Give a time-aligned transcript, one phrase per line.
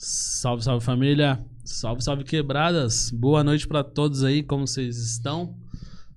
[0.00, 1.44] Salve, salve família.
[1.64, 3.10] Salve, salve quebradas.
[3.10, 5.56] Boa noite pra todos aí, como vocês estão?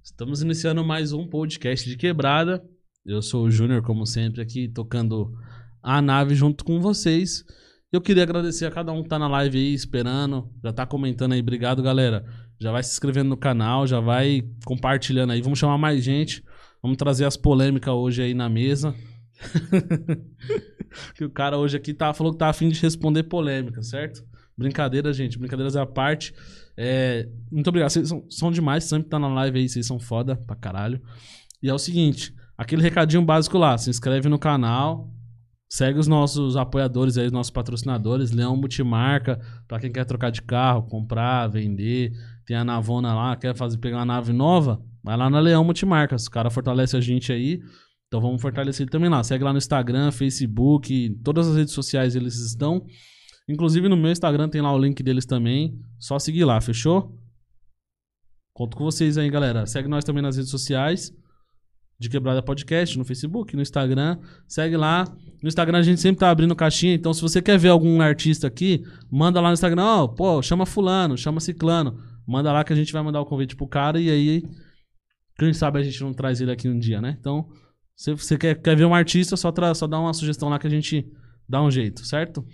[0.04, 2.63] Estamos iniciando mais um podcast de quebrada.
[3.04, 5.33] Eu sou o Júnior, como sempre, aqui tocando
[5.81, 7.44] a nave junto com vocês.
[7.92, 11.32] Eu queria agradecer a cada um que tá na live aí, esperando, já tá comentando
[11.32, 11.40] aí.
[11.40, 12.24] Obrigado, galera.
[12.60, 15.42] Já vai se inscrevendo no canal, já vai compartilhando aí.
[15.42, 16.44] Vamos chamar mais gente.
[16.84, 18.94] Vamos trazer as polêmicas hoje aí na mesa.
[21.16, 24.23] que o cara hoje aqui tá, falou que tá afim de responder polêmica, certo?
[24.58, 25.40] Brincadeira, gente.
[25.40, 26.34] Brincadeiras à parte.
[26.77, 27.90] É, muito obrigado.
[27.90, 28.84] Vocês são, são demais.
[28.84, 29.68] Sempre tá na live aí.
[29.68, 31.02] Vocês são foda pra caralho.
[31.63, 33.77] E é o seguinte: aquele recadinho básico lá.
[33.77, 35.09] Se inscreve no canal.
[35.70, 38.32] Segue os nossos apoiadores aí, os nossos patrocinadores.
[38.32, 39.40] Leão Multimarca.
[39.68, 42.12] Pra quem quer trocar de carro, comprar, vender.
[42.46, 43.35] Tem a Navona lá.
[43.35, 44.82] Quer fazer, pegar uma nave nova?
[45.04, 46.16] Vai lá na Leão Multimarca.
[46.16, 47.62] Os caras fortalecem a gente aí.
[48.12, 49.24] Então vamos fortalecer ele também lá.
[49.24, 52.85] Segue lá no Instagram, Facebook, todas as redes sociais eles estão.
[53.48, 55.80] Inclusive no meu Instagram tem lá o link deles também.
[55.98, 57.18] Só seguir lá, fechou?
[58.54, 59.66] Conto com vocês aí, galera.
[59.66, 61.10] Segue nós também nas redes sociais.
[61.98, 64.19] De Quebrada Podcast, no Facebook, no Instagram.
[64.45, 65.05] Segue lá.
[65.41, 66.94] No Instagram a gente sempre tá abrindo caixinha.
[66.94, 69.85] Então, se você quer ver algum artista aqui, manda lá no Instagram.
[69.85, 71.97] Ó, pô, chama fulano, chama ciclano.
[72.28, 74.02] Manda lá que a gente vai mandar o convite pro cara.
[74.02, 74.44] E aí,
[75.39, 77.16] quem sabe a gente não traz ele aqui um dia, né?
[77.17, 77.47] Então,
[77.95, 80.67] se você quer, quer ver um artista, só, tra, só dá uma sugestão lá que
[80.67, 81.06] a gente
[81.47, 82.45] dá um jeito, certo?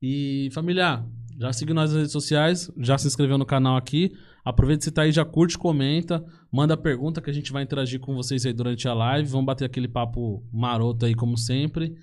[0.00, 1.04] E, família,
[1.38, 4.12] já segue nós nas redes sociais, já se inscreveu no canal aqui.
[4.44, 8.14] Aproveita se tá aí, já curte, comenta, manda pergunta que a gente vai interagir com
[8.14, 9.28] vocês aí durante a live.
[9.28, 11.94] Vamos bater aquele papo maroto aí, como sempre.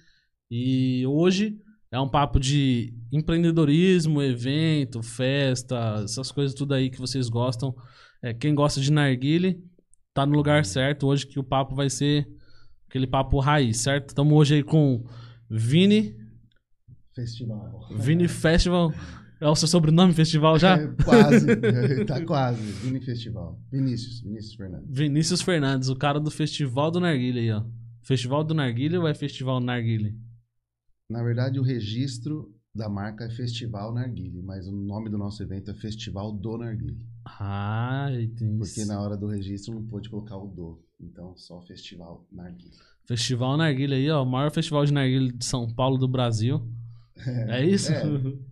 [0.49, 1.57] E hoje
[1.91, 7.73] é um papo de empreendedorismo, evento, festa, essas coisas tudo aí que vocês gostam.
[8.21, 9.57] É, quem gosta de narguile,
[10.15, 11.05] tá no lugar certo.
[11.05, 12.27] Hoje que o papo vai ser
[12.87, 14.09] aquele papo raiz, certo?
[14.09, 15.05] Estamos hoje aí com
[15.49, 16.15] Vini.
[17.13, 17.87] Festival.
[17.99, 18.93] Vini Festival.
[19.41, 20.77] É o seu sobrenome festival já?
[20.77, 21.45] É, quase.
[22.07, 22.61] tá quase.
[22.61, 23.61] Vini Festival.
[23.69, 24.21] Vinícius.
[24.21, 24.89] Vinícius Fernandes.
[24.89, 27.65] Vinícius Fernandes, o cara do Festival do Narguilha aí, ó.
[28.01, 30.15] Festival do Narguilha ou é Festival Narguilha?
[31.11, 35.69] Na verdade, o registro da marca é Festival Narguile, mas o nome do nosso evento
[35.69, 37.05] é Festival do Narguile.
[37.25, 38.59] Ah, entendi.
[38.59, 40.79] Porque na hora do registro não pôde colocar o do.
[41.01, 42.71] Então, só Festival Narguile.
[43.03, 44.23] Festival Narguilha aí, ó.
[44.23, 46.61] O maior festival de narguilha de São Paulo do Brasil.
[47.47, 47.93] É, isso?
[47.93, 48.03] É,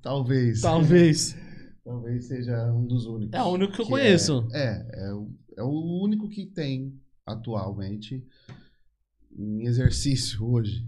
[0.01, 0.61] talvez.
[0.61, 1.35] Talvez.
[1.83, 3.33] talvez seja um dos únicos.
[3.37, 4.47] É o único que eu é- conheço.
[4.53, 8.25] É, é, o, é o único que tem atualmente
[9.37, 10.87] em exercício hoje.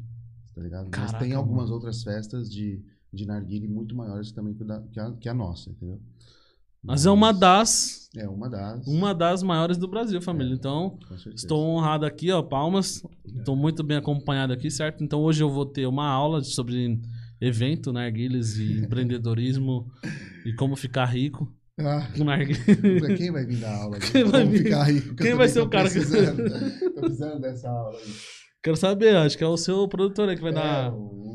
[0.55, 0.89] Tá ligado?
[0.89, 1.73] Caraca, Mas tem algumas mano.
[1.75, 2.81] outras festas de,
[3.11, 5.99] de narguile muito maiores também que, que a, que a nossa, entendeu?
[6.85, 8.85] Mas é uma das, É uma das.
[8.87, 10.53] uma das maiores do Brasil, família.
[10.53, 11.35] Então, Com certeza.
[11.35, 13.03] estou honrado aqui, ó, palmas.
[13.25, 15.03] Estou muito bem acompanhado aqui, certo?
[15.03, 16.99] Então, hoje eu vou ter uma aula sobre
[17.41, 19.87] evento, narguilhas e empreendedorismo
[20.45, 22.07] e como ficar rico Ah,
[23.17, 23.99] quem vai vir dar aula?
[23.99, 24.63] Quem vai vir?
[24.63, 25.15] ficar rico?
[25.15, 26.37] que Quem vai ser o cara que- precisando.
[26.95, 28.13] Tô precisando dessa aula aí.
[28.63, 30.93] Quero saber, acho que é o seu produtor aí que vai É, dar.
[30.93, 31.34] o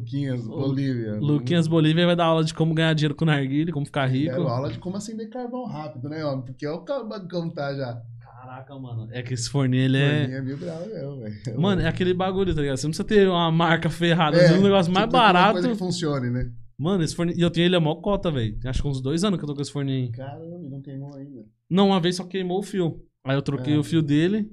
[0.00, 1.18] Luquinhas, Bolívia.
[1.20, 4.30] Luquinhas Bolívia vai dar aula de como ganhar dinheiro com narguilha, como ficar rico.
[4.34, 6.44] Quero aula de como acender carvão rápido, né, homem?
[6.44, 8.00] Porque olha o como tá já.
[8.20, 9.06] Caraca, mano.
[9.12, 10.20] É que esse forninho, ele é.
[10.20, 11.60] Forninho é mil graus mesmo, velho.
[11.60, 12.76] Mano, é aquele bagulho, tá ligado?
[12.78, 15.52] Você não precisa ter uma marca ferrada, É, é, um negócio mais tipo, uma barato.
[15.52, 16.50] coisa que funcione, né?
[16.78, 17.38] Mano, esse forninho.
[17.38, 18.58] E eu tenho ele a mó cota, velho.
[18.64, 20.10] Acho que uns dois anos que eu tô com esse forninho aí.
[20.12, 21.44] Caramba, não queimou ainda.
[21.68, 23.02] Não, uma vez só queimou o fio.
[23.26, 23.78] Aí eu troquei É.
[23.78, 24.50] o fio dele.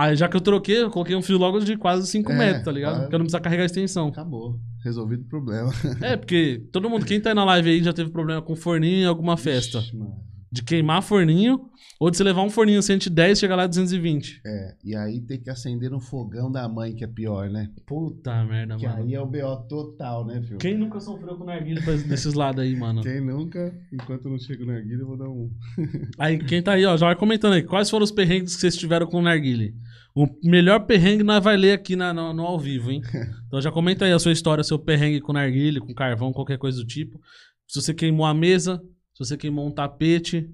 [0.00, 2.64] Aí já que eu troquei, eu coloquei um fio logo de quase 5 É, metros,
[2.64, 2.90] tá ligado?
[2.92, 3.02] claro.
[3.04, 4.08] Porque eu não precisa carregar a extensão.
[4.08, 4.58] Acabou.
[4.82, 5.70] Resolvido o problema.
[6.00, 9.02] É, porque todo mundo, quem tá aí na live aí já teve problema com forninho
[9.02, 9.78] em alguma festa.
[9.78, 10.14] Ixi, mano.
[10.52, 11.60] De queimar forninho,
[12.00, 14.40] ou de você levar um forninho 110 e chegar lá 220.
[14.44, 17.70] É, e aí tem que acender no fogão da mãe, que é pior, né?
[17.86, 19.02] Puta merda, Que mano.
[19.04, 20.58] aí é o BO total, né, filho?
[20.58, 23.00] Quem nunca sofreu com narguilha desses lados aí, mano?
[23.02, 25.50] Quem nunca, enquanto eu não chego na guilha, eu vou dar um.
[26.18, 27.62] Aí, quem tá aí, ó, já vai comentando aí.
[27.62, 29.74] Quais foram os perrengues que vocês tiveram com o narguile?
[30.16, 33.00] O melhor perrengue nós vai ler aqui na- no, no ao vivo, hein?
[33.46, 36.78] Então já comenta aí a sua história, seu perrengue com narguile, com carvão, qualquer coisa
[36.78, 37.20] do tipo.
[37.68, 38.80] Se você queimou a mesa,
[39.24, 40.50] se você queimou um tapete,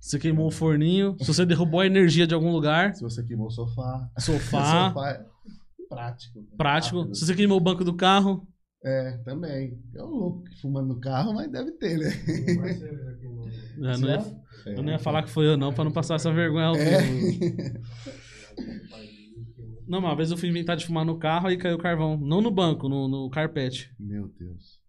[0.00, 3.22] se você queimou um forninho, se você derrubou a energia de algum lugar, Se você
[3.22, 4.08] queimou o sofá.
[4.18, 5.26] sofá, sofá é
[5.88, 6.42] prático.
[6.56, 6.98] prático.
[7.00, 7.14] rápido.
[7.14, 8.46] Se você queimou o banco do carro,
[8.84, 9.78] É, também.
[9.94, 12.06] É um louco que fumando no carro, mas deve ter, né?
[13.76, 14.36] eu não, ia,
[14.66, 14.78] É.
[14.78, 17.02] eu não ia falar que foi eu não, pra não passar essa vergonha ao É.
[17.02, 17.46] vivo.
[19.88, 22.16] Não, uma vez eu fui inventar de fumar no carro e caiu carvão.
[22.16, 23.94] Não no banco, no, no carpete.
[24.00, 24.80] Meu Deus.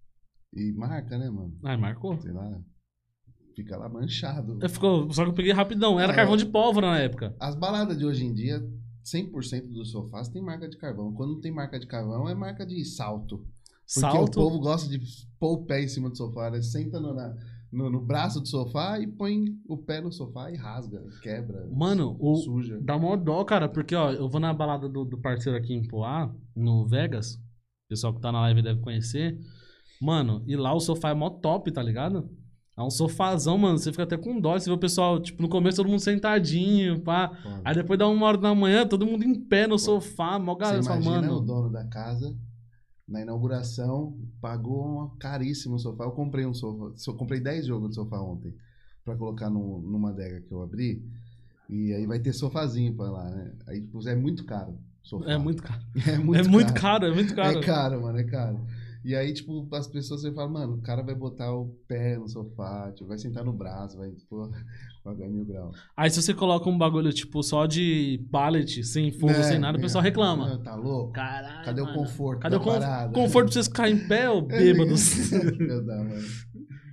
[0.56, 1.56] E marca, né, mano?
[1.64, 2.18] Ai, marcou.
[2.20, 2.60] Sei lá.
[3.58, 4.60] Fica lá manchado.
[4.62, 6.00] Eu ficou, só que eu peguei rapidão.
[6.00, 6.38] Era Ah, carvão é.
[6.38, 7.36] de pólvora na época.
[7.40, 8.62] As baladas de hoje em dia,
[9.04, 11.12] 100% dos sofás tem marca de carvão.
[11.12, 13.38] Quando não tem marca de carvão, é marca de salto.
[13.40, 14.40] Porque Salto.
[14.40, 15.00] o povo gosta de
[15.40, 16.62] pôr o pé em cima do sofá, né?
[16.62, 17.36] Senta no, na-
[17.72, 22.16] no, no braço do sofá e põe o pé no sofá e rasga, quebra, Mano,
[22.20, 22.80] o, suja.
[22.82, 25.88] Dá mó dó, cara, porque, ó, eu vou na balada do, do parceiro aqui em
[25.88, 27.34] Poá, no Vegas.
[27.36, 29.40] O pessoal que tá na live deve conhecer.
[30.02, 32.30] Mano, e lá o sofá é mó top, tá ligado?
[32.78, 33.80] É um sofazão, mano.
[33.80, 34.58] Você fica até com dó.
[34.58, 37.30] Você vê o pessoal, tipo, no começo todo mundo sentadinho, pá.
[37.30, 37.62] Foda.
[37.66, 40.38] Aí depois dá uma hora da manhã, todo mundo em pé no sofá.
[40.38, 40.84] Mó galera.
[40.84, 41.42] Você imagina o mano.
[41.42, 42.38] dono da casa,
[43.08, 46.04] na inauguração, pagou caríssimo sofá.
[46.04, 48.54] Eu comprei um sofá, eu comprei 10 jogos de sofá ontem
[49.04, 51.04] pra colocar no, numa adega que eu abri.
[51.68, 53.54] E aí vai ter sofazinho pra lá, né?
[53.68, 54.78] Aí, tipo, é muito caro.
[55.02, 55.32] Sofá.
[55.32, 55.82] É muito caro.
[56.08, 56.82] É muito é muito caro.
[56.82, 57.58] caro, é muito caro.
[57.58, 58.60] É caro, mano, é caro.
[59.06, 62.28] E aí, tipo, as pessoas você fala, mano, o cara vai botar o pé no
[62.28, 64.50] sofá, tipo, vai sentar no braço, vai, tipo,
[65.04, 65.78] pagar mil graus.
[65.96, 69.78] Aí se você coloca um bagulho, tipo, só de pallet, sem fogo, É, sem nada,
[69.78, 69.84] o é.
[69.84, 70.54] pessoal reclama.
[70.54, 71.14] Ah, Tá louco?
[71.14, 71.66] Caralho.
[71.66, 71.98] Cadê o mano.
[71.98, 75.32] conforto Cadê o conforto pra vocês ficarem em pé, ô bêbados?
[75.58, 76.22] Meu Deus,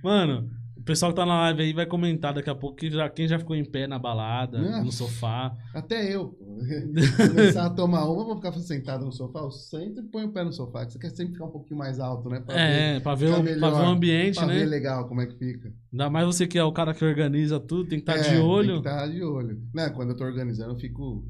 [0.03, 0.49] mano.
[0.85, 3.27] O pessoal que tá na live aí vai comentar daqui a pouco que já, quem
[3.27, 5.51] já ficou em pé na balada, no sofá.
[5.73, 6.37] Até eu.
[7.27, 10.43] Começar a tomar uma, vou ficar sentado no sofá, eu sento e põe o pé
[10.43, 12.39] no sofá, que você quer sempre ficar um pouquinho mais alto, né?
[12.39, 14.59] Pra ver, É, pra ver, o, ficar pra ver o melhor, ambiente, pra né?
[14.59, 15.73] ver legal como é que fica.
[15.91, 18.39] Ainda mais você que é o cara que organiza tudo, tem que estar É, de
[18.39, 18.73] olho.
[18.73, 19.61] Tem que estar de olho.
[19.73, 21.25] Né, quando eu tô organizando, eu fico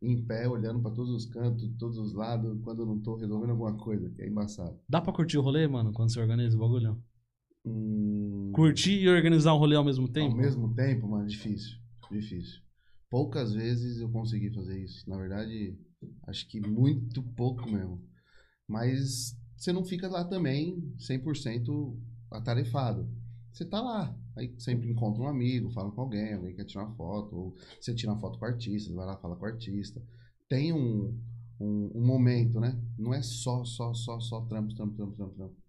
[0.00, 3.50] em pé, olhando pra todos os cantos, todos os lados, quando eu não tô resolvendo
[3.50, 4.78] alguma coisa, que é embaçado.
[4.88, 6.96] Dá pra curtir o rolê, mano, quando você organiza o bagulho?
[7.64, 10.32] Hum, Curtir e organizar um rolê ao mesmo tempo?
[10.32, 11.78] Ao mesmo tempo, mano, difícil.
[12.10, 12.60] Difícil.
[13.10, 15.08] Poucas vezes eu consegui fazer isso.
[15.08, 15.76] Na verdade,
[16.26, 18.00] acho que muito pouco mesmo.
[18.68, 21.98] Mas você não fica lá também 100%
[22.30, 23.08] atarefado.
[23.52, 24.16] Você tá lá.
[24.36, 27.94] Aí sempre encontra um amigo, fala com alguém, alguém quer tirar uma foto, ou você
[27.94, 30.00] tira uma foto com o artista, vai lá fala com o artista.
[30.48, 31.18] Tem um,
[31.60, 32.80] um, um momento, né?
[32.96, 35.59] Não é só, só, só, só trampo, trampo, trampo, trampo, trampo.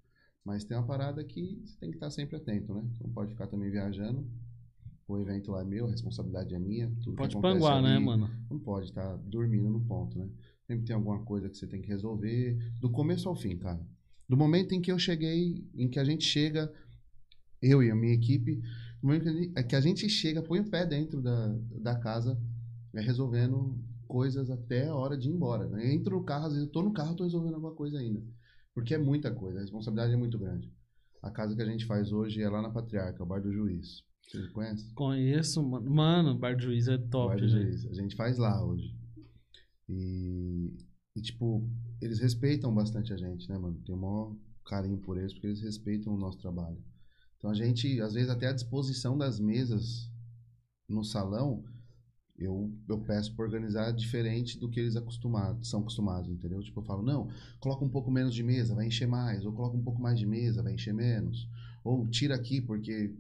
[0.43, 2.83] Mas tem uma parada que você tem que estar sempre atento, né?
[2.93, 4.25] Você não pode ficar também viajando.
[5.07, 6.89] O evento lá é meu, a responsabilidade é minha.
[7.03, 8.29] Tudo Pode que panguar, né, ali, mano?
[8.49, 10.27] Não pode estar dormindo no ponto, né?
[10.65, 13.85] Sempre tem alguma coisa que você tem que resolver, do começo ao fim, cara.
[14.27, 16.73] Do momento em que eu cheguei, em que a gente chega,
[17.61, 18.61] eu e a minha equipe,
[19.01, 21.47] no momento que a gente- é que a gente chega, põe o pé dentro da,
[21.81, 22.39] da casa,
[22.94, 23.77] é, resolvendo
[24.07, 25.67] coisas até a hora de ir embora.
[25.67, 25.85] né?
[25.85, 28.21] Eu entro no carro, às vezes eu tô no carro, tô resolvendo alguma coisa ainda.
[28.73, 30.71] Porque é muita coisa, a responsabilidade é muito grande.
[31.21, 34.03] A casa que a gente faz hoje é lá na Patriarca, o Bar do Juiz.
[34.27, 34.94] Vocês conhecem?
[34.94, 35.89] Conheço, mano.
[35.89, 37.47] Mano, Bar do Juiz é O top, Bar do.
[37.50, 37.85] Juiz.
[37.85, 38.95] A gente faz lá hoje.
[39.89, 40.73] E,
[41.15, 41.69] e, tipo,
[42.01, 43.79] eles respeitam bastante a gente, né, mano?
[43.85, 44.35] Tem um maior
[44.65, 46.77] carinho por eles, porque eles respeitam o nosso trabalho.
[47.38, 50.09] Então a gente, às vezes, até a disposição das mesas
[50.88, 51.63] no salão,
[52.43, 56.61] eu, eu peço para organizar diferente do que eles acostumados, são acostumados, entendeu?
[56.61, 57.29] Tipo, eu falo, não,
[57.59, 59.45] coloca um pouco menos de mesa, vai encher mais.
[59.45, 61.47] Ou coloca um pouco mais de mesa, vai encher menos.
[61.83, 63.15] Ou tira aqui, porque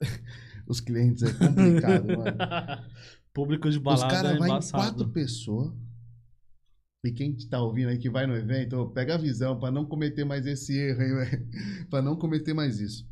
[0.66, 2.36] os clientes é complicado, mano.
[3.32, 5.72] Público de Os balada caras é vão em quatro pessoas.
[7.04, 10.24] E quem tá ouvindo aí que vai no evento, pega a visão pra não cometer
[10.24, 11.48] mais esse erro, hein?
[11.90, 13.06] Pra não cometer mais isso.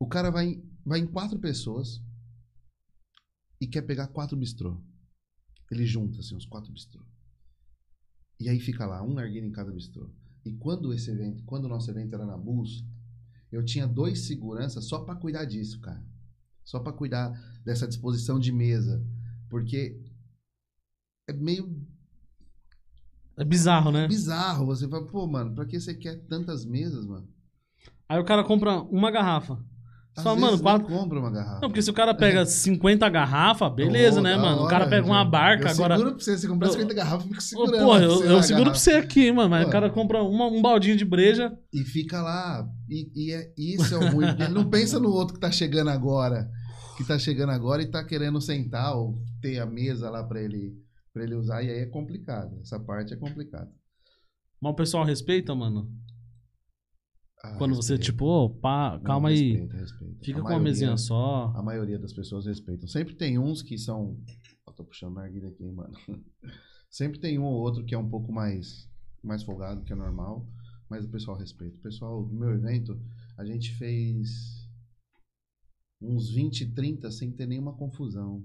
[0.00, 2.02] O cara vai, em- vai em quatro pessoas
[3.60, 4.80] e quer pegar quatro bistrô.
[5.70, 7.02] Ele junta, assim, os quatro bistrô.
[8.40, 10.10] E aí fica lá, um narguilha em cada bistrô.
[10.44, 12.84] E quando esse evento, quando o nosso evento era na Bus,
[13.50, 16.04] eu tinha dois seguranças só pra cuidar disso, cara.
[16.64, 17.30] Só pra cuidar
[17.64, 19.02] dessa disposição de mesa.
[19.48, 20.02] Porque
[21.28, 21.86] é meio
[23.36, 24.06] É bizarro, né?
[24.08, 24.66] bizarro.
[24.66, 27.28] Você fala, pô, mano, pra que você quer tantas mesas, mano?
[28.08, 29.64] Aí o cara compra uma garrafa.
[30.16, 30.86] Às vezes mano, quatro.
[30.86, 31.60] compra uma garrafa.
[31.60, 34.58] Não, porque se o cara pega 50 garrafas, beleza, Ô, né, mano?
[34.58, 35.30] O hora, cara pega uma gente.
[35.30, 35.96] barca eu agora.
[35.96, 37.84] seguro pra você, você comprar Eu- 50 garrafas, eu fico segurando.
[37.84, 38.74] porra, pra eu, eu seguro pra garrafa.
[38.78, 39.50] você aqui, mano.
[39.50, 39.68] Mas Pô.
[39.68, 41.52] o cara compra uma- um baldinho de breja.
[41.72, 42.64] E fica lá.
[42.88, 44.26] E, e é, isso é o ruim.
[44.28, 46.48] porque Ele não pensa no outro que tá chegando agora.
[46.96, 50.74] Que tá chegando agora e tá querendo sentar ou ter a mesa lá pra ele,
[51.12, 51.60] pra ele usar.
[51.64, 52.56] E aí é complicado.
[52.62, 53.68] Essa parte é complicada.
[54.60, 55.90] Mas o pessoal respeita, mano.
[57.44, 59.66] Ah, Quando você, tipo, ô, pá, Não, calma aí.
[59.66, 60.24] Respeita.
[60.24, 61.52] Fica A com uma maioria- mesinha só.
[61.54, 62.88] A maioria das pessoas respeitam.
[62.88, 64.18] Sempre tem uns que são.
[64.66, 65.92] Eu tô puxando narguilha aqui, hein, mano.
[66.90, 68.88] Sempre tem um ou outro que é um pouco mais,
[69.22, 70.48] mais folgado, que é normal,
[70.88, 71.76] mas o pessoal respeita.
[71.76, 72.98] O pessoal do meu evento,
[73.36, 74.66] a gente fez
[76.00, 78.42] uns 20, 30 sem ter nenhuma confusão.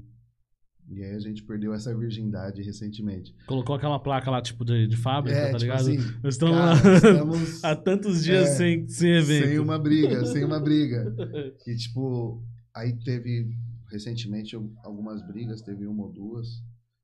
[0.91, 3.36] E aí a gente perdeu essa virgindade recentemente.
[3.46, 5.81] Colocou aquela placa lá, tipo, de, de fábrica, é, tá tipo ligado?
[5.81, 9.48] assim, Nós estamos cara, estamos há tantos dias É, sem, sem evento.
[9.48, 11.13] sem uma briga, sem uma briga.
[11.67, 12.43] E, tipo,
[12.75, 13.50] aí teve
[13.91, 16.48] recentemente al- algumas brigas, teve uma ou duas.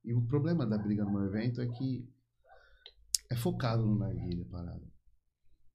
[0.03, 2.07] E o problema da briga no evento é que
[3.31, 4.81] é focado no narguilha, a parada.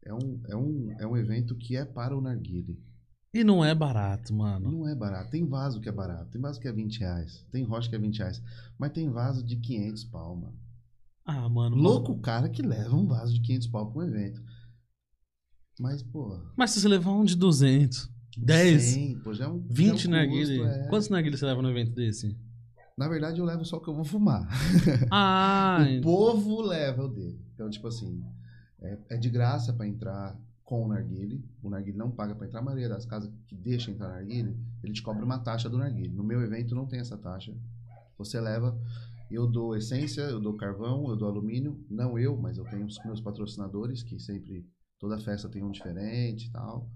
[0.04, 2.76] é um, é um, é um evento que é para o narguile.
[3.32, 4.70] E não é barato, mano.
[4.70, 5.30] Não é barato.
[5.30, 6.30] Tem vaso que é barato.
[6.32, 7.46] Tem vaso que é 20 reais.
[7.52, 8.42] Tem rocha que é 20 reais.
[8.76, 10.58] Mas tem vaso de 500 pau, mano.
[11.24, 11.76] Ah, mano.
[11.76, 14.42] Louco o cara que leva um vaso de 500 pau pra um evento.
[15.78, 16.40] Mas, pô...
[16.56, 20.16] Mas se você levar um de 200, 10, 100, pô, já é um, 20 já
[20.16, 20.88] é um custo, é.
[20.88, 22.36] Quantos narguilé você leva no evento desse?
[22.98, 24.46] Na verdade, eu levo só o que eu vou fumar.
[25.10, 27.40] Ah, o povo leva o dele.
[27.54, 28.22] Então, tipo assim,
[28.82, 30.38] é, é de graça pra entrar
[30.70, 31.44] com o narguile.
[31.60, 32.60] O narguile não paga pra entrar.
[32.60, 36.14] A maioria das casas que deixa entrar narguile, ele te cobra uma taxa do narguile.
[36.14, 37.52] No meu evento não tem essa taxa.
[38.16, 38.80] Você leva,
[39.28, 41.84] eu dou essência, eu dou carvão, eu dou alumínio.
[41.90, 44.64] Não eu, mas eu tenho os meus patrocinadores, que sempre,
[45.00, 46.88] toda festa tem um diferente e tal.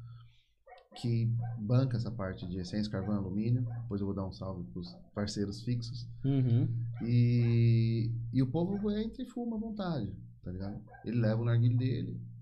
[0.95, 1.28] Que
[1.59, 3.66] banca essa parte de essência, carvão e alumínio.
[3.83, 6.09] Depois eu vou dar um salve pros parceiros fixos.
[6.25, 6.69] uhum.
[7.02, 10.14] E, e o povo entra e fuma à vontade,
[10.45, 10.81] tá ligado?
[11.04, 12.33] Ele leva o narguilé dele.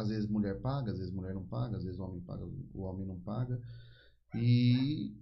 [0.00, 2.82] Às vezes mulher paga, às vezes mulher não paga, às vezes o homem paga, o
[2.82, 3.60] homem não paga.
[4.34, 5.14] E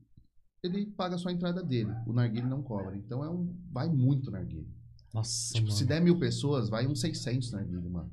[0.63, 1.91] ele paga só a entrada dele.
[2.07, 2.97] O narguilé não cobra.
[2.97, 3.55] Então é um.
[3.71, 4.67] Vai muito narguilé.
[5.15, 5.79] Nossa, Tipo, mano.
[5.79, 8.11] se der mil pessoas, vai uns 600 narguilé, mano.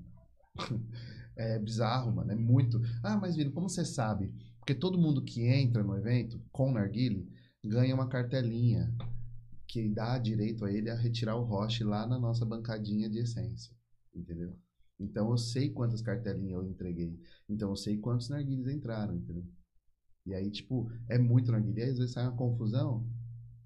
[1.35, 2.31] É bizarro, mano.
[2.31, 2.79] É muito.
[3.01, 4.31] Ah, mas Vino, como você sabe?
[4.59, 7.25] Porque todo mundo que entra no evento com narguilé
[7.65, 8.95] ganha uma cartelinha
[9.67, 13.75] que dá direito a ele a retirar o roche lá na nossa bancadinha de essência.
[14.13, 14.55] Entendeu?
[14.99, 17.19] Então eu sei quantas cartelinhas eu entreguei.
[17.49, 19.45] Então eu sei quantos narguilés entraram, entendeu?
[20.25, 21.83] E aí, tipo, é muito narguilé.
[21.83, 23.05] Aí, Às vezes sai uma confusão.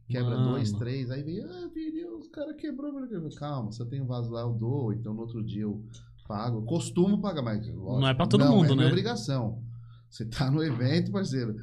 [0.10, 0.52] Quebra Mano.
[0.52, 1.70] dois, três, aí vem, ah,
[2.18, 2.94] os caras quebrou.
[2.94, 4.94] meu Deus." Calma, se eu tenho vaso lá, eu dou.
[4.94, 5.84] Então no outro dia eu
[6.28, 6.60] pago.
[6.60, 7.68] Eu costumo pagar, mas.
[7.68, 8.88] lógico, Não é pra todo não, mundo, é né?
[8.88, 9.62] obrigação.
[10.10, 11.56] Você tá no evento, parceiro.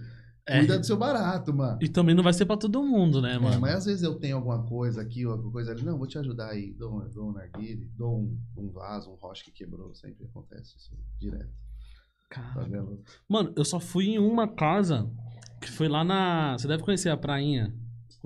[0.46, 1.78] É, Cuida do seu barato, mano.
[1.80, 3.60] E também não vai ser pra todo mundo, né, É, mano?
[3.60, 5.82] mas às vezes eu tenho alguma coisa aqui, ou alguma coisa ali.
[5.82, 6.72] Não, vou te ajudar aí.
[6.74, 9.94] Dou, um- dou um narguile, dou um, um vaso, um roche que quebrou.
[9.94, 11.48] Sempre acontece isso direto.
[12.30, 12.66] Tá Cara.
[12.66, 13.00] vendo?
[13.28, 15.10] Mano, eu só fui em uma casa
[15.62, 16.58] que foi lá na.
[16.58, 17.72] Você deve conhecer a prainha.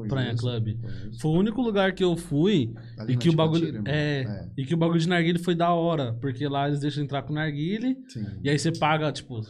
[0.09, 0.81] Praia Conheço, Club.
[0.81, 1.21] conheço.
[1.21, 3.67] Foi o único lugar que eu fui Ali e que o bagulho.
[3.67, 3.93] Tibatina, irmão?
[3.93, 6.13] É, E que o bagulho de narguile foi da hora.
[6.21, 7.97] Porque lá eles deixam entrar com narguile.
[8.09, 8.25] Sim.
[8.43, 9.41] E aí você paga, tipo.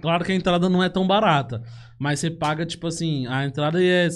[0.00, 1.62] Claro que a entrada não é tão barata.
[1.98, 4.08] Mas você paga, tipo assim, a entrada é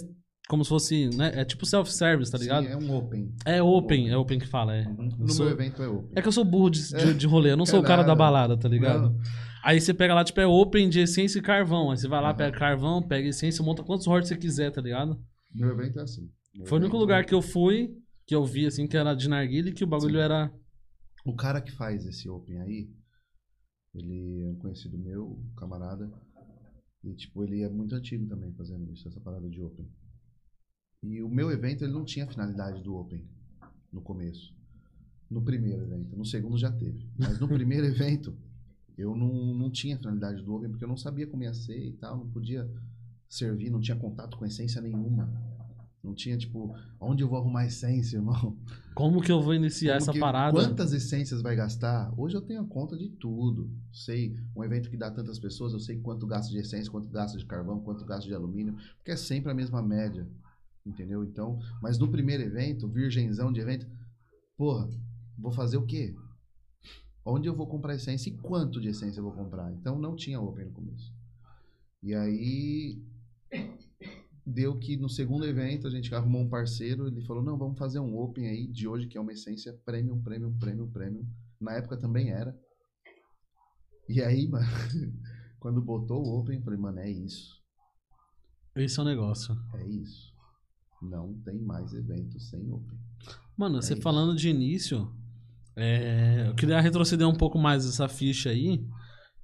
[0.49, 1.33] como se fosse, né?
[1.35, 2.67] É tipo self-service, tá ligado?
[2.67, 3.33] Sim, é um open.
[3.47, 4.87] é open, é open que fala, é.
[4.87, 5.09] Uhum.
[5.21, 6.11] No sou- meu evento é open.
[6.17, 8.15] É que eu sou burro de, de, de rolê, eu não sou o cara da
[8.15, 9.11] balada, tá ligado?
[9.11, 9.21] Não.
[9.63, 11.91] Aí você pega lá, tipo, é open de essência e carvão.
[11.91, 12.37] Aí você vai lá, Aham.
[12.37, 15.21] pega carvão, pega essência, monta quantos hortos você quiser, tá ligado?
[15.55, 16.29] Meu evento é assim.
[16.55, 17.91] Meu Foi o único lugar que eu fui,
[18.27, 20.25] que eu vi, assim, que era de narguilha e que o bagulho Sim.
[20.25, 20.51] era...
[21.25, 22.89] O cara que faz esse open aí,
[23.95, 26.11] ele é um conhecido meu, um camarada.
[27.03, 29.89] E, tipo, ele é muito antigo também fazendo isso, essa parada de open.
[31.03, 33.27] E o meu evento, ele não tinha a finalidade do open
[33.93, 34.55] no começo.
[35.31, 36.15] No primeiro evento.
[36.15, 37.09] No segundo já teve.
[37.19, 38.37] Mas no primeiro evento,
[38.99, 41.79] eu não, não tinha a finalidade do open, porque eu não sabia como ia ser
[41.79, 42.19] e tal.
[42.19, 42.71] Não podia
[43.29, 45.29] servir, não tinha contato com essência nenhuma.
[46.03, 48.57] Não tinha, tipo, onde eu vou arrumar essência, irmão?
[48.95, 50.57] Como que eu vou iniciar Como essa que- parada?
[50.57, 52.13] Quantas essências vai gastar?
[52.19, 53.71] Hoje eu tenho a conta de tudo.
[53.93, 57.37] Sei, um evento que dá tantas pessoas, eu sei quanto gasta de essência, quanto gasta
[57.37, 60.27] de carvão, quanto gasta de alumínio, porque é sempre a mesma média.
[60.87, 61.23] Entendeu?
[61.23, 63.87] Então, mas no primeiro evento, virgenzão de evento,
[64.57, 64.89] porra,
[65.39, 66.17] vou fazer o quê?
[67.23, 69.71] Onde eu vou comprar essência e quanto de essência eu vou comprar?
[69.75, 71.13] Então não tinha open no começo.
[72.03, 72.99] E aí
[74.47, 78.01] deu que no segundo evento a gente arrumou um parceiro, ele falou: "Não, vamos fazer
[78.01, 81.27] um open aí de hoje que é uma essência premium, premium, premium, premium".
[81.61, 82.57] Na época também era.
[84.09, 84.67] E aí, mano,
[85.61, 87.61] quando botou o open, eu falei: "Mano, é isso.
[88.75, 89.57] Esse é o negócio.
[89.75, 90.33] É isso.
[91.03, 92.99] Não tem mais evento sem open".
[93.57, 94.03] Mano, você isso.
[94.03, 95.13] falando de início,
[95.77, 98.85] é, eu queria retroceder um pouco mais essa ficha aí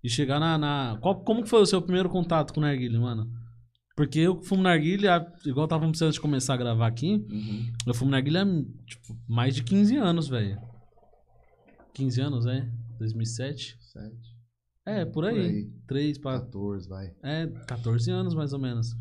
[0.03, 0.57] e chegar na.
[0.57, 3.31] na- Qual, como que foi o seu primeiro contato com o Narguilha, mano?
[3.97, 7.73] Porque eu fumo Narguilha, igual tava antes de começar a gravar aqui, Uhum.
[7.87, 8.47] eu fumo Narguilha há
[8.85, 10.61] tipo, mais de 15 anos, velho.
[11.95, 12.69] 15 anos, é?
[12.99, 13.79] 2007?
[13.81, 14.37] Sete.
[14.85, 15.65] É, por aí.
[15.89, 16.41] 3 pra.
[16.41, 17.11] 14, vai.
[17.23, 18.95] É, 14 anos mais ou menos.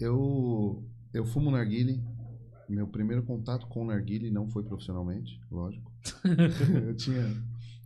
[0.00, 2.02] Eu, eu fumo narguile.
[2.68, 5.92] Meu primeiro contato com narguile não foi profissionalmente, lógico.
[6.86, 7.22] eu tinha.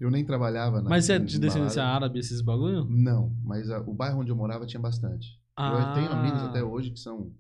[0.01, 0.89] Eu nem trabalhava na.
[0.91, 2.85] Mas você é de descendência árabe, esses bagulho?
[2.89, 5.27] Não, mas a- o bairro onde eu morava tinha bastante.
[5.59, 6.47] Eu tenho amigos Ah.
[6.51, 7.33] até hoje que são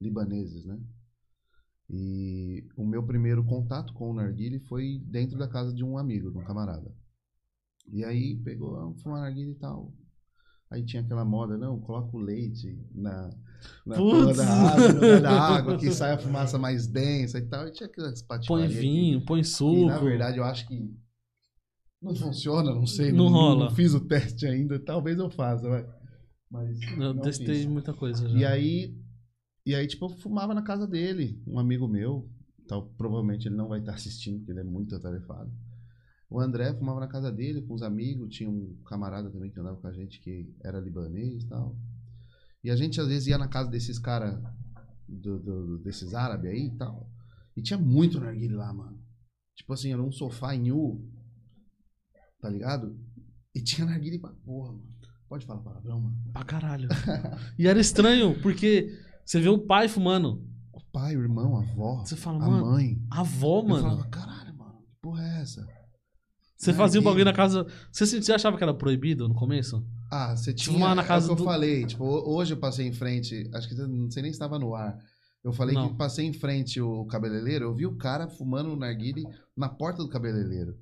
[0.00, 0.78] libaneses, né?
[1.88, 6.30] E o meu primeiro contato com o narguile foi dentro da casa de um amigo,
[6.30, 6.90] de um camarada.
[7.90, 9.92] E aí pegou, ah, fumar narguile e tal.
[10.70, 13.28] Aí tinha aquela moda, não, coloca o leite na,
[13.84, 14.36] na Putz.
[14.38, 17.68] da água, da água, que sai a fumaça mais densa e tal.
[17.68, 19.86] E tinha aquelas Põe patifarias que- vinho, põe que, suco.
[19.86, 20.94] na verdade, eu acho que
[22.00, 23.12] Não funciona, não sei.
[23.12, 23.66] Não rola.
[23.66, 24.78] Não fiz o teste ainda.
[24.80, 25.86] Talvez eu faça, vai.
[26.52, 27.66] Mas Eu não testei fiz.
[27.66, 28.38] muita coisa já.
[28.38, 29.02] E aí,
[29.64, 32.30] e aí, tipo, eu fumava na casa dele, um amigo meu.
[32.68, 35.50] Tal, provavelmente ele não vai estar assistindo, porque ele é muito atarefado.
[36.30, 39.76] O André fumava na casa dele com os amigos, tinha um camarada também que andava
[39.76, 41.76] com a gente que era libanês e tal.
[42.62, 44.40] E a gente às vezes ia na casa desses caras,
[45.82, 47.10] desses árabes aí e tal.
[47.56, 48.98] E tinha muito narguilé lá, mano.
[49.56, 51.04] Tipo assim, era um sofá em U,
[52.40, 52.98] tá ligado?
[53.54, 54.91] E tinha narguilé pra porra, mano.
[55.32, 56.16] Pode falar palavrão, mano?
[56.30, 56.90] Pra caralho.
[57.58, 58.90] e era estranho, porque
[59.24, 60.46] você vê o pai fumando.
[60.74, 63.00] O pai, o irmão, a avó, Você fala, a mano, mãe.
[63.10, 63.82] a avó, Eu mano.
[63.82, 65.66] falava, caralho, mano, que porra é essa?
[66.54, 67.66] Você fazia o bagulho na casa.
[67.90, 69.82] Você, você achava que era proibido no começo?
[70.10, 70.74] Ah, você tinha.
[70.74, 71.86] Fumar na casa é o que do- eu falei.
[71.86, 73.48] Tipo, ho- hoje eu passei em frente.
[73.54, 74.98] Acho que não sei nem se estava no ar.
[75.42, 75.88] Eu falei Não.
[75.88, 77.64] que passei em frente o cabeleireiro.
[77.64, 79.24] Eu vi o cara fumando o narguile
[79.56, 80.76] na porta do cabeleireiro.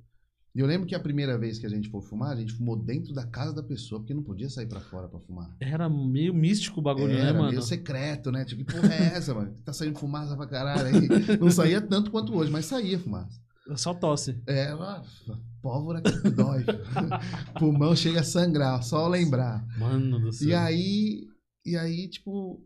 [0.53, 2.75] E eu lembro que a primeira vez que a gente foi fumar, a gente fumou
[2.75, 5.55] dentro da casa da pessoa, porque não podia sair pra fora pra fumar.
[5.61, 7.49] Era meio místico o bagulho, né, Era mano?
[7.51, 8.43] meio secreto, né?
[8.43, 9.55] Tipo, que porra é essa, mano?
[9.63, 11.37] Tá saindo fumaça pra caralho aí.
[11.39, 13.39] Não saía tanto quanto hoje, mas saía fumaça.
[13.77, 14.41] Só tosse.
[14.45, 14.73] É,
[15.61, 16.65] pólvora que dói.
[17.57, 19.65] Pulmão chega a sangrar, só lembrar.
[19.77, 20.49] Mano do céu.
[20.49, 21.27] E aí,
[21.65, 22.61] e aí, tipo,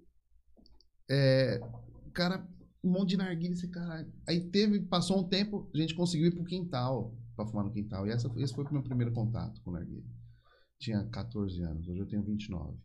[1.07, 1.61] é,
[2.07, 2.47] o cara,
[2.83, 4.07] um monte de narguilha, esse caralho.
[4.27, 8.05] Aí teve, passou um tempo, a gente conseguiu ir pro quintal, pra fumar no quintal.
[8.07, 10.03] E essa, esse foi o meu primeiro contato com narguilha.
[10.79, 12.77] Tinha 14 anos, hoje eu tenho 29.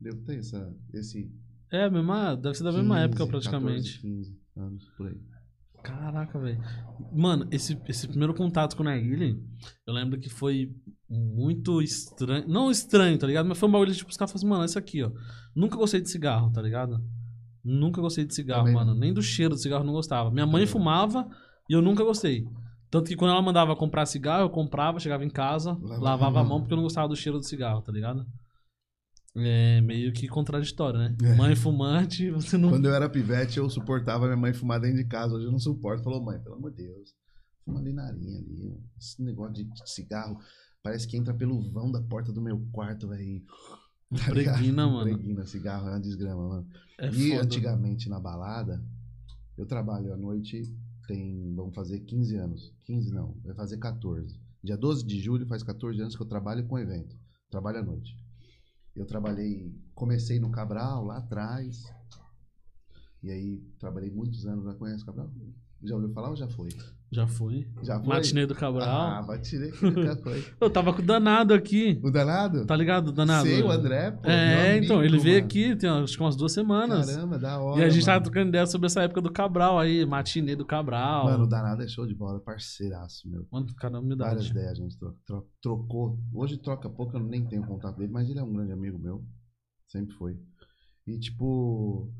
[0.00, 1.30] Devo ter essa, esse
[1.72, 3.94] É, mesma, deve ser da mesma 15, época praticamente.
[3.96, 5.20] 14, 15 anos, por aí.
[5.82, 6.60] Caraca, velho.
[7.12, 9.40] Mano, esse, esse primeiro contato com o Narguile,
[9.86, 10.74] eu lembro que foi
[11.08, 12.46] muito estranho.
[12.48, 13.46] Não estranho, tá ligado?
[13.48, 15.12] Mas foi um bagulho tipo, os caras falaram assim, mano, isso aqui, ó.
[15.54, 17.00] Nunca gostei de cigarro, tá ligado?
[17.64, 18.92] Nunca gostei de cigarro, Também mano.
[18.94, 19.00] não.
[19.00, 20.30] Nem do cheiro do cigarro eu não gostava.
[20.30, 20.68] Minha mãe não.
[20.70, 21.28] fumava
[21.70, 22.44] e eu nunca gostei.
[22.90, 26.42] Tanto que quando ela mandava comprar cigarro, eu comprava, chegava em casa, Lavava lavava, a
[26.42, 26.50] mão.
[26.50, 28.24] mão porque eu não gostava do cheiro do cigarro, tá ligado?
[29.38, 31.14] É meio que contraditório, né?
[31.22, 31.34] É.
[31.34, 32.70] Mãe fumante, você não.
[32.70, 35.34] Quando eu era pivete, eu suportava minha mãe fumar dentro de casa.
[35.34, 36.02] Hoje eu não suporto.
[36.02, 37.14] Falou, mãe, pelo amor de Deus,
[37.64, 38.80] fuma ali na arinha ali.
[38.98, 40.38] Esse negócio de cigarro
[40.82, 43.42] parece que entra pelo vão da porta do meu quarto, velho.
[44.08, 44.30] Tá?
[44.30, 45.10] Impregna, mano.
[45.10, 46.68] Impregna, cigarro é uma desgrama, mano.
[47.00, 47.42] É e foda.
[47.42, 48.80] antigamente na balada,
[49.58, 50.62] eu trabalho à noite,
[51.06, 52.74] tem, vamos fazer 15 anos.
[52.84, 54.38] 15 não, vai fazer 14.
[54.62, 57.16] Dia 12 de julho faz 14 anos que eu trabalho com evento.
[57.50, 58.16] Trabalho à noite.
[58.94, 61.84] Eu trabalhei, comecei no Cabral lá atrás.
[63.22, 64.74] E aí trabalhei muitos anos lá.
[64.74, 65.30] Conhece o Cabral?
[65.82, 66.68] Já ouviu falar ou já foi?
[67.12, 67.66] Já foi.
[67.84, 68.08] Já foi?
[68.08, 69.26] Matinê do Ah, Cabral.
[69.28, 70.44] matinê que nunca foi.
[70.60, 72.00] Eu tava com o danado aqui.
[72.02, 72.66] O danado?
[72.66, 73.46] Tá ligado, o danado?
[73.46, 74.28] Sei, o André, pô.
[74.28, 75.46] É, meu então, amigo, ele veio mano.
[75.46, 77.06] aqui tem acho que umas duas semanas.
[77.08, 77.80] Caramba, da hora.
[77.80, 78.06] e a gente mano.
[78.06, 81.24] tava trocando ideia sobre essa época do Cabral aí, matinê do Cabral.
[81.26, 83.46] Mano, o danado é show de bola, parceiraço, meu.
[83.52, 84.50] Mano, caramba, Várias humildade.
[84.50, 86.18] ideias a gente tro- tro- trocou.
[86.34, 89.24] Hoje troca pouco, eu nem tenho contato dele, mas ele é um grande amigo meu.
[89.86, 90.36] Sempre foi.
[91.06, 92.10] E, tipo,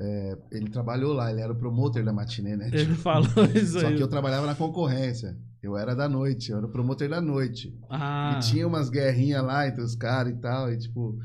[0.00, 2.68] é, ele trabalhou lá, ele era o promotor da matinê, né?
[2.68, 3.96] Ele Tipo, falou isso Só aí.
[3.96, 5.36] que eu trabalhava na concorrência.
[5.60, 7.76] Eu era da noite, eu era o promotor da noite.
[7.90, 10.72] Ah, E tinha umas guerrinhas lá entre os caras e tal.
[10.72, 11.18] E, tipo,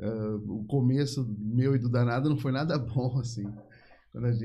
[0.00, 3.44] ah, o começo meu e do danado não foi nada bom, assim.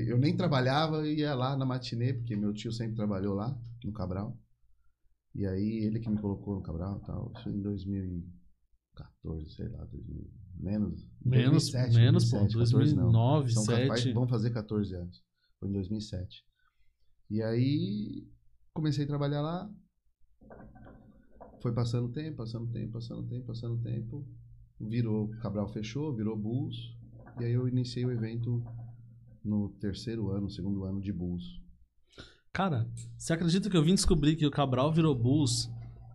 [0.06, 3.90] Eu nem trabalhava e ia lá na matinê, porque meu tio sempre trabalhou lá, no
[3.92, 4.36] Cabral.
[5.34, 7.32] E aí ele que me colocou no Cabral e tal.
[7.38, 11.06] Isso em 2014, sei lá, 2000, menos.
[11.24, 12.38] menos, 2007, menos, pô.
[12.38, 13.02] 2007, 14 não.
[13.12, 14.14] 2009, São capaz- 2007.
[14.14, 15.22] vão fazer 14 anos.
[15.58, 16.44] Foi em 2007.
[17.30, 18.26] E aí
[18.74, 19.70] comecei a trabalhar lá.
[21.60, 24.26] Foi passando tempo, passando tempo, passando tempo, passando tempo.
[24.80, 26.76] Virou, Cabral fechou, virou Bulls.
[27.40, 28.62] E aí eu iniciei o evento
[29.44, 31.44] no terceiro ano, segundo ano de Bulls.
[32.52, 32.86] Cara,
[33.16, 35.70] você acredita que eu vim descobrir que o Cabral virou Bulls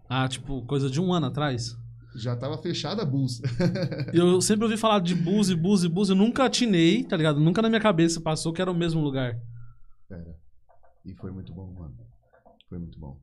[0.09, 1.77] há, tipo, coisa de um ano atrás?
[2.17, 3.39] Já tava fechada a Bulls.
[4.11, 7.39] Eu sempre ouvi falar de Bulls e Bulls e Bulls, eu nunca atinei, tá ligado?
[7.39, 9.39] Nunca na minha cabeça passou que era o mesmo lugar.
[10.09, 10.35] Pera.
[11.05, 11.95] E foi muito bom, mano.
[12.67, 13.21] Foi muito bom.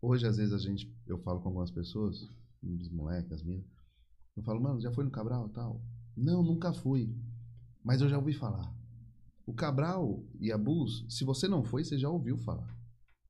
[0.00, 2.16] Hoje, às vezes, a gente, eu falo com algumas pessoas,
[2.62, 3.66] os moleques, as minas.
[4.34, 5.82] Eu falo, mano, já foi no Cabral e tal?
[6.16, 7.14] Não, nunca fui.
[7.84, 8.72] Mas eu já ouvi falar.
[9.44, 12.74] O Cabral e a Bulls, se você não foi, você já ouviu falar.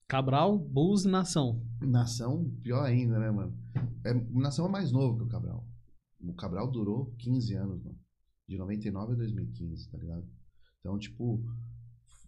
[0.09, 1.63] Cabral, Bulls e Nação.
[1.81, 3.57] Nação, pior ainda, né, mano?
[4.05, 5.65] É, Nação é mais novo que o Cabral.
[6.21, 7.99] O Cabral durou 15 anos, mano.
[8.49, 10.25] De 99 a 2015, tá ligado?
[10.81, 11.41] Então, tipo,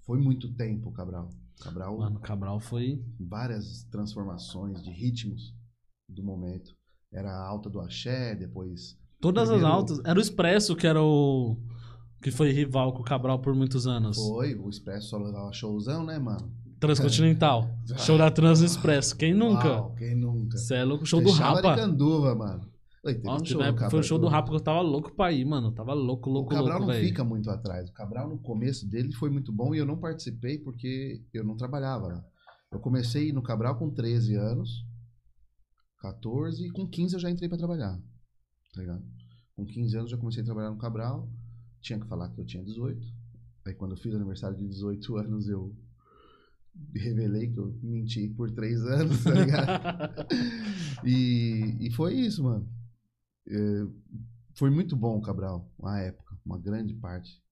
[0.07, 1.29] foi muito tempo o Cabral.
[1.61, 3.05] Cabral, Mano, Cabral foi.
[3.21, 5.55] várias transformações de ritmos
[6.09, 6.75] do momento.
[7.13, 8.99] Era a alta do axé, depois.
[9.21, 10.01] Todas as Primeiro- altas.
[10.05, 11.57] Era o Expresso que era o.
[12.23, 14.17] Que foi rival com o Cabral por muitos anos.
[14.17, 16.51] Foi, o Expresso só levava showzão, né, mano?
[16.87, 17.69] Transcontinental.
[17.99, 19.17] Show da Trans Expresso.
[19.17, 19.69] Quem nunca?
[19.69, 20.57] Uau, quem nunca?
[20.59, 21.07] Cê é louco.
[21.07, 21.73] Show do Fechava Rapa.
[21.73, 22.71] Aricanduva, mano.
[23.05, 25.15] Oi, teve um show do época foi o show do Rapa que eu tava louco
[25.15, 25.69] pra ir, mano.
[25.69, 27.07] Eu Tava louco, O louco, Cabral louco, não velho.
[27.07, 27.91] fica muito atrás.
[27.91, 31.55] O Cabral, no começo dele, foi muito bom e eu não participei porque eu não
[31.57, 32.25] trabalhava lá.
[32.73, 34.85] Eu comecei no Cabral com 13 anos,
[36.01, 37.99] 14, e com 15 eu já entrei pra trabalhar.
[38.75, 39.03] Tá ligado?
[39.57, 41.29] Com 15 anos eu já comecei a trabalhar no Cabral.
[41.81, 43.07] Tinha que falar que eu tinha 18.
[43.67, 45.75] Aí quando eu fiz aniversário de 18 anos, eu
[46.95, 50.27] revelei que eu menti por 3 anos, tá ligado?
[51.07, 52.67] E, e foi isso, mano.
[53.47, 53.87] É,
[54.55, 57.43] foi muito bom o Cabral, uma época, uma grande parte.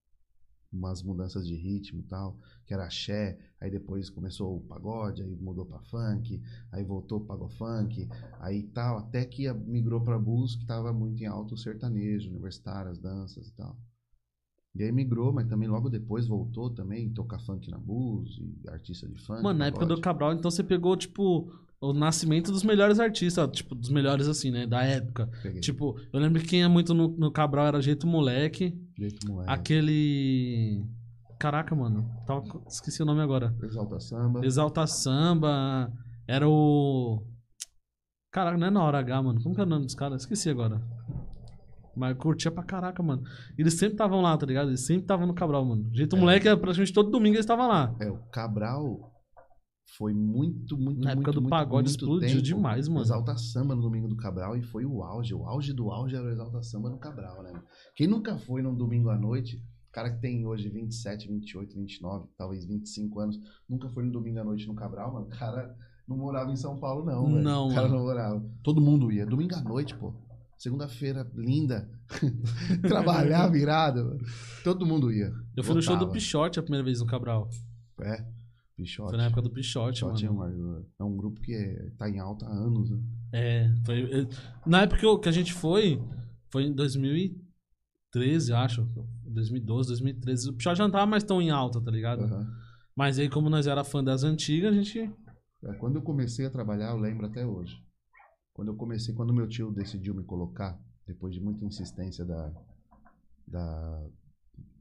[0.72, 5.36] Umas mudanças de ritmo e tal, que era axé, aí depois começou o pagode, aí
[5.36, 8.08] mudou pra funk, aí voltou pro pagofunk,
[8.40, 12.90] aí tal, até que migrou pra blues, que tava muito em alto o sertanejo, universitário,
[12.90, 13.76] as danças e tal.
[14.74, 19.06] E aí migrou, mas também logo depois voltou também, tocar funk na blues, e artista
[19.06, 19.42] de funk.
[19.42, 20.00] Mano, na época do.
[20.00, 24.66] Cabral, então você pegou, tipo, o nascimento dos melhores artistas, tipo, dos melhores, assim, né,
[24.66, 25.28] da época.
[25.42, 25.60] Peguei.
[25.60, 29.52] Tipo, eu lembro que quem ia muito no, no Cabral era Jeito Moleque, Jeito moleque.
[29.52, 30.82] aquele...
[31.38, 32.44] Caraca, mano, tava...
[32.68, 33.54] esqueci o nome agora.
[33.62, 34.46] Exalta Samba.
[34.46, 35.92] Exalta Samba,
[36.26, 37.22] era o...
[38.32, 40.22] Caraca, não é na hora H, mano, como que é o nome dos caras?
[40.22, 40.80] Esqueci agora.
[41.96, 43.22] Mas eu curtia pra caraca, mano.
[43.58, 44.68] Eles sempre estavam lá, tá ligado?
[44.68, 45.88] Eles sempre estavam no Cabral, mano.
[45.92, 46.18] Jeito É.
[46.20, 47.94] Moleque, era praticamente todo domingo eles estavam lá.
[48.00, 49.12] É, o Cabral
[49.98, 52.42] foi muito, muito, Na época muito, do muito, pagode muito explodiu tempo.
[52.42, 53.02] demais, mano.
[53.02, 55.34] Exalta Samba no domingo do Cabral e foi o auge.
[55.34, 57.52] O auge do auge era o Exalta Samba no Cabral, né?
[57.94, 62.64] Quem nunca foi num domingo à noite, cara que tem hoje 27, 28, 29, talvez
[62.64, 65.26] 25 anos, nunca foi no domingo à noite no Cabral, mano.
[65.26, 65.76] O cara
[66.08, 67.42] não morava em São Paulo, não, velho.
[67.44, 67.96] Não, O cara mano.
[67.98, 68.42] não morava.
[68.62, 69.26] Todo mundo ia.
[69.26, 70.14] Domingo à noite, pô.
[70.62, 71.90] Segunda-feira, linda.
[72.86, 74.16] Trabalhar virado.
[74.62, 75.32] Todo mundo ia.
[75.56, 76.08] Eu fui no show do.
[76.10, 77.50] Pichote a primeira vez no Cabral.
[78.00, 78.24] É.
[78.76, 79.08] Pichote.
[79.10, 80.54] Foi na época do Pichote, Pichote é, mano.
[80.56, 82.98] uma- é um grupo que é- tá em alta há anos, né?
[83.32, 84.02] É, foi.
[84.20, 84.26] é,
[84.64, 86.00] Na época que a gente foi,
[86.52, 88.86] foi em 2013, acho.
[89.24, 90.48] 2012, 2013.
[90.48, 92.22] O Pichote já não tava mais tão em alta, tá ligado?
[92.22, 92.46] Aham.
[92.94, 95.00] Mas aí, como nós era fã das antigas, a gente.
[95.64, 97.76] É, Quando eu comecei a trabalhar, eu lembro até hoje.
[98.52, 102.52] Quando eu comecei, quando meu tio decidiu me colocar, depois de muita insistência da,
[103.46, 104.10] da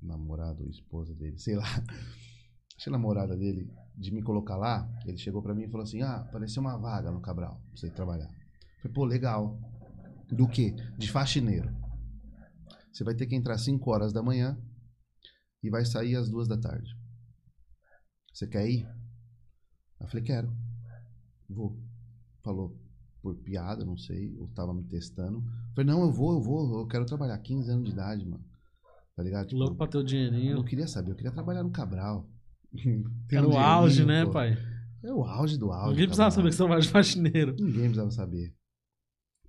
[0.01, 1.63] namorada ou esposa dele, sei lá,
[2.75, 5.83] acho que a namorada dele, de me colocar lá, ele chegou pra mim e falou
[5.83, 8.29] assim: Ah, apareceu uma vaga no Cabral pra você trabalhar.
[8.81, 9.59] Falei, pô, legal.
[10.29, 10.71] Do quê?
[10.97, 11.69] De faxineiro.
[12.91, 14.57] Você vai ter que entrar às 5 horas da manhã
[15.63, 16.89] e vai sair às 2 da tarde.
[18.33, 18.87] Você quer ir?
[19.99, 20.57] Eu falei, quero.
[21.49, 21.77] Vou.
[22.43, 22.75] Falou
[23.21, 25.37] por piada, não sei, ou tava me testando.
[25.37, 27.37] Eu falei, não, eu vou, eu vou, eu quero trabalhar.
[27.37, 28.43] 15 anos de idade, mano.
[29.15, 29.47] Tá ligado?
[29.47, 30.55] Tipo, Louco pra ter o eu dinheirinho.
[30.55, 32.27] não queria saber, eu queria trabalhar no Cabral.
[33.31, 34.31] Era um o auge, né, pô.
[34.31, 34.57] pai?
[35.03, 35.91] É o auge do auge.
[35.91, 37.55] Ninguém precisava saber que você de faxineiro.
[37.59, 38.55] Ninguém precisava saber.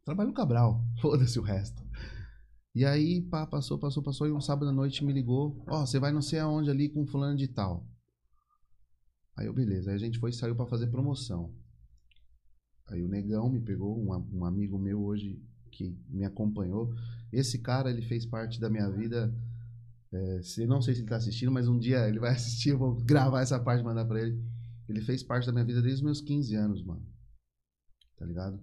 [0.04, 0.85] Trabalho no Cabral.
[1.00, 1.82] Foda-se o resto.
[2.74, 4.26] E aí, pá, passou, passou, passou.
[4.26, 5.62] E um sábado à noite me ligou.
[5.68, 7.87] Ó, você vai não sei aonde ali com fulano de tal.
[9.37, 9.90] Aí eu, beleza.
[9.90, 11.54] Aí a gente foi e saiu pra fazer promoção.
[12.92, 16.94] Aí o Negão me pegou, um, um amigo meu hoje que me acompanhou.
[17.33, 19.35] Esse cara, ele fez parte da minha vida.
[20.12, 22.70] É, se, não sei se ele tá assistindo, mas um dia ele vai assistir.
[22.70, 24.38] Eu vou gravar essa parte e mandar pra ele.
[24.88, 27.02] Ele fez parte da minha vida desde os meus 15 anos, mano.
[28.18, 28.61] Tá ligado?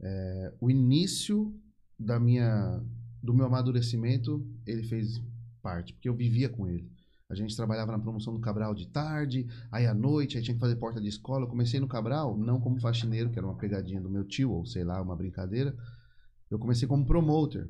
[0.00, 1.54] É, o início
[1.98, 2.82] da minha,
[3.22, 5.22] do meu amadurecimento, ele fez
[5.62, 6.90] parte, porque eu vivia com ele.
[7.30, 10.60] A gente trabalhava na promoção do Cabral de tarde, aí à noite, aí tinha que
[10.60, 11.44] fazer porta de escola.
[11.44, 14.64] Eu comecei no Cabral, não como faxineiro, que era uma pegadinha do meu tio, ou
[14.64, 15.76] sei lá, uma brincadeira.
[16.50, 17.68] Eu comecei como promoter.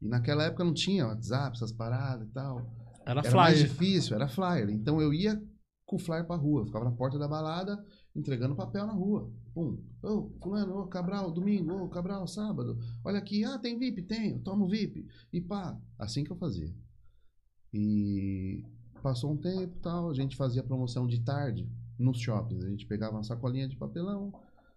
[0.00, 2.58] E naquela época não tinha WhatsApp, essas paradas e tal.
[3.04, 3.68] Era, Era mais flyer.
[3.68, 4.70] difícil, era flyer.
[4.70, 5.42] Então eu ia
[5.84, 6.60] com o flyer pra rua.
[6.62, 9.32] Eu ficava na porta da balada, entregando papel na rua.
[9.52, 9.82] Pum.
[10.02, 12.78] Ô, fulano, ô, Cabral, domingo, ô, Cabral, sábado.
[13.04, 14.02] Olha aqui, ah, tem VIP?
[14.02, 15.06] Tenho, toma o VIP.
[15.32, 16.72] E pá, assim que eu fazia.
[17.72, 18.64] E
[19.02, 22.64] passou um tempo tal, a gente fazia promoção de tarde nos shoppings.
[22.64, 24.32] A gente pegava uma sacolinha de papelão,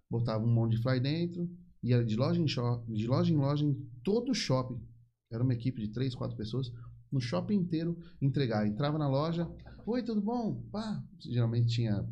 [0.10, 1.50] botava um monte de flyer dentro,
[1.84, 4.82] ia de loja em, shop, de loja em loja em todo o shopping.
[5.32, 6.72] Era uma equipe de três, quatro pessoas
[7.12, 8.68] no shopping inteiro entregar.
[8.68, 9.50] Entrava na loja,
[9.86, 10.62] oi, tudo bom?
[10.72, 11.04] Pá.
[11.20, 12.08] Geralmente tinha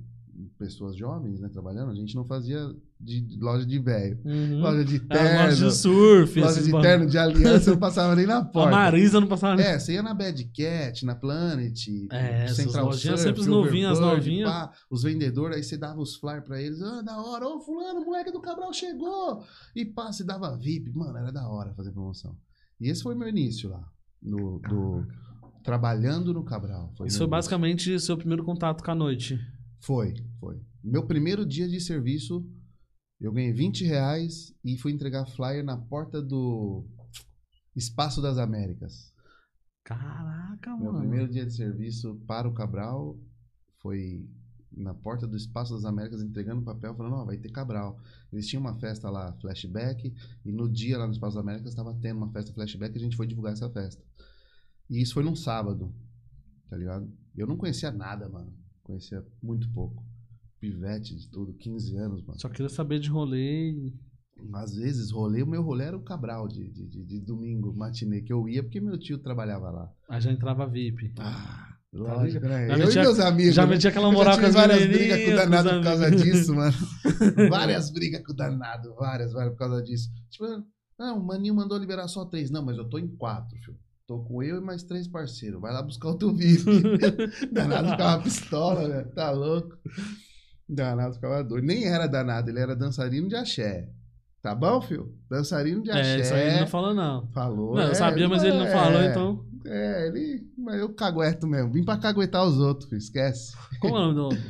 [0.58, 1.92] pessoas jovens, né, trabalhando.
[1.92, 4.20] A gente não fazia de loja de velho.
[4.24, 4.60] Uhum.
[4.62, 6.40] Loja de terno, loja de surf.
[6.40, 8.70] loja de terno, de aliança, não passava nem na A porta.
[8.72, 9.66] Marisa não passava nem.
[9.66, 14.26] É, você ia na Bad Cat, na Planet, É, Central Surf, sempre as novinhas, Overbird,
[14.30, 14.50] novinhas.
[14.52, 18.02] pá, os vendedores, aí você dava os flyers pra eles, ah, da hora, ô fulano,
[18.02, 19.44] o moleque do Cabral chegou!
[19.76, 22.36] E pá, você dava VIP, mano, era da hora fazer promoção.
[22.80, 23.84] E esse foi meu início lá,
[24.22, 25.04] no, do,
[25.64, 26.86] trabalhando no Cabral.
[26.86, 27.28] Isso meu foi início.
[27.28, 29.40] basicamente seu primeiro contato com a noite.
[29.80, 30.62] Foi, foi.
[30.84, 32.46] Meu primeiro dia de serviço,
[33.20, 36.86] eu ganhei 20 reais e fui entregar flyer na porta do
[37.76, 39.14] Espaço das Américas.
[39.84, 41.00] Caraca, Meu mano.
[41.00, 43.18] primeiro dia de serviço para o Cabral
[43.80, 44.30] foi
[44.72, 48.00] na porta do Espaço das Américas entregando papel, falando, ó, vai ter Cabral.
[48.32, 50.14] Eles tinham uma festa lá, flashback,
[50.46, 53.02] e no dia lá no Espaço das Américas estava tendo uma festa flashback e a
[53.02, 54.04] gente foi divulgar essa festa.
[54.90, 55.94] E isso foi num sábado,
[56.70, 57.12] tá ligado?
[57.36, 58.54] Eu não conhecia nada, mano.
[58.88, 60.02] Conhecia muito pouco.
[60.62, 62.40] Pivete de tudo, 15 anos, mano.
[62.40, 63.94] Só queria saber de rolê e...
[64.54, 68.22] Às vezes, rolê, o meu rolê era o Cabral de, de, de, de domingo, matinê,
[68.22, 69.92] que eu ia porque meu tio trabalhava lá.
[70.10, 71.12] Aí já entrava VIP.
[71.18, 72.18] Ah, ligado?
[72.18, 72.68] lógico, né?
[72.68, 73.56] Já Eu e metia- meus amigos.
[73.56, 73.70] já né?
[73.72, 76.78] metia aquela moral com as várias brigas com o danado por causa disso, mano.
[77.50, 80.10] várias brigas com o danado, várias, várias por causa disso.
[80.30, 80.46] Tipo,
[81.00, 82.52] não, o maninho mandou liberar só três.
[82.52, 83.78] Não, mas eu tô em quatro, filho.
[84.08, 85.60] Tô com eu e mais três parceiros.
[85.60, 86.64] Vai lá buscar o teu VIP.
[87.52, 89.04] danado ficava pistola, né?
[89.14, 89.78] Tá louco.
[90.68, 91.66] Danado ficava doido.
[91.66, 93.90] Nem era danado, ele era dançarino de axé.
[94.42, 95.14] Tá bom, filho?
[95.30, 96.16] Dançarino de axé.
[96.16, 97.28] É, isso aí ele não falou, não.
[97.34, 97.76] Falou.
[97.76, 99.46] Não, eu é, sabia, mas ele não é, falou, então.
[99.66, 100.48] É, ele.
[100.58, 101.74] Mas eu cagueto mesmo.
[101.74, 103.00] Vim pra caguetar os outros, filho.
[103.00, 103.58] Esquece.
[103.82, 104.42] Como é o nome do.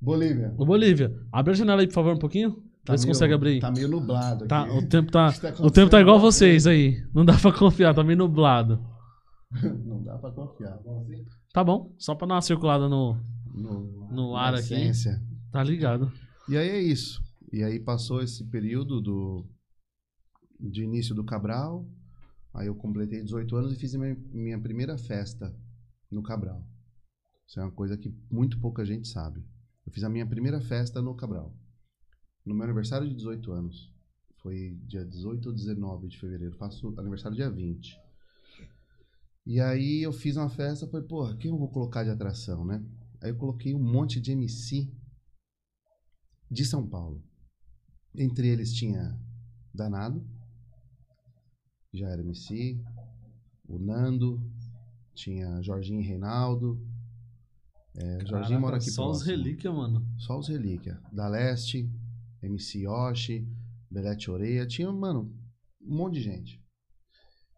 [0.00, 0.54] Bolívia.
[0.56, 2.62] Ô, Bolívia, abre a janela aí, por favor, um pouquinho.
[2.92, 3.60] Vê se meio- consegue abrir.
[3.60, 4.48] Tá meio nublado aqui.
[4.48, 5.32] Tá, o tempo tá.
[5.32, 7.02] Tá O tempo tá igual vocês aí.
[7.14, 8.78] Não dá pra confiar, tá meio nublado.
[9.84, 10.78] Não dá pra confiar.
[11.52, 13.16] Tá bom, só pra dar uma circulada no.
[13.54, 14.74] No, No ar aqui.
[14.74, 15.20] essência.
[15.50, 16.12] Tá ligado.
[16.48, 17.20] E aí é isso.
[17.52, 19.46] E aí passou esse período do
[20.60, 21.86] de início do Cabral.
[22.54, 25.54] Aí eu completei 18 anos e fiz minha, minha primeira festa
[26.10, 26.62] no Cabral.
[27.46, 29.40] Isso é uma coisa que muito pouca gente sabe.
[29.86, 31.54] Eu fiz a minha primeira festa no Cabral.
[32.46, 33.92] No meu aniversário de 18 anos.
[34.36, 36.56] Foi dia 18 ou 19 de fevereiro.
[36.56, 38.00] Faço aniversário dia 20.
[39.44, 42.84] E aí eu fiz uma festa, falei, porra, quem eu vou colocar de atração, né?
[43.20, 44.88] Aí eu coloquei um monte de MC
[46.50, 47.22] de São Paulo.
[48.14, 49.18] Entre eles tinha
[49.74, 50.24] Danado,
[51.92, 52.80] já era MC,
[53.68, 54.40] o Nando,
[55.14, 56.80] tinha Jorginho e Reinaldo.
[57.94, 59.30] É, Jorginho Caraca, mora aqui Só os próximo.
[59.30, 60.06] relíquias, mano.
[60.18, 61.00] Só os relíquia.
[61.12, 61.88] Da Leste,
[62.46, 63.46] MC Yoshi,
[63.90, 64.66] Belete Oreia.
[64.66, 65.32] Tinha, mano,
[65.80, 66.62] um monte de gente.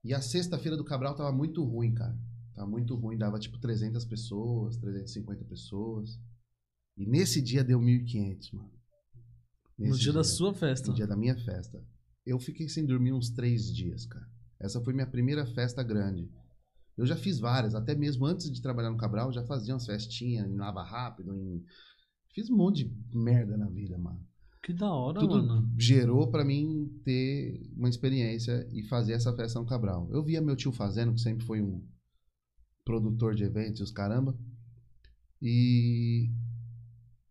[0.04, 2.18] E a sexta-feira do Cabral tava muito ruim, cara.
[2.54, 3.16] Tava muito ruim.
[3.16, 6.18] Dava tipo 300 pessoas, 350 pessoas.
[6.96, 8.72] E nesse dia deu 1.500, mano.
[9.78, 10.88] No Nesse dia da sua festa.
[10.88, 11.82] no dia da minha festa.
[12.26, 14.28] Eu fiquei sem dormir uns três dias, cara.
[14.60, 16.28] Essa foi minha primeira festa grande.
[16.96, 19.86] Eu já fiz várias, até mesmo antes de trabalhar no Cabral, eu já fazia umas
[19.86, 21.64] festinhas em Lava Rápido, em...
[22.34, 24.20] Fiz um monte de merda na vida, mano.
[24.62, 25.72] Que da hora, Tudo mano.
[25.78, 30.08] gerou pra mim ter uma experiência e fazer essa festa no Cabral.
[30.10, 31.82] Eu via meu tio fazendo, que sempre foi um
[32.84, 34.36] produtor de eventos e os caramba.
[35.40, 36.30] E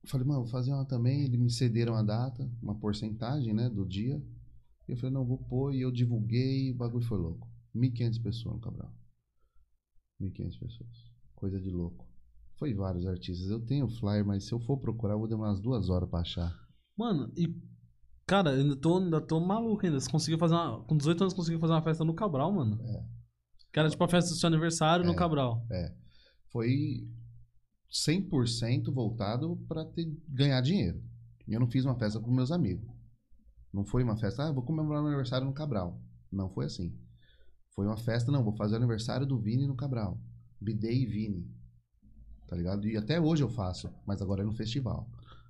[0.06, 1.24] falei, mano, vou fazer uma também.
[1.24, 4.24] Eles me cederam a data, uma porcentagem, né, do dia.
[4.88, 5.74] E eu falei, não, vou pôr.
[5.76, 7.48] E eu divulguei e o bagulho foi louco.
[7.76, 8.94] 1.500 pessoas no Cabral.
[10.22, 11.12] 1.500 pessoas.
[11.36, 12.08] Coisa de louco.
[12.56, 13.50] Foi vários artistas.
[13.50, 16.22] Eu tenho flyer, mas se eu for procurar, eu vou demorar umas duas horas pra
[16.22, 16.67] achar.
[16.98, 17.54] Mano, e.
[18.26, 20.00] Cara, ainda tô, ainda tô maluco ainda.
[20.00, 20.84] Você conseguiu fazer uma.
[20.84, 22.78] Com 18 anos, conseguiu fazer uma festa no Cabral, mano.
[22.84, 23.06] É.
[23.72, 25.16] Que era tipo a festa do seu aniversário no É.
[25.16, 25.66] Cabral.
[26.52, 27.08] foi
[27.92, 29.86] 100% voltado para
[30.28, 31.02] ganhar dinheiro.
[31.48, 32.86] E eu não fiz uma festa com meus amigos.
[33.74, 36.02] Não foi uma festa, ah, vou comemorar meu aniversário no Cabral.
[36.32, 36.98] Não foi assim.
[37.76, 40.20] Foi uma festa, não, vou fazer o aniversário do Vini no Cabral.
[40.60, 41.48] Bidei e Vini.
[42.48, 42.88] Tá ligado?
[42.88, 45.08] E até hoje eu faço, mas agora é no festival.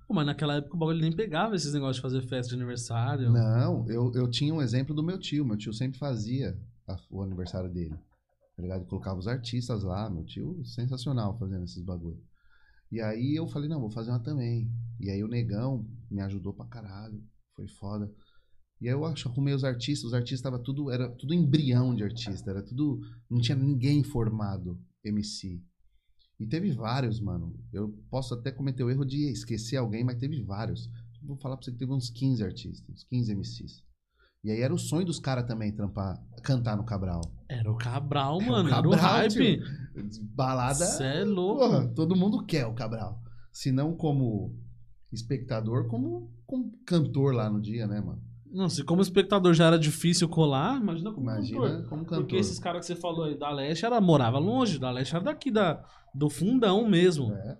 [0.08, 3.30] Pô, mas naquela época o bagulho nem pegava esses negócios de fazer festa de aniversário.
[3.30, 5.44] Não, eu, eu tinha um exemplo do meu tio.
[5.44, 7.94] Meu tio sempre fazia a- o aniversário dele.
[8.56, 8.86] Tá ligado?
[8.86, 10.08] Colocava os artistas lá.
[10.08, 12.18] Meu tio, sensacional fazendo esses bagulho.
[12.90, 14.66] E aí eu falei, não, vou fazer uma também.
[14.98, 17.22] E aí o Negão me ajudou pra caralho.
[17.54, 18.10] Foi foda.
[18.80, 20.06] E aí eu acho, arrumei os artistas.
[20.06, 22.50] Os artistas tava tudo, era tudo embrião de artista.
[22.50, 25.62] Era tudo, não tinha ninguém formado MC.
[26.38, 27.58] E teve vários, mano.
[27.72, 30.88] Eu posso até cometer o erro de esquecer alguém, mas teve vários.
[31.22, 33.84] Vou falar pra você que teve uns 15 artistas, uns 15 MCs.
[34.44, 37.22] E aí era o sonho dos caras também trampar, cantar no Cabral.
[37.48, 38.68] Era o Cabral, Era o mano.
[38.68, 39.62] Era o Cabral, hype.
[40.34, 40.86] Balada.
[40.86, 41.60] Cê é louco.
[41.60, 43.20] Porra, todo mundo quer o Cabral.
[43.52, 44.56] Se não como
[45.12, 48.22] espectador, como, como cantor lá no dia, né, mano?
[48.52, 51.88] Não, se como espectador já era difícil colar, imagina como Imagina cantor.
[51.88, 52.18] como cantor.
[52.20, 55.24] Porque esses caras que você falou aí da Leste era, morava longe, da Leste era
[55.24, 55.84] daqui, da,
[56.14, 57.32] do fundão mesmo.
[57.32, 57.58] É.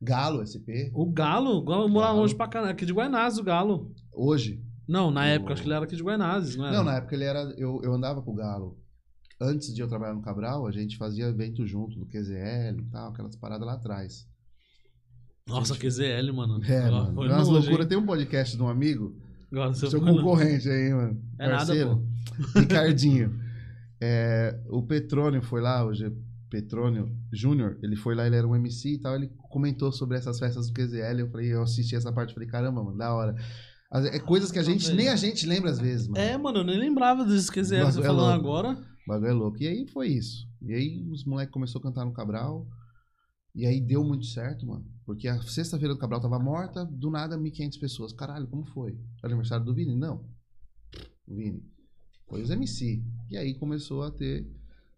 [0.00, 0.90] Galo, SP.
[0.94, 2.72] O Galo, o Galo morava longe pra caralho.
[2.72, 3.94] Aqui de Guaianazes, o Galo.
[4.12, 4.62] Hoje.
[4.86, 6.76] Não, na época, acho que ele era aqui de Guaianazes, não era?
[6.76, 7.40] Não, na época ele era.
[7.56, 8.78] Eu, eu andava com o Galo.
[9.40, 13.10] Antes de eu trabalhar no Cabral, a gente fazia evento junto, do QZL e tal,
[13.10, 14.26] aquelas paradas lá atrás.
[15.46, 16.62] Nossa, QZL, mano.
[16.64, 17.32] É, Agora mano.
[17.34, 17.86] Umas loucuras.
[17.86, 19.14] Tem um podcast de um amigo,
[19.50, 21.22] Você seu concorrente aí, mano.
[21.38, 21.96] É nada, Parceiro.
[22.54, 22.58] pô.
[22.60, 23.40] Ricardinho.
[24.00, 26.12] É, o Petrônio foi lá, hoje
[26.50, 30.38] Petrônio Júnior, ele foi lá, ele era um MC e tal, ele comentou sobre essas
[30.38, 33.34] festas do QZL, eu falei, eu assisti essa parte, falei, caramba, mano, da hora.
[33.90, 36.18] As- É coisas que a gente, nem a gente lembra às vezes, mano.
[36.24, 37.84] É, mano, eu nem lembrava desses QZL.
[37.86, 38.32] Você é falando louco.
[38.58, 38.72] agora.
[38.72, 39.62] O bagulho é louco.
[39.62, 40.46] E aí foi isso.
[40.60, 42.66] E aí os moleques começaram a cantar no Cabral.
[43.56, 44.84] E aí deu muito certo, mano.
[45.06, 48.12] Porque a sexta-feira do Cabral tava morta, do nada 1.500 pessoas.
[48.12, 49.00] Caralho, como foi?
[49.22, 49.96] Aniversário do Vini?
[49.96, 50.28] Não.
[51.26, 51.64] Vini.
[52.28, 53.02] Foi os MC.
[53.30, 54.46] E aí começou a ter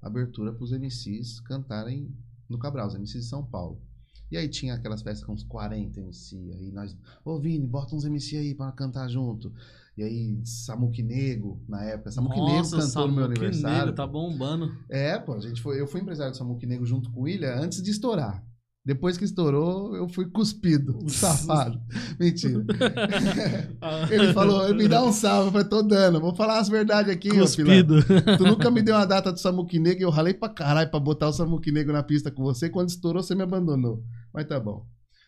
[0.03, 2.12] abertura pros MCs cantarem
[2.49, 3.81] no Cabral, os MCs de São Paulo.
[4.29, 6.37] E aí tinha aquelas festas com uns 40 MC.
[6.37, 9.53] Aí nós, ô Vini, bota uns MC aí pra cantar junto.
[9.97, 12.11] E aí, Samuque Nego, na época.
[12.11, 13.79] Samuque Nego Nossa, cantou no meu Samuque aniversário.
[13.79, 14.77] Negro, tá bombando.
[14.88, 17.55] É, pô, a gente foi, eu fui empresário do Samuque Negro junto com o William
[17.55, 18.48] antes de estourar.
[18.88, 21.79] Depois que estourou, eu fui cuspido, safado.
[22.18, 22.64] Mentira.
[24.11, 25.48] Ele falou, me dá um salve.
[25.48, 27.96] Eu falei, tô dando, vou falar as verdades aqui, Cuspido.
[28.38, 30.98] Tu nunca me deu uma data do Samuque Negro e eu ralei pra caralho pra
[30.98, 32.70] botar o Samuque Negro na pista com você.
[32.70, 34.03] Quando estourou, você me abandonou.
[34.33, 34.87] Mas tá bom.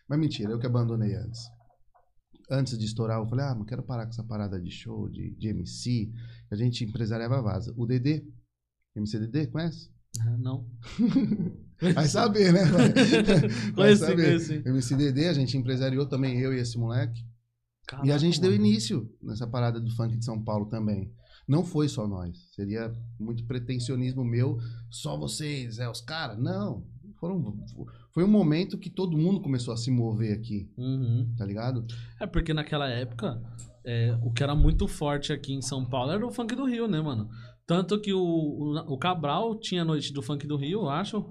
[0.09, 1.41] Mas mentira, eu que abandonei antes.
[2.49, 5.35] Antes de estourar, eu falei, ah, não quero parar com essa parada de show, de,
[5.37, 6.11] de MC.
[6.51, 7.71] A gente empresariava vaza.
[7.77, 8.23] O Dedê,
[8.95, 9.91] MC Dedê, conhece?
[10.19, 10.65] Ah, Não.
[11.93, 12.61] Vai saber, né?
[13.75, 14.25] Vai, saber.
[14.37, 14.61] conheci.
[14.65, 17.21] MC Dedê, a gente empresariou também, eu e esse moleque.
[18.03, 21.11] e a gente deu início nessa parada do funk de São Paulo também.
[21.47, 22.37] Não foi só nós.
[22.55, 24.57] Seria muito pretensionismo meu,
[24.89, 26.37] só vocês, é os caras.
[26.37, 26.85] Não.
[27.19, 27.55] Foram,
[28.13, 31.31] foi um momento que todo mundo começou a se mover aqui, Uhum.
[31.37, 31.85] tá ligado?
[32.19, 33.39] É porque naquela época,
[33.85, 36.87] é, o que era muito forte aqui em São Paulo era o funk do Rio,
[36.87, 37.29] né, mano?
[37.67, 41.23] Tanto que o, o, o Cabral tinha a noite do funk do Rio, eu acho.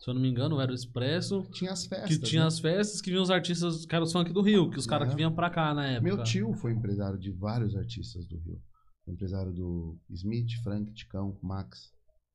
[0.00, 1.42] Se eu não me engano, era o Expresso.
[1.52, 2.08] Tinha as festas.
[2.16, 2.48] Que tinha né?
[2.48, 5.10] as festas que vinham os artistas que eram os funk do Rio, que os caras
[5.10, 6.02] que vinham pra cá na época.
[6.14, 8.58] Meu tio foi empresário de vários artistas do Rio.
[9.04, 11.92] Foi empresário do Smith, Frank, Ticão, Max.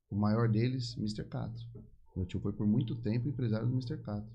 [0.08, 1.24] O maior deles, Mr.
[1.24, 1.60] Cato.
[2.14, 3.96] Meu tio foi por muito tempo empresário do Mr.
[3.98, 4.30] Cato.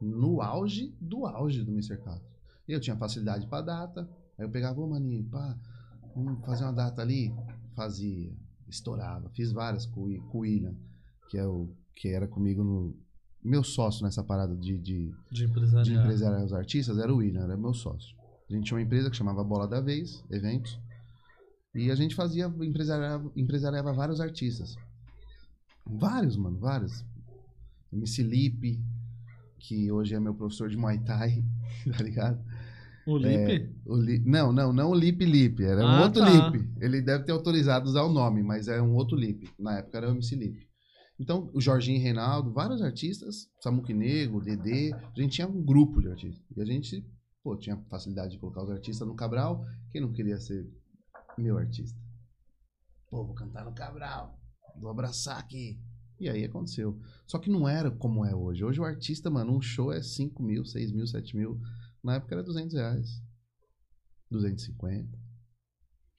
[0.00, 1.96] No auge do auge do Mr.
[1.98, 2.26] Cato.
[2.66, 4.08] Eu tinha facilidade pra data.
[4.36, 5.56] Aí eu pegava, ô maninho, pá,
[6.12, 7.32] vamos fazer uma data ali?
[7.76, 8.32] Fazia.
[8.68, 9.30] Estourava.
[9.30, 10.74] Fiz várias com, o Wi- com o William,
[11.30, 12.96] que, é o, que era comigo no.
[13.42, 16.02] Meu sócio nessa parada de- de, De de empresariar.
[16.04, 18.16] empresariar os artistas era o William, era meu sócio.
[18.48, 20.78] A gente tinha uma empresa que chamava Bola da Vez, eventos.
[21.74, 24.76] E a gente fazia, empresariava, empresariava vários artistas.
[25.86, 27.04] Vários, mano, vários.
[27.92, 28.80] MC Lipe,
[29.58, 31.44] que hoje é meu professor de Muay Thai,
[31.96, 32.42] tá ligado?
[33.06, 33.70] O Lipe?
[33.84, 36.48] O Li- Não, não, não o Lipe Lipe, era um Ah, outro tá.
[36.48, 36.66] Lipe.
[36.80, 39.50] Ele deve ter autorizado usar o nome, mas é um outro Lipe.
[39.58, 40.63] Na época era o MC Lipe.
[41.18, 46.08] Então, o Jorginho Reinaldo, vários artistas, Samuque Negro, Dedê, a gente tinha um grupo de
[46.08, 46.44] artistas.
[46.56, 47.06] E a gente,
[47.42, 49.64] pô, tinha facilidade de colocar os artistas no Cabral.
[49.92, 50.68] Quem não queria ser
[51.38, 51.98] meu artista?
[53.08, 54.40] Pô, vou cantar no Cabral,
[54.80, 55.80] vou abraçar aqui.
[56.18, 57.00] E aí aconteceu.
[57.26, 58.64] Só que não era como é hoje.
[58.64, 61.60] Hoje o artista, mano, um show é 5 mil, 6 mil, 7 mil.
[62.02, 63.22] Na época era 200 reais.
[64.30, 65.23] 250.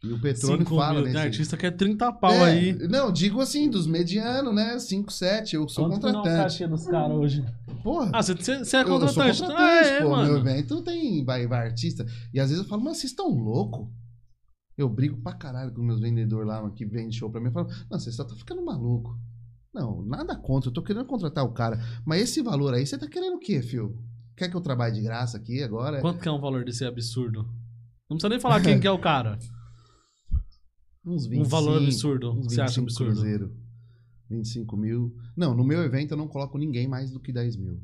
[0.04, 1.04] E o Petrônio 5 fala mil.
[1.04, 1.14] nesse...
[1.16, 2.74] Tem artista que é 30 pau É, aí.
[2.90, 4.78] Não, digo assim, dos medianos, né?
[4.78, 5.56] 5, 7.
[5.56, 6.44] Eu sou Quanto é o contratante.
[6.44, 7.46] cachê dos caras hoje?
[7.82, 8.12] Porra.
[8.14, 9.42] Ah, você, é eu, eu sou contratante.
[9.42, 10.08] contratante, ah, é, pô.
[10.10, 10.38] Meu mano.
[10.38, 12.06] evento tem vai, vai artista.
[12.34, 13.88] E às vezes eu falo, mas vocês estão loucos?
[14.78, 17.48] Eu brigo pra caralho com meus vendedores lá que vende show pra mim.
[17.48, 19.18] Eu falo, não, você só tá ficando maluco.
[19.74, 20.70] Não, nada contra.
[20.70, 21.80] Eu tô querendo contratar o cara.
[22.06, 23.98] Mas esse valor aí, você tá querendo o quê, fio?
[24.36, 26.02] Quer que eu trabalhe de graça aqui agora?
[26.02, 27.44] Quanto que é um valor desse absurdo?
[28.10, 29.40] Não precisa nem falar quem que é o cara.
[31.06, 32.32] Uns Um valor 25, absurdo.
[32.40, 33.12] Uns Você acha 25 absurdo?
[33.14, 33.54] Cruzeiro.
[34.30, 35.16] 25 mil.
[35.38, 37.80] Não, no meu evento eu não coloco ninguém mais do que 10 mil.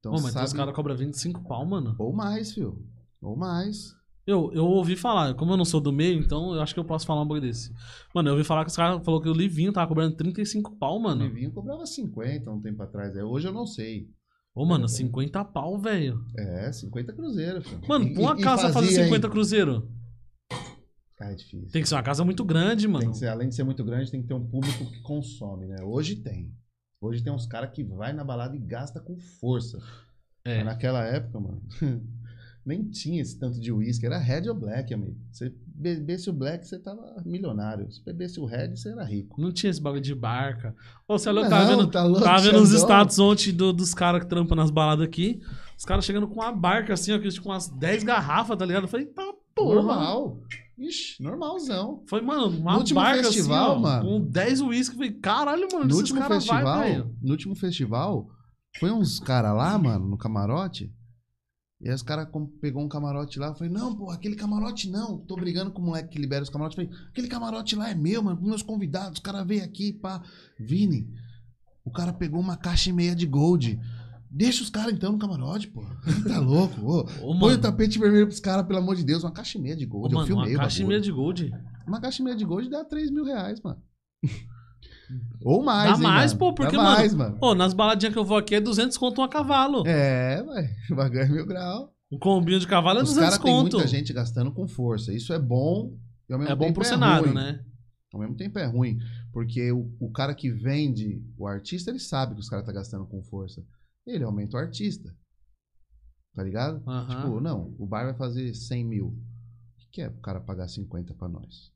[0.00, 0.46] Então, Pô, mas sabe...
[0.46, 1.94] os caras cobram 25 pau, mano.
[1.98, 2.84] Ou mais, fio.
[3.20, 3.94] Ou mais.
[4.26, 6.84] Eu, eu ouvi falar, como eu não sou do meio, então eu acho que eu
[6.84, 7.72] posso falar um bagulho desse.
[8.12, 10.96] Mano, eu ouvi falar que os caras falou que o Livinho tava cobrando 35 pau,
[10.96, 11.24] O mano.
[11.24, 13.14] Livinho cobrava 50 um tempo atrás.
[13.16, 14.08] É, hoje eu não sei.
[14.52, 16.24] Ô, mano, 50 pau, velho.
[16.36, 17.68] É, 50 cruzeiros.
[17.68, 17.80] filho.
[17.88, 19.88] Mano, E- uma e- e casa fazer fazia 50 cruzeiro.
[21.18, 21.70] Ah, é difícil.
[21.70, 23.00] Tem que ser uma casa muito grande, mano.
[23.00, 25.66] Tem que ser, além de ser muito grande, tem que ter um público que consome,
[25.66, 25.76] né?
[25.82, 26.52] Hoje tem.
[27.00, 29.78] Hoje tem uns caras que vai na balada e gasta com força.
[30.44, 30.56] É.
[30.58, 31.62] Mas naquela época, mano,
[32.64, 34.04] nem tinha esse tanto de uísque.
[34.06, 35.16] Era red ou black, amigo.
[35.32, 37.90] Você bebesse o black, você tava milionário.
[37.92, 39.40] Se bebesse o red, você era rico.
[39.40, 40.74] Não tinha esse bagulho de barca.
[41.08, 42.84] Ô, você é louco, Não, tava vendo, tá louco, tava vendo os Xandão.
[42.84, 45.40] status ontem do- dos caras que trampam nas baladas aqui.
[45.78, 48.84] Os caras chegando com uma barca assim, ó, com umas 10 garrafas, tá ligado?
[48.84, 49.22] Eu falei, tá
[49.54, 49.74] porra.
[49.76, 50.40] Normal.
[50.78, 52.02] Ixi, normalzão.
[52.06, 54.04] Foi, mano, uma No último barca festival, assim, ó, mano.
[54.08, 54.94] com 10 uísque.
[54.94, 57.16] Eu falei, caralho, mano, No último vai, festival, velho.
[57.22, 58.28] no último festival,
[58.78, 60.92] foi uns caras lá, mano, no camarote.
[61.80, 62.28] E aí os caras
[62.60, 65.18] pegou um camarote lá, eu falei, não, pô, aquele camarote não.
[65.18, 66.78] Tô brigando com o moleque que libera os camarotes.
[66.78, 69.18] Eu falei, aquele camarote lá é meu, mano, meus convidados.
[69.18, 70.22] O cara veio aqui, pá.
[70.58, 71.06] Vini,
[71.84, 73.78] o cara pegou uma caixa e meia de gold.
[74.30, 75.82] Deixa os caras então no camarote, pô.
[76.28, 76.80] Tá louco?
[76.84, 77.54] Ô, Ô, põe mano.
[77.54, 79.22] o tapete vermelho pros caras, pelo amor de Deus.
[79.24, 80.12] Uma caixa e meia de Ô, gold.
[80.12, 81.50] eu mano, filmei uma caixa e meia de gold.
[81.86, 83.80] Uma caixa e meia de gold dá 3 mil reais, mano.
[85.44, 86.38] Ou mais, Dá hein, mais, mano?
[86.40, 87.38] pô, porque, Dá mais, mano.
[87.38, 89.84] Pô, nas baladinhas que eu vou aqui é 200 conto um a cavalo.
[89.86, 90.68] É, vai.
[90.90, 91.92] O bagulho é mil grau.
[92.10, 93.76] O combinho de cavalo é Os 200 caras têm conto.
[93.76, 95.12] muita gente gastando com força.
[95.12, 95.96] Isso é bom
[96.28, 97.34] e ao mesmo É bom tempo pro cenário, ruim.
[97.34, 97.60] né?
[98.12, 98.98] Ao mesmo tempo é ruim.
[99.32, 103.06] Porque o, o cara que vende o artista, ele sabe que os caras tá gastando
[103.06, 103.62] com força.
[104.06, 105.14] Ele aumenta o artista.
[106.34, 106.82] Tá ligado?
[106.86, 107.16] Aham.
[107.16, 109.06] Tipo, não, o bar vai fazer 100 mil.
[109.08, 111.72] O que que é pro cara pagar 50 pra nós?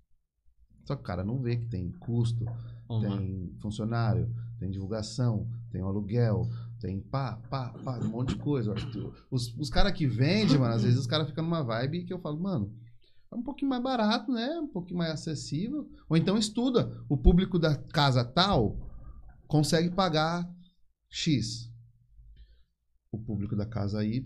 [0.84, 2.44] Só que o cara não vê que tem custo,
[2.88, 3.16] mano.
[3.16, 4.28] tem funcionário,
[4.58, 6.48] tem divulgação, tem o aluguel,
[6.80, 8.74] tem pá, pá, pá, um monte de coisa.
[9.30, 12.18] Os, os caras que vendem, mano, às vezes os caras ficam numa vibe que eu
[12.18, 12.74] falo, mano,
[13.30, 14.58] é um pouquinho mais barato, né?
[14.58, 15.88] Um pouquinho mais acessível.
[16.08, 16.90] Ou então estuda.
[17.08, 18.76] O público da casa tal
[19.46, 20.50] consegue pagar
[21.08, 21.69] X.
[23.12, 24.22] O público da casa Y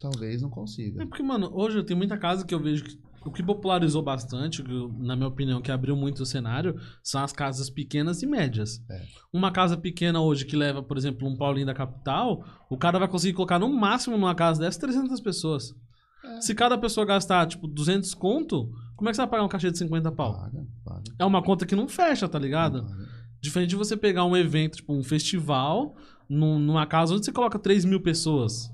[0.00, 1.06] talvez não É consiga.
[1.06, 4.62] porque, mano, hoje tem muita casa que eu vejo que o que popularizou bastante,
[4.98, 8.82] na minha opinião, que abriu muito o cenário, são as casas pequenas e médias.
[8.90, 9.02] É.
[9.32, 13.08] Uma casa pequena hoje que leva, por exemplo, um Paulinho da capital, o cara vai
[13.08, 15.74] conseguir colocar no máximo numa casa dessa 300 pessoas.
[16.22, 16.40] É.
[16.42, 19.70] Se cada pessoa gastar, tipo, 200 conto, como é que você vai pagar um cachê
[19.70, 20.34] de 50 pau?
[20.34, 21.02] Paga, paga.
[21.18, 22.82] É uma conta que não fecha, tá ligado?
[22.82, 23.08] paga.
[23.40, 25.96] Diferente de você pegar um evento, tipo um festival,
[26.28, 28.70] num- numa casa onde você coloca 3 mil pessoas.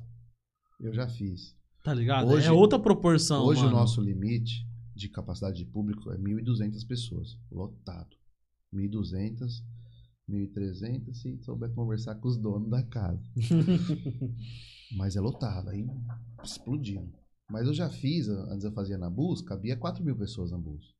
[0.80, 1.54] Eu já fiz.
[1.84, 2.28] Tá ligado?
[2.28, 3.44] Hoje- é outra proporção.
[3.44, 3.74] Hoje mano.
[3.74, 8.16] o nosso limite de capacidade de público é 1.200 pessoas, lotado.
[8.72, 9.62] 1.200,
[10.28, 13.22] 1.300 se souber conversar com os donos da casa.
[14.96, 15.86] Mas é lotado, aí
[16.42, 17.12] explodindo.
[17.50, 20.94] Mas eu já fiz, antes eu fazia na Bus, cabia 4 mil pessoas na Bus.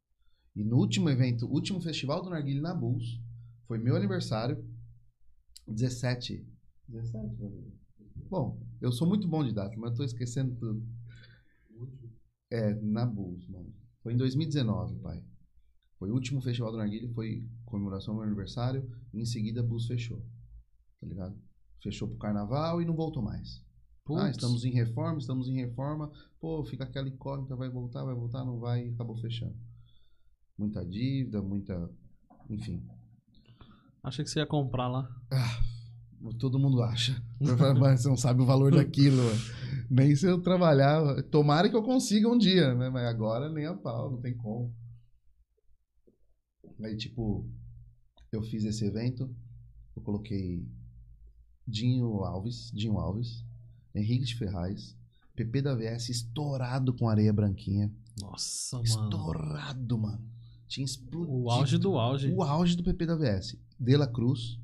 [0.57, 3.21] E no último evento, último festival do Narguilho na Bus,
[3.67, 4.65] foi meu aniversário,
[5.71, 6.47] 17.
[6.89, 7.73] 17, meu
[8.29, 10.87] Bom, eu sou muito bom de data, mas eu tô esquecendo tudo.
[12.51, 13.73] É, na Bulls, mano.
[14.03, 15.23] Foi em 2019, pai.
[15.99, 19.65] Foi o último festival do Narguilha, foi comemoração do meu aniversário, e em seguida a
[19.65, 20.21] Bulls fechou.
[21.01, 21.37] Tá ligado?
[21.83, 23.63] Fechou pro carnaval e não voltou mais.
[24.05, 24.23] Putz.
[24.23, 26.11] Ah, estamos em reforma, estamos em reforma.
[26.41, 29.57] Pô, fica aquela incógnita, vai voltar, vai voltar, não vai, e acabou fechando.
[30.59, 31.91] Muita dívida, muita.
[32.49, 32.83] Enfim.
[34.03, 35.09] Achei que você ia comprar lá.
[36.39, 37.23] Todo mundo acha.
[37.79, 39.23] Mas você não sabe o valor daquilo.
[39.91, 41.23] Nem se eu trabalhar.
[41.25, 42.91] Tomara que eu consiga um dia, né?
[42.91, 44.75] Mas agora nem a pau, não tem como.
[46.83, 47.47] Aí, tipo,
[48.33, 49.35] eu fiz esse evento,
[49.95, 50.67] eu coloquei
[51.67, 53.45] Dinho Alves, Dinho Alves,
[53.95, 54.97] Henrique de Ferraz,
[55.37, 57.93] PP da VS estourado com areia branquinha.
[58.21, 58.87] Nossa, mano.
[58.87, 60.25] Estourado, mano.
[60.67, 61.33] Tinha explodido.
[61.33, 62.33] O auge do auge.
[62.33, 63.59] O auge do PP da VS.
[63.81, 64.61] De La Cruz.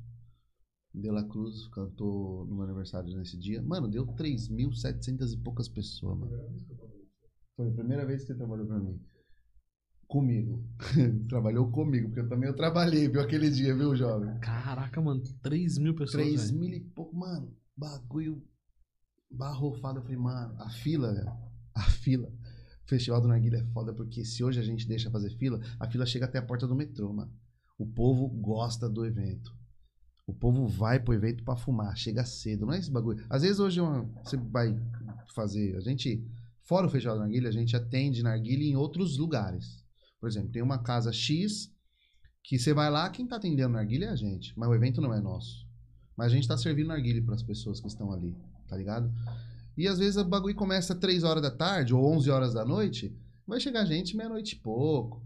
[0.93, 3.63] De La Cruz cantou no meu aniversário nesse dia.
[3.63, 6.31] Mano, deu 3.700 e poucas pessoas, mano.
[7.55, 9.01] Foi a primeira vez que você trabalhou pra mim.
[10.07, 10.63] Comigo.
[11.27, 14.39] Trabalhou comigo, porque eu também eu trabalhei, viu, aquele dia, viu, jovem?
[14.39, 15.23] Caraca, mano.
[15.41, 16.23] 3 mil pessoas.
[16.23, 16.59] 3 velho.
[16.59, 17.51] mil e pouco, mano.
[17.75, 18.41] Bagulho
[19.31, 19.97] barrofado.
[19.99, 21.31] Eu falei, mano, a fila, velho.
[21.73, 22.29] A fila.
[22.85, 25.89] O Festival do Narguilha é foda, porque se hoje a gente deixa fazer fila, a
[25.89, 27.33] fila chega até a porta do metrô, mano.
[27.77, 29.55] O povo gosta do evento.
[30.25, 33.25] O povo vai pro evento pra fumar, chega cedo, não é esse bagulho.
[33.29, 33.79] Às vezes hoje
[34.23, 34.77] você vai
[35.33, 36.21] fazer, a gente,
[36.63, 39.85] fora o Festival do Narguilha, a gente atende Narguilha em outros lugares.
[40.19, 41.71] Por exemplo, tem uma casa X
[42.43, 45.13] que você vai lá, quem tá atendendo Narguilha é a gente, mas o evento não
[45.13, 45.67] é nosso.
[46.17, 48.35] Mas a gente tá servindo narguilha para as pessoas que estão ali,
[48.67, 49.13] tá ligado?
[49.77, 53.15] E às vezes o bagulho começa 3 horas da tarde ou 11 horas da noite,
[53.45, 55.23] vai chegar gente meia-noite e pouco.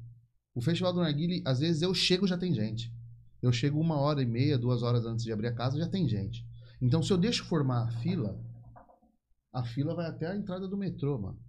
[0.54, 2.92] O festival do narguilha, às vezes eu chego já tem gente.
[3.42, 6.08] Eu chego uma hora e meia, duas horas antes de abrir a casa, já tem
[6.08, 6.46] gente.
[6.82, 8.40] Então se eu deixo formar a fila,
[9.54, 11.40] a fila vai até a entrada do metrô, mano.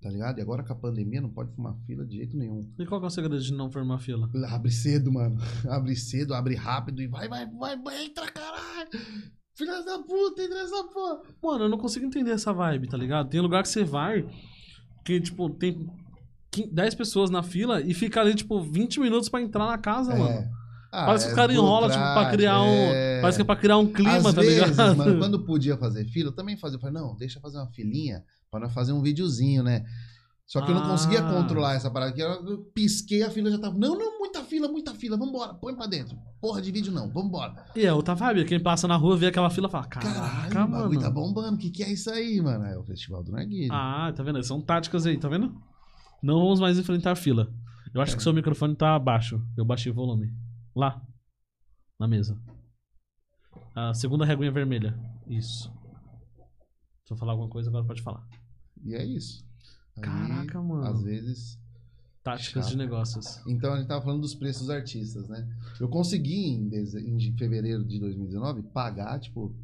[0.00, 0.38] Tá ligado?
[0.38, 2.72] E agora com a pandemia não pode formar fila de jeito nenhum.
[2.78, 4.30] E qual que é o segredo de não formar fila?
[4.48, 5.38] Abre cedo, mano.
[5.68, 8.90] Abre cedo, abre rápido e vai, vai, vai, vai, entra, caralho.
[9.56, 11.22] Filha da puta, entra essa porra.
[11.42, 13.28] Mano, eu não consigo entender essa vibe, tá ligado?
[13.28, 14.24] Tem lugar que você vai
[15.04, 16.07] que, tipo, tem 15
[16.72, 20.48] 10 pessoas na fila e fica ali, tipo, 20 minutos pra entrar na casa, mano.
[20.90, 22.66] Ah, Parece que é os caras enrolam, tipo, pra criar um.
[22.66, 23.20] é.
[23.20, 24.96] Parece que é pra criar um clima, Às tá vezes, ligado?
[24.96, 26.76] mano, quando podia fazer fila, eu também fazia.
[26.76, 29.84] Eu falei, não, deixa eu fazer uma filinha pra nós fazer um videozinho, né?
[30.46, 31.30] Só que eu não conseguia Ah.
[31.30, 32.10] controlar essa parada.
[32.12, 33.76] que Eu pisquei, a fila já tava.
[33.78, 34.66] Não, não, muita fila.
[34.66, 36.16] muita fila, vambora, põe pra dentro.
[36.40, 37.66] Porra de vídeo não, vambora.
[37.76, 38.46] E é outra vibe.
[38.46, 40.10] Quem passa na rua vê aquela fila e fala: Caraca,
[40.48, 41.00] Caralho, o bagulho mano.
[41.02, 42.64] tá bombando, o que, que é isso aí, mano?
[42.64, 43.68] É o Festival do Narguilha.
[43.70, 44.42] Ah, tá vendo?
[44.42, 45.54] São táticas aí, tá vendo?
[46.22, 47.52] Não vamos mais enfrentar a fila.
[47.94, 49.42] Eu acho que seu microfone tá abaixo.
[49.56, 50.32] Eu baixei o volume.
[50.74, 51.00] Lá.
[51.98, 52.40] Na mesa.
[53.74, 54.98] A segunda reguinha vermelha.
[55.26, 55.72] Isso.
[57.06, 58.26] Se eu falar alguma coisa, agora pode falar.
[58.84, 59.44] E é isso.
[59.96, 60.84] Aí, Caraca, mano.
[60.84, 61.58] Às vezes.
[62.22, 62.72] Táticas Chato.
[62.72, 63.40] de negócios.
[63.46, 65.48] Então a gente tava falando dos preços dos artistas, né?
[65.80, 69.56] Eu consegui em, em fevereiro de 2019 pagar, tipo,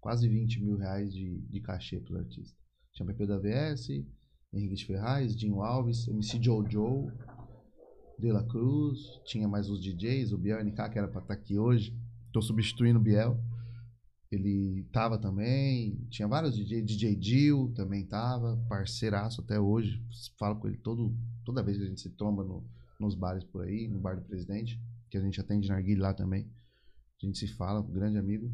[0.00, 2.56] quase 20 mil reais de, de cachê pros artistas.
[2.92, 3.88] Tinha Pepe da VS,
[4.52, 7.12] Henrique de Ferraz, Dinho Alves, MC Jojo,
[8.18, 11.58] De La Cruz, tinha mais os DJs, o Biel NK, que era pra estar aqui
[11.58, 11.96] hoje.
[12.32, 13.40] Tô substituindo o Biel.
[14.30, 20.04] Ele tava também, tinha vários DJs, DJ Dil também tava, parceiraço até hoje.
[20.38, 22.64] Falo com ele todo, toda vez que a gente se tromba no,
[22.98, 26.48] nos bares por aí, no bar do presidente, que a gente atende narguilha lá também.
[27.22, 28.52] A gente se fala, grande amigo.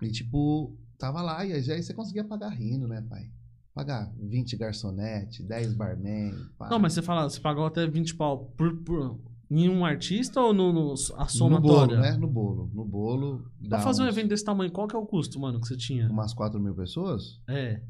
[0.00, 3.30] E tipo, tava lá, e aí você conseguia pagar rindo, né, pai?
[3.74, 6.32] Pagar 20 garçonete, 10 barman.
[6.58, 6.68] pá.
[6.68, 9.18] Não, mas você fala, você pagou até 20 pau por, por,
[9.50, 11.96] em um artista ou no, no- a no somatória?
[11.96, 12.16] bolo, né?
[12.18, 12.70] No bolo.
[12.74, 13.50] No bolo.
[13.68, 15.76] Pra fazer um uns- evento desse tamanho, qual que é o custo, mano, que você
[15.76, 16.06] tinha?
[16.10, 17.40] Umas 4 mil pessoas?
[17.48, 17.80] É.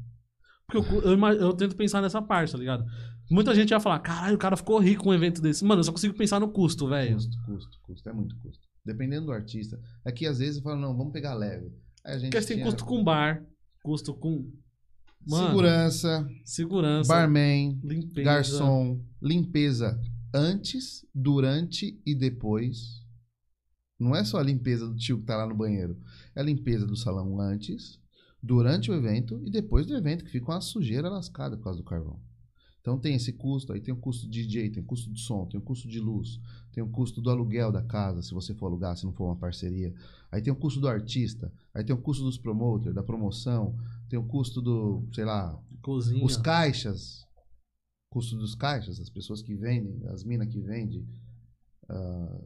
[0.65, 2.85] Porque eu, eu, eu tento pensar nessa parte, tá ligado?
[3.29, 5.65] Muita gente vai falar, caralho, o cara ficou rico com um evento desse.
[5.65, 7.15] Mano, eu só consigo pensar no custo, velho.
[7.15, 8.09] Custo, custo, custo.
[8.09, 8.63] É muito custo.
[8.85, 9.77] Dependendo do artista.
[10.05, 11.67] É que às vezes fala, não, vamos pegar leve.
[12.05, 13.43] Aí a gente Porque você tem tinha custo com bar,
[13.83, 14.49] custo com.
[15.27, 17.07] Mano, segurança, Segurança.
[17.07, 18.23] barman, limpeza.
[18.23, 19.99] garçom, limpeza
[20.33, 23.01] antes, durante e depois.
[23.99, 25.97] Não é só a limpeza do tio que tá lá no banheiro.
[26.35, 27.99] É a limpeza do salão antes,
[28.41, 31.85] durante o evento e depois do evento, que fica uma sujeira lascada por causa do
[31.85, 32.19] carvão.
[32.81, 35.45] Então tem esse custo, aí tem o custo de DJ, tem o custo de som,
[35.45, 36.37] tem o custo de luz,
[36.73, 39.37] tem o custo do aluguel da casa, se você for alugar, se não for uma
[39.37, 39.93] parceria.
[40.29, 43.73] Aí tem o custo do artista, aí tem o custo dos promoters, da promoção,
[44.13, 46.23] tem o custo do, sei lá, Cozinha.
[46.23, 47.25] os caixas,
[48.11, 51.03] custo dos caixas, as pessoas que vendem, as minas que vendem
[51.89, 52.41] ah,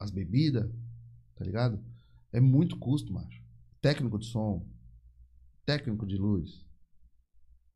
[0.00, 0.66] as bebidas,
[1.36, 1.78] tá ligado?
[2.32, 3.44] É muito custo, macho.
[3.82, 4.66] Técnico de som,
[5.66, 6.64] técnico de luz,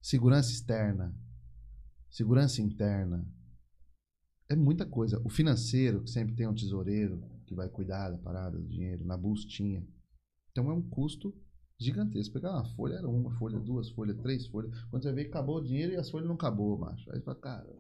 [0.01, 1.15] segurança externa,
[2.09, 3.31] segurança interna.
[4.49, 5.21] É muita coisa.
[5.23, 9.19] O financeiro, que sempre tem um tesoureiro que vai cuidar da parada, do dinheiro, na
[9.19, 9.87] bustinha.
[10.51, 11.37] Então é um custo
[11.79, 12.35] gigantesco.
[12.35, 14.71] Pegar uma folha, era uma folha, duas folhas, três folhas.
[14.91, 17.11] Quando você vê que acabou o dinheiro e as folhas não acabou, macho.
[17.11, 17.67] Aí você fala, cara.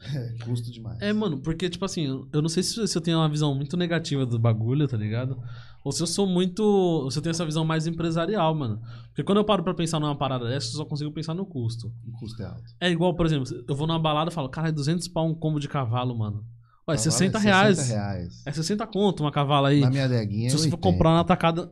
[0.00, 1.00] É custo demais.
[1.02, 3.76] É, mano, porque, tipo assim, eu não sei se, se eu tenho uma visão muito
[3.76, 5.36] negativa do bagulho, tá ligado?
[5.84, 7.10] Ou se eu sou muito.
[7.10, 8.80] se eu tenho essa visão mais empresarial, mano.
[9.08, 11.88] Porque quando eu paro pra pensar numa parada dessa, eu só consigo pensar no custo.
[12.06, 12.62] O custo é alto.
[12.80, 15.34] É igual, por exemplo, eu vou numa balada e falo, cara, é 200 pau um
[15.34, 16.44] combo de cavalo, mano.
[16.88, 17.78] Ué, Cavalo 60 é reais.
[17.78, 18.42] 60 reais.
[18.46, 19.80] É 60 conto uma cavala aí.
[19.80, 20.76] Na minha adeguinha Se você 80.
[20.76, 21.68] for comprar na atacada.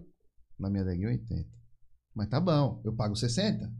[0.58, 1.48] Na minha adeguinha é 80.
[2.14, 2.80] Mas tá bom.
[2.84, 3.70] Eu pago 60.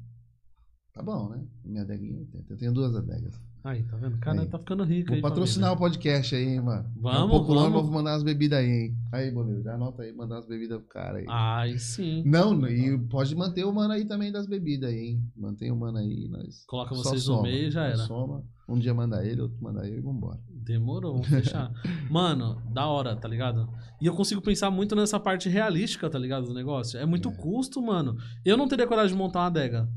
[0.92, 1.44] Tá bom, né?
[1.64, 2.52] Minha adeguinha é 80.
[2.52, 3.34] Eu tenho duas adegas.
[3.64, 4.14] Aí, tá vendo?
[4.14, 4.48] O cara Aí.
[4.48, 5.22] tá ficando rico Vou aí.
[5.22, 5.86] patrocinar família.
[5.86, 6.88] o podcast aí, hein, mano.
[6.96, 7.82] Vamos, um pouco longe, vamos.
[7.82, 8.96] vou mandar umas bebidas aí, hein.
[9.12, 11.26] Aí, Boleiro, já anota aí, mandar umas bebidas pro cara aí.
[11.28, 12.22] Ai, sim.
[12.24, 15.32] Não, e pode manter o mano aí também das bebidas aí, hein.
[15.36, 16.64] Mantém o mano aí, nós.
[16.66, 17.96] Coloca vocês no soma, meio e já era.
[17.96, 18.44] Soma.
[18.68, 20.40] Um dia manda ele, outro manda eu e vambora.
[20.50, 21.70] Demorou, vamos fechar.
[22.10, 23.68] Mano, da hora, tá ligado?
[24.00, 26.46] E eu consigo pensar muito nessa parte realística, tá ligado?
[26.46, 26.98] Do negócio.
[26.98, 27.32] É muito É.
[27.32, 28.16] custo, mano.
[28.44, 29.88] Eu não teria coragem de montar uma adega.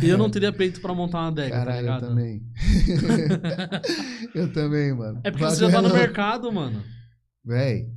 [0.00, 2.08] Eu não teria peito pra montar uma adega, tá Caralho, eu ligado?
[2.08, 2.42] também.
[4.34, 5.20] eu também, mano.
[5.24, 6.82] É porque Mas você já tá no não- mercado, mano.
[7.44, 7.90] Véi,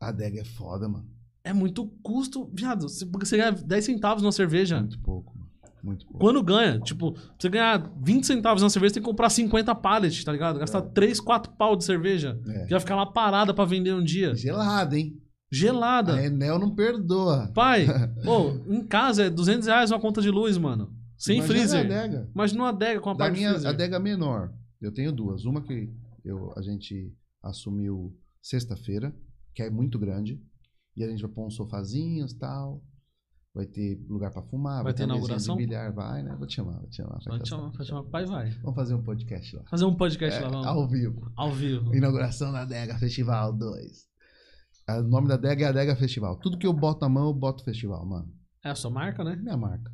[0.00, 1.08] a adega é foda, mano.
[1.44, 2.88] É muito custo, viado.
[2.88, 4.80] Você ganha 10 centavos numa cerveja.
[4.80, 5.47] Muito pouco, mano.
[6.18, 10.24] Quando ganha, tipo, você ganhar 20 centavos na cerveja, você tem que comprar 50 pallets,
[10.24, 10.58] tá ligado?
[10.58, 12.38] Gastar 3, 4 pau de cerveja.
[12.46, 12.64] É.
[12.64, 14.34] Que vai ficar lá parada pra vender um dia.
[14.34, 15.20] Gelado, hein?
[15.50, 16.14] Gelada.
[16.14, 17.50] A Enel não perdoa.
[17.54, 17.86] Pai,
[18.24, 20.92] pô, em casa é 200 reais uma conta de luz, mano.
[21.16, 21.78] Sem Imagina freezer.
[21.78, 22.30] a adega.
[22.34, 23.68] Imagina uma adega com a parte minha freezer.
[23.70, 25.44] adega menor, eu tenho duas.
[25.44, 25.90] Uma que
[26.24, 27.12] eu, a gente
[27.42, 29.14] assumiu sexta-feira,
[29.54, 30.40] que é muito grande.
[30.96, 32.82] E a gente vai pôr uns sofazinhos e tal.
[33.58, 34.84] Vai ter lugar pra fumar.
[34.84, 35.56] Vai ter inauguração?
[35.56, 36.32] de bilhar, vai, né?
[36.36, 37.18] Vou te chamar, vou te chamar.
[37.18, 38.50] Pode chamar, pode chamar, pai vai.
[38.62, 39.64] Vamos fazer um podcast lá.
[39.68, 40.66] Fazer um podcast É, lá, vamos.
[40.68, 41.32] ao vivo.
[41.34, 41.92] Ao vivo.
[41.92, 44.06] Inauguração da Adega Festival 2.
[44.88, 46.38] O nome da adega é Adega Festival.
[46.38, 48.32] Tudo que eu boto na mão, eu boto festival, mano.
[48.64, 49.32] É a sua marca, né?
[49.32, 49.90] É minha marca.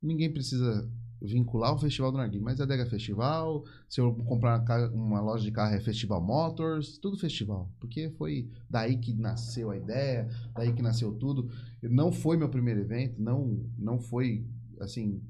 [0.00, 0.88] Ninguém precisa
[1.26, 3.64] vincular o Festival do Narguilé, mas é Adega Festival.
[3.88, 6.98] Se eu comprar uma loja de carro, é Festival Motors.
[6.98, 7.70] Tudo festival.
[7.78, 11.50] Porque foi daí que nasceu a ideia, daí que nasceu tudo.
[11.82, 14.46] Não foi meu primeiro evento, não, não foi,
[14.80, 15.22] assim...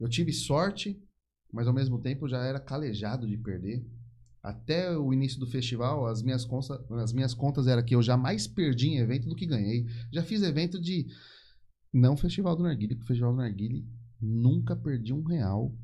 [0.00, 1.00] Eu tive sorte,
[1.52, 3.86] mas ao mesmo tempo já era calejado de perder.
[4.42, 8.48] Até o início do festival, as minhas, contas, as minhas contas eram que eu jamais
[8.48, 9.86] perdi em evento do que ganhei.
[10.12, 11.06] Já fiz evento de.
[11.92, 13.86] Não Festival do Narguile, porque o Festival do Narguile
[14.22, 15.74] nunca perdi um real.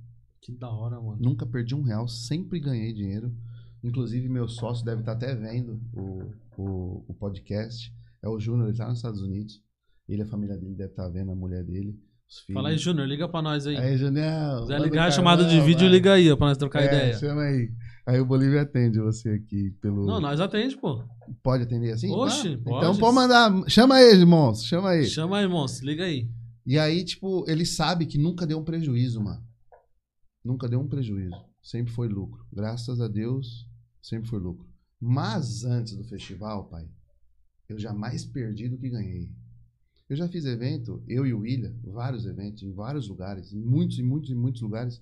[0.41, 1.19] Que da hora, mano.
[1.21, 3.35] Nunca perdi um real, sempre ganhei dinheiro.
[3.83, 6.23] Inclusive, meu sócio deve estar até vendo o,
[6.57, 7.93] o, o podcast.
[8.23, 9.61] É o Júnior, ele está nos Estados Unidos.
[10.09, 11.95] Ele a família dele deve estar vendo, a mulher dele,
[12.29, 12.55] os filhos.
[12.55, 13.77] Fala aí, Júnior, liga pra nós aí.
[13.77, 14.57] Aí, Junião.
[14.59, 15.91] Se quiser ligar chamada de vídeo, vai.
[15.91, 17.19] liga aí, ó, pra nós trocar É, ideia.
[17.19, 17.71] Chama aí.
[18.07, 20.07] Aí o Bolívia atende você aqui pelo.
[20.07, 21.05] Não, nós atende, pô.
[21.43, 22.11] Pode atender assim?
[22.11, 22.79] Oxe, Ah, pode.
[22.87, 23.53] Então pode mandar.
[23.69, 24.67] Chama aí, monstro.
[24.69, 25.05] Chama aí.
[25.05, 26.27] Chama aí, monstro, liga aí.
[26.69, 29.43] E aí, tipo, ele sabe que nunca deu um prejuízo, mano.
[30.45, 31.43] Nunca deu um prejuízo.
[31.63, 32.47] Sempre foi lucro.
[32.53, 33.67] Graças a Deus,
[34.03, 34.69] sempre foi lucro.
[35.01, 36.87] Mas antes do festival, pai,
[37.71, 39.35] eu jamais perdi do que ganhei.
[40.11, 43.99] Eu já fiz evento, eu e o William, vários eventos, em vários lugares, em muitos
[43.99, 45.01] e muitos e muitos lugares.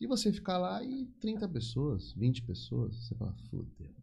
[0.00, 3.94] E você ficar lá e 30 pessoas, 20 pessoas, você fala, fudeu.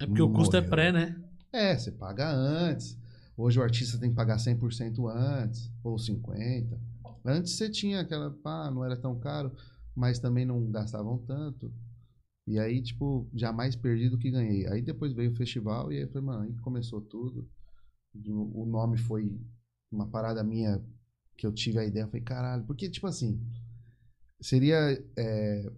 [0.00, 0.70] É porque o custo é Morreu.
[0.70, 1.24] pré, né?
[1.52, 2.98] É, você paga antes.
[3.36, 6.78] Hoje o artista tem que pagar 100% antes, ou 50%.
[7.24, 9.52] Antes você tinha aquela, pá, não era tão caro,
[9.94, 11.72] mas também não gastavam tanto.
[12.46, 14.66] E aí, tipo, jamais perdi do que ganhei.
[14.68, 17.48] Aí depois veio o festival e aí foi, mano, aí começou tudo.
[18.14, 19.38] O nome foi
[19.90, 20.82] uma parada minha
[21.36, 22.04] que eu tive a ideia.
[22.04, 23.40] Eu falei, caralho, porque, tipo assim,
[24.40, 24.76] seria
[25.18, 25.72] é,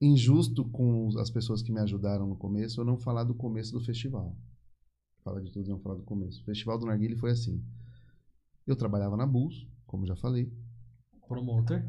[0.00, 3.80] injusto com as pessoas que me ajudaram no começo eu não falar do começo do
[3.80, 4.36] festival.
[5.22, 6.40] Fala de tudo não falar do começo.
[6.40, 7.64] O Festival do Narguile foi assim.
[8.66, 10.52] Eu trabalhava na Bulls, como já falei.
[11.28, 11.84] Promoter.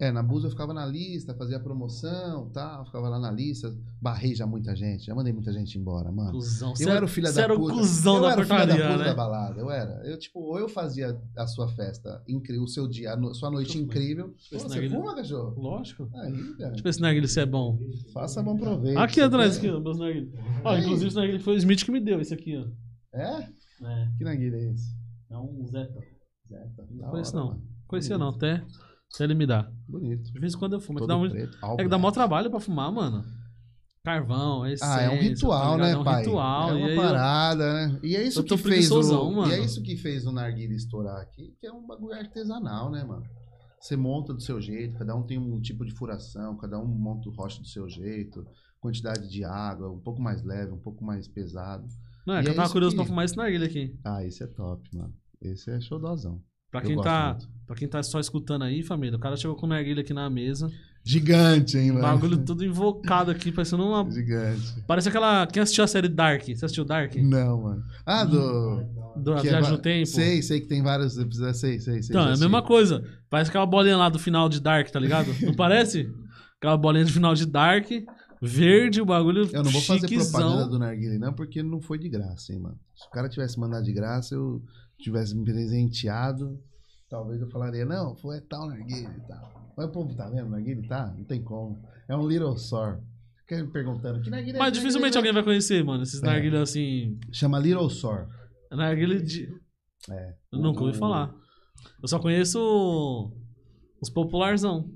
[0.00, 4.32] É, na Bulls eu ficava na lista, fazia promoção, tal, ficava lá na lista, barrei
[4.32, 6.30] já muita gente, já mandei muita gente embora, mano.
[6.30, 6.72] Cusão.
[6.78, 7.72] Eu era o filho da era puta.
[7.74, 9.04] o cuzão eu da era o filho da puta né?
[9.06, 10.00] da balada, eu era.
[10.06, 13.50] Eu, tipo, ou eu fazia a sua festa incrível, o seu dia, a no- sua
[13.50, 13.86] noite fumar.
[13.86, 14.28] incrível.
[14.28, 15.60] Ver Pô, você narguilha- fuma, cachorro?
[15.60, 16.08] Lógico.
[16.14, 17.78] Aí, cara, Deixa eu ver se narguilha se é bom.
[18.14, 18.98] faça bom proveito.
[18.98, 20.32] Aqui atrás, aqui, ó, meus narguilhos.
[20.64, 23.18] Ó, inclusive esse narguilha foi o Smith que me deu, esse aqui, ó.
[23.18, 23.48] É?
[23.82, 24.94] É, Que narguilha é esse?
[25.28, 25.98] é um Zeta.
[26.48, 26.86] Zeta.
[26.88, 27.60] Não Da conheço não.
[27.88, 28.62] Conhecia não, até,
[29.14, 29.70] até ele me dá.
[29.88, 30.30] Bonito.
[30.32, 30.98] De vez em quando eu fumo.
[30.98, 31.58] É que, dá muito, preto.
[31.78, 33.24] é que dá maior trabalho pra fumar, mano.
[34.04, 36.22] Carvão, essência, Ah, é um ritual, tá né, É um pai?
[36.22, 36.70] ritual.
[36.70, 38.00] É e uma aí eu- parada, né?
[38.02, 39.50] E é isso que fez o, mano.
[39.52, 43.04] E é isso que fez o narguilha estourar aqui, que é um bagulho artesanal, né,
[43.04, 43.24] mano?
[43.80, 47.28] Você monta do seu jeito, cada um tem um tipo de furação, cada um monta
[47.28, 48.46] o rocha do seu jeito,
[48.80, 51.86] quantidade de água, um pouco mais leve, um pouco mais pesado.
[52.26, 53.98] Não, é que é eu tava curioso que- pra fumar esse narguilha aqui.
[54.04, 55.12] Ah, esse é top, mano.
[55.40, 56.40] Esse é showdozão.
[56.70, 57.48] Pra quem, tá, muito.
[57.66, 60.28] pra quem tá só escutando aí, família, o cara chegou com o narguilha aqui na
[60.28, 60.70] mesa.
[61.04, 62.02] Gigante, hein, mano?
[62.02, 64.10] bagulho tudo invocado aqui, parecendo uma.
[64.10, 64.82] Gigante.
[64.86, 65.46] Parece aquela.
[65.46, 66.42] Quem assistiu a série Dark?
[66.44, 67.14] Você assistiu Dark?
[67.16, 67.82] Não, mano.
[68.04, 68.84] Ah, do...
[69.16, 70.06] Do que é Viagem va- no Tempo?
[70.06, 71.58] Sei, sei que tem vários episódios.
[71.58, 72.10] Sei, sei, sei.
[72.14, 73.02] Então, é a mesma coisa.
[73.30, 75.28] Parece aquela bolinha lá do final de Dark, tá ligado?
[75.42, 76.12] Não parece?
[76.58, 77.86] Aquela bolinha de final de Dark,
[78.42, 80.40] verde, o bagulho Eu não vou fazer chiquezão.
[80.40, 82.78] propaganda do Narguile, não, porque não foi de graça, hein, mano.
[82.94, 84.62] Se o cara tivesse mandado de graça, eu
[84.98, 86.60] tivesse me presenteado,
[87.08, 89.72] talvez eu falaria, não, foi tal Narguile e tal.
[89.76, 91.14] Mas o povo tá vendo, Narguile tá?
[91.16, 91.82] Não tem como.
[92.08, 93.00] É um little sore.
[93.40, 96.02] Fica me perguntando, que Narguile é Mas dificilmente alguém vai conhecer, mano.
[96.02, 96.56] Esses É.
[96.58, 97.18] assim.
[97.32, 98.26] Chama little sore.
[98.70, 99.48] Narguilha de.
[100.10, 100.34] É.
[100.52, 101.34] Eu nunca ouvi falar.
[102.02, 103.32] Eu só conheço
[104.00, 104.90] os popularzão.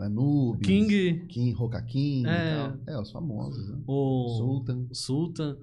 [0.00, 0.66] Anubis.
[0.66, 2.72] King, King, Roca King É.
[2.86, 3.78] É, os famosos, né?
[3.86, 5.56] o Sultan, Sultan,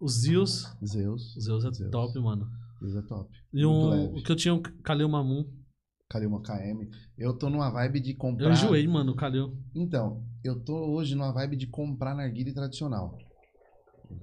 [0.00, 0.66] os Zeus.
[0.84, 1.36] Zeus.
[1.36, 1.90] O Zeus é Zeus.
[1.90, 2.48] top, mano.
[2.82, 3.30] Zeus é top.
[3.52, 5.44] E um, o que eu tinha, o Kalil Mamun.
[6.08, 6.90] Cadê uma KM?
[7.16, 8.46] Eu tô numa vibe de comprar...
[8.46, 9.56] Eu enjoei, mano, o Kalil.
[9.74, 13.16] Então, eu tô hoje numa vibe de comprar narguile tradicional.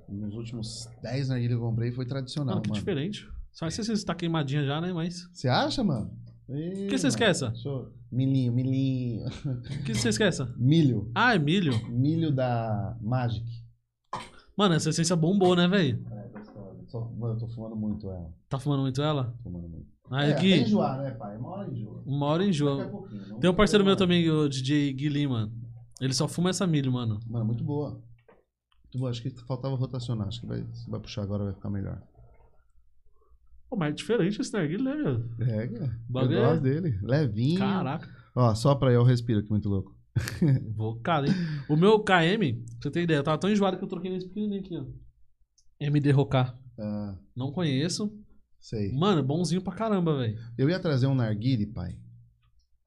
[0.07, 2.80] Nos últimos 10 narguilhas que eu comprei foi tradicional, Mano, que mano.
[2.80, 3.28] diferente.
[3.51, 4.93] Só se você tá queimadinha já, né?
[4.93, 5.28] Mas.
[5.34, 6.12] Você acha, mano?
[6.47, 6.53] O
[6.88, 7.49] que você esquece?
[7.55, 7.91] Sou...
[8.12, 9.28] Milhinho, milhinho.
[9.28, 10.43] O que você esquece?
[10.57, 11.12] Milho.
[11.14, 11.74] Ah, é milho.
[11.89, 13.45] Milho da Magic.
[14.57, 16.03] Mano, essa essência bombou, né, velho?
[16.12, 16.28] É,
[16.97, 18.33] Mano, eu tô fumando muito ela.
[18.47, 19.33] Tá fumando muito ela?
[19.43, 19.87] Fumando muito.
[20.09, 20.53] Ah, é, aqui.
[20.53, 21.37] até enjoar, né, pai?
[21.37, 22.03] Uma hora enjoa.
[22.05, 22.85] Uma hora enjoa.
[23.29, 25.51] não Tem um parceiro meu também, o DJ Guilin, mano.
[26.01, 27.19] Ele só fuma essa milho, mano.
[27.27, 27.91] Mano, muito boa.
[27.91, 29.11] Muito boa.
[29.11, 30.27] Acho que faltava rotacionar.
[30.27, 32.01] Acho que vai, se vai puxar agora vai ficar melhor.
[33.69, 35.29] Pô, mas é diferente esse narguilho, né, velho?
[35.41, 35.85] É, cara.
[35.85, 36.99] Eu Bagulho é- gosto dele.
[37.03, 37.59] Levinho.
[37.59, 38.09] Caraca.
[38.35, 39.95] Ó, só pra eu respiro aqui, muito louco.
[40.41, 41.33] Invocado, hein?
[41.69, 44.27] O meu KM, pra você ter ideia, eu tava tão enjoado que eu troquei nesse
[44.27, 44.85] pequenininho aqui, ó.
[45.79, 46.57] MD Rocar.
[46.80, 48.11] Ah, Não conheço.
[48.59, 48.91] sei.
[48.93, 50.38] Mano, bonzinho pra caramba, velho.
[50.57, 51.97] Eu ia trazer um narguile, pai.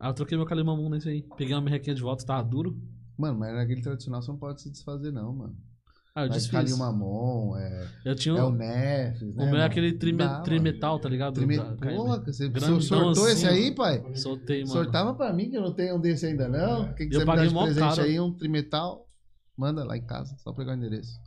[0.00, 1.22] Aí eu troquei meu Kalimamon nesse aí.
[1.36, 2.76] Peguei uma merrequinha de volta, tava duro.
[3.16, 5.56] Mano, mas narguile tradicional você não pode se desfazer, não, mano.
[6.14, 6.72] Ah, eu ali desfiz.
[6.74, 9.44] o Mamon, é, Eu tinha é o Nefes, né?
[9.44, 11.34] o meu é aquele trime, trimetal, tá ligado?
[11.34, 11.56] Trime...
[11.56, 14.04] Porra, você, Grandão sortou esse assim, aí, pai?
[14.14, 14.72] Soltei, mano.
[14.72, 16.90] Sortava pra mim que eu não tenho um desse ainda, não.
[16.90, 18.02] O que, que Eu me paguei de presente caro.
[18.02, 18.20] aí?
[18.20, 19.06] Um trimetal?
[19.56, 21.18] Manda lá em casa, só pegar o endereço.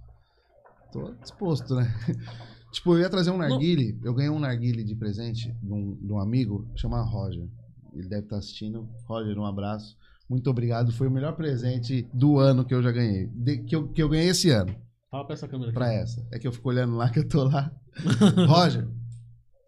[0.92, 1.92] Tô disposto, né?
[2.76, 4.00] tipo, eu ia trazer um narguile.
[4.04, 7.48] Eu ganhei um narguile de presente de um, de um amigo, chama Roger.
[7.94, 8.90] Ele deve estar assistindo.
[9.08, 9.98] Roger, um abraço.
[10.30, 10.92] Muito obrigado.
[10.92, 13.28] Foi o melhor presente do ano que eu já ganhei.
[13.28, 14.76] De- que, eu, que eu ganhei esse ano,
[15.10, 15.78] Fala pra essa câmera aqui.
[15.78, 16.28] pra essa.
[16.32, 17.72] É que eu fico olhando lá que eu tô lá.
[18.48, 18.88] Roger,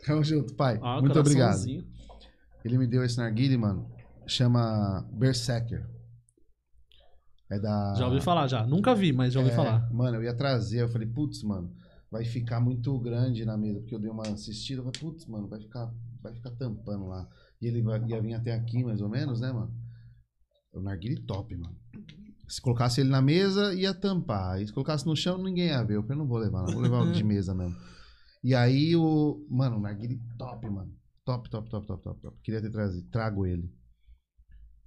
[0.05, 0.79] tamo junto, pai.
[0.81, 1.63] Ah, Muito obrigado.
[2.65, 3.89] Ele me deu esse narguile, mano.
[4.25, 5.87] Chama Berserker.
[7.49, 7.93] É da.
[7.95, 8.65] Já ouvi falar, já.
[8.65, 9.89] Nunca vi, mas já ouvi É, falar.
[9.93, 10.81] Mano, eu ia trazer.
[10.81, 11.71] Eu falei, putz, mano,
[12.11, 13.79] vai ficar muito grande na mesa.
[13.79, 14.81] Porque eu dei uma assistida.
[14.81, 17.27] Falei, putz, mano, vai ficar, vai ficar tampando lá.
[17.61, 19.73] E ele vai, ia vir até aqui, mais ou menos, né, mano?
[20.73, 21.77] O narguile top, mano.
[22.47, 24.61] Se colocasse ele na mesa, ia tampar.
[24.61, 25.95] E se colocasse no chão, ninguém ia ver.
[25.95, 26.73] Eu falei, não vou levar, não.
[26.73, 27.75] Vou levar o de mesa mesmo.
[28.43, 29.45] E aí o.
[29.49, 30.93] Mano, o narguile top, mano.
[31.25, 32.37] Top, top, top, top, top, top.
[32.41, 33.09] Queria ter trazido.
[33.09, 33.69] Trago ele.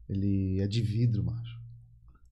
[0.08, 1.59] Ele é de vidro, macho.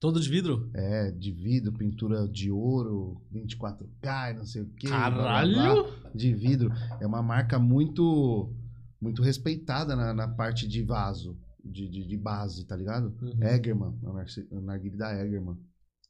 [0.01, 0.71] Todo de vidro?
[0.75, 4.87] É, de vidro, pintura de ouro, 24K, não sei o quê.
[4.89, 5.85] blá, blá, Caralho!
[5.85, 6.73] blá, de vidro.
[7.01, 8.53] É uma marca muito
[9.01, 13.15] muito respeitada na, na parte de vaso, de, de, de base, tá ligado?
[13.23, 13.43] Uhum.
[13.43, 15.57] Egerman, a narci- a narguilé da Egerman.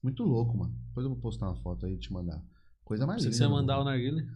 [0.02, 0.74] Muito louco, mano.
[0.88, 2.42] Depois eu vou postar uma foto aí e te mandar.
[2.84, 3.30] Coisa mais linda.
[3.30, 3.60] que você ia mano.
[3.62, 4.26] mandar o narguile.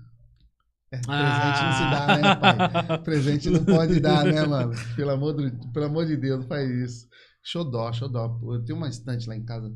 [0.91, 2.99] É, presente não se dá, né, pai?
[3.05, 4.75] Presente não pode dar, né, mano?
[4.95, 7.09] Pelo amor, do, pelo amor de Deus, não faz isso.
[7.43, 8.39] Xodó, xodó.
[8.43, 9.75] Eu tenho uma estante lá em casa,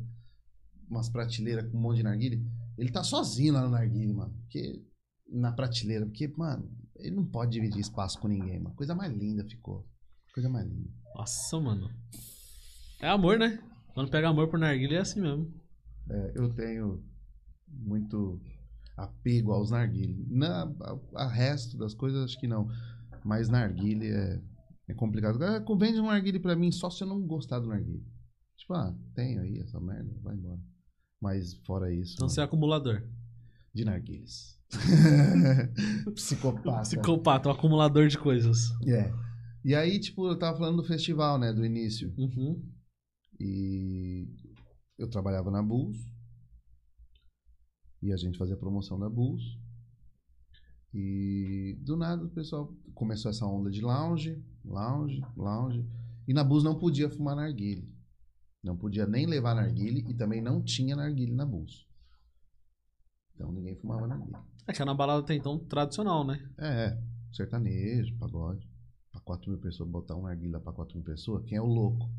[0.89, 2.45] umas prateleiras com um monte de narguile.
[2.77, 4.33] Ele tá sozinho lá no narguile, mano.
[4.41, 4.81] Porque,
[5.29, 6.05] na prateleira.
[6.05, 8.75] Porque, mano, ele não pode dividir espaço com ninguém, mano.
[8.75, 9.85] Coisa mais linda ficou.
[10.33, 10.89] Coisa mais linda.
[11.15, 11.89] Nossa, mano.
[12.99, 13.59] É amor, né?
[13.93, 15.51] Quando pega amor por narguile é assim mesmo.
[16.09, 17.03] É, eu tenho
[17.67, 18.39] muito
[18.95, 20.25] apego aos narguile.
[20.29, 22.69] Na, a, a resto das coisas, acho que não.
[23.23, 24.41] Mas narguile é,
[24.87, 25.41] é complicado.
[25.43, 28.05] Ah, Vende um narguile pra mim só se eu não gostar do narguile.
[28.57, 30.59] Tipo, ah, tenho aí essa merda, vai embora.
[31.21, 33.03] Mas fora isso, Então mano, você é acumulador.
[33.73, 34.57] de narguiles.
[36.15, 36.81] Psicopata.
[36.81, 38.71] Psicopata, um acumulador de coisas.
[38.87, 39.11] É.
[39.63, 42.13] E aí, tipo, eu tava falando do festival, né, do início.
[42.17, 42.63] Uhum.
[43.39, 44.27] E
[44.97, 45.97] eu trabalhava na Bulls.
[48.01, 49.43] E a gente fazia promoção da Bulls.
[50.93, 55.85] E do nada o pessoal começou essa onda de lounge, lounge, lounge.
[56.27, 57.87] E na Bulls não podia fumar narguile.
[58.63, 61.85] Não podia nem levar narguile e também não tinha narguile na Bulls.
[63.35, 64.35] Então ninguém fumava narguile.
[64.65, 66.43] É que é na balada até então tradicional, né?
[66.57, 66.97] É,
[67.31, 68.67] sertanejo, pagode.
[69.11, 72.09] Pra 4 mil pessoas, botar um narguilha pra 4 mil pessoas, quem é o louco?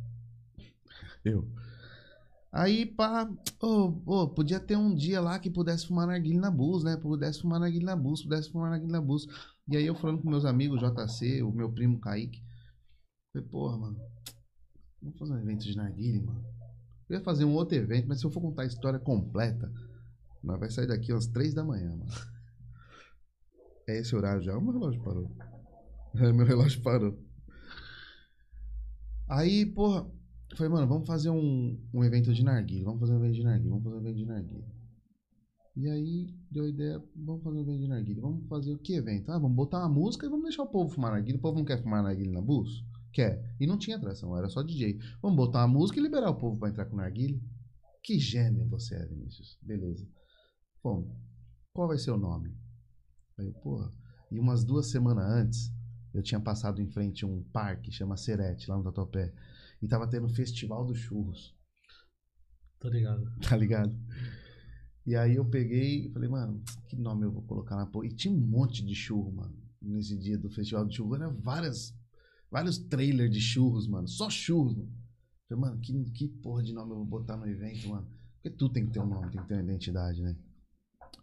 [1.25, 1.47] Eu.
[2.51, 3.31] Aí, pá,
[3.63, 6.97] ô, ô, podia ter um dia lá que pudesse fumar narguilha na bus, né?
[6.97, 9.27] Pudesse fumar narguilha na bus, pudesse fumar narguilha na bus.
[9.69, 12.43] E aí eu falando com meus amigos, JC, o meu primo Kaique.
[13.33, 14.01] Falei, porra, mano,
[15.03, 16.45] vamos fazer um evento de narguilha, mano.
[17.09, 19.71] Eu ia fazer um outro evento, mas se eu for contar a história completa,
[20.43, 22.13] nós vai sair daqui às 3 da manhã, mano.
[23.87, 24.57] É esse horário já?
[24.57, 25.31] O meu relógio parou.
[26.15, 27.19] É, meu relógio parou.
[29.29, 30.11] Aí, porra,
[30.57, 32.85] falei, mano, vamos fazer um, um evento de narguilha.
[32.85, 33.71] Vamos fazer um evento de narguilha.
[33.71, 34.79] Vamos fazer um evento de narguilha.
[35.77, 38.21] E aí, deu a ideia, vamos fazer um evento de narguilha.
[38.21, 39.31] Vamos fazer o que evento?
[39.31, 41.39] Ah, vamos botar uma música e vamos deixar o povo fumar narguilha.
[41.39, 42.85] O povo não quer fumar narguilha na bus?
[43.13, 43.55] Quer.
[43.61, 44.99] E não tinha atração, era só DJ.
[45.23, 47.41] Vamos botar uma música e liberar o povo pra entrar com narguilha.
[48.03, 49.59] Que gênio você é, Vinícius.
[49.63, 50.09] Beleza.
[50.83, 51.15] Bom,
[51.73, 52.57] qual vai ser o nome?
[53.39, 53.93] Aí eu, porra.
[54.31, 55.73] E umas duas semanas antes,
[56.13, 59.33] eu tinha passado em frente a um parque, chama Serete, lá no Tatuapé.
[59.81, 61.57] E tava tendo o Festival dos Churros,
[62.81, 63.25] Tô ligado.
[63.49, 63.97] tá ligado?
[65.05, 68.07] E aí eu peguei e falei, mano, que nome eu vou colocar na porra?
[68.07, 71.19] E tinha um monte de churro, mano, nesse dia do Festival de Churros.
[71.19, 71.95] Era várias,
[72.51, 74.07] vários trailers de churros, mano.
[74.07, 74.93] Só churros, mano.
[75.49, 78.07] Falei, mano, que, que porra de nome eu vou botar no evento, mano?
[78.35, 80.37] Porque tudo tem que ter um nome, tem que ter uma identidade, né?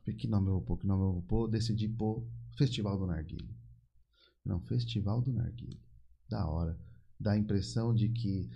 [0.04, 0.78] Falei, que nome eu vou pôr?
[0.80, 1.48] Que nome eu vou pôr?
[1.48, 2.28] Decidi pôr
[2.58, 3.56] Festival do Narguilho.
[4.44, 5.80] Não, Festival do Narguilho.
[6.28, 6.78] Da hora.
[7.20, 8.50] Dá a impressão de que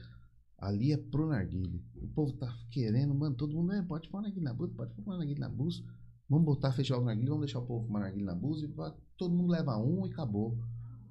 [0.58, 1.82] ali é pro narguilho.
[1.96, 5.18] O povo tá querendo, mano, todo mundo, é, pode fumar narguilho na bus, pode fumar
[5.18, 5.84] narguilho na bus.
[6.30, 8.70] Vamos botar festival do narguilho, vamos deixar o povo fumar narguilho na bus e
[9.18, 10.58] todo mundo leva um e acabou.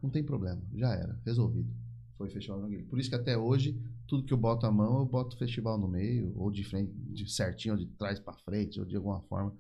[0.02, 1.68] Não tem problema, já era, resolvido.
[2.16, 2.86] Foi festival do narguilho.
[2.86, 5.88] Por isso que até hoje, tudo que eu boto a mão, eu boto festival no
[5.88, 9.54] meio, ou de frente, de certinho, ou de trás pra frente, ou de alguma forma.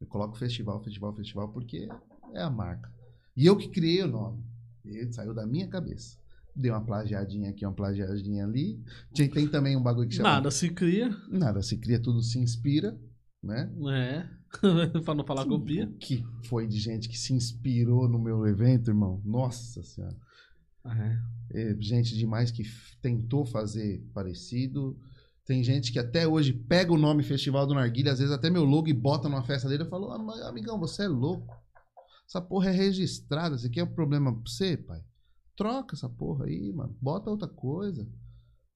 [0.00, 1.88] Eu coloco festival, festival, festival, porque
[2.32, 2.92] é a marca.
[3.36, 4.44] E eu que criei o nome.
[4.84, 6.18] Ele saiu da minha cabeça.
[6.60, 8.82] Dei uma plagiadinha aqui, uma plagiadinha ali.
[9.14, 10.30] Tinha- Tem também um bagulho que chama.
[10.30, 11.16] Nada se cria.
[11.30, 12.98] Nada se cria, tudo se inspira.
[13.42, 13.70] né?
[13.92, 14.26] É.
[15.04, 15.86] pra não falar copia.
[15.86, 19.22] O que foi de gente que se inspirou no meu evento, irmão?
[19.24, 20.16] Nossa senhora.
[20.84, 21.18] É.
[21.70, 22.64] É, gente demais que
[23.00, 24.98] tentou fazer parecido.
[25.46, 28.64] Tem gente que até hoje pega o nome Festival do Narguilha, às vezes até meu
[28.64, 29.84] logo e bota numa festa dele.
[29.84, 31.54] Eu falo, ah, amigão, você é louco.
[32.28, 33.54] Essa porra é registrada.
[33.56, 35.00] Isso aqui é um problema pra você, pai.
[35.58, 36.96] Troca essa porra aí, mano.
[37.02, 38.08] Bota outra coisa.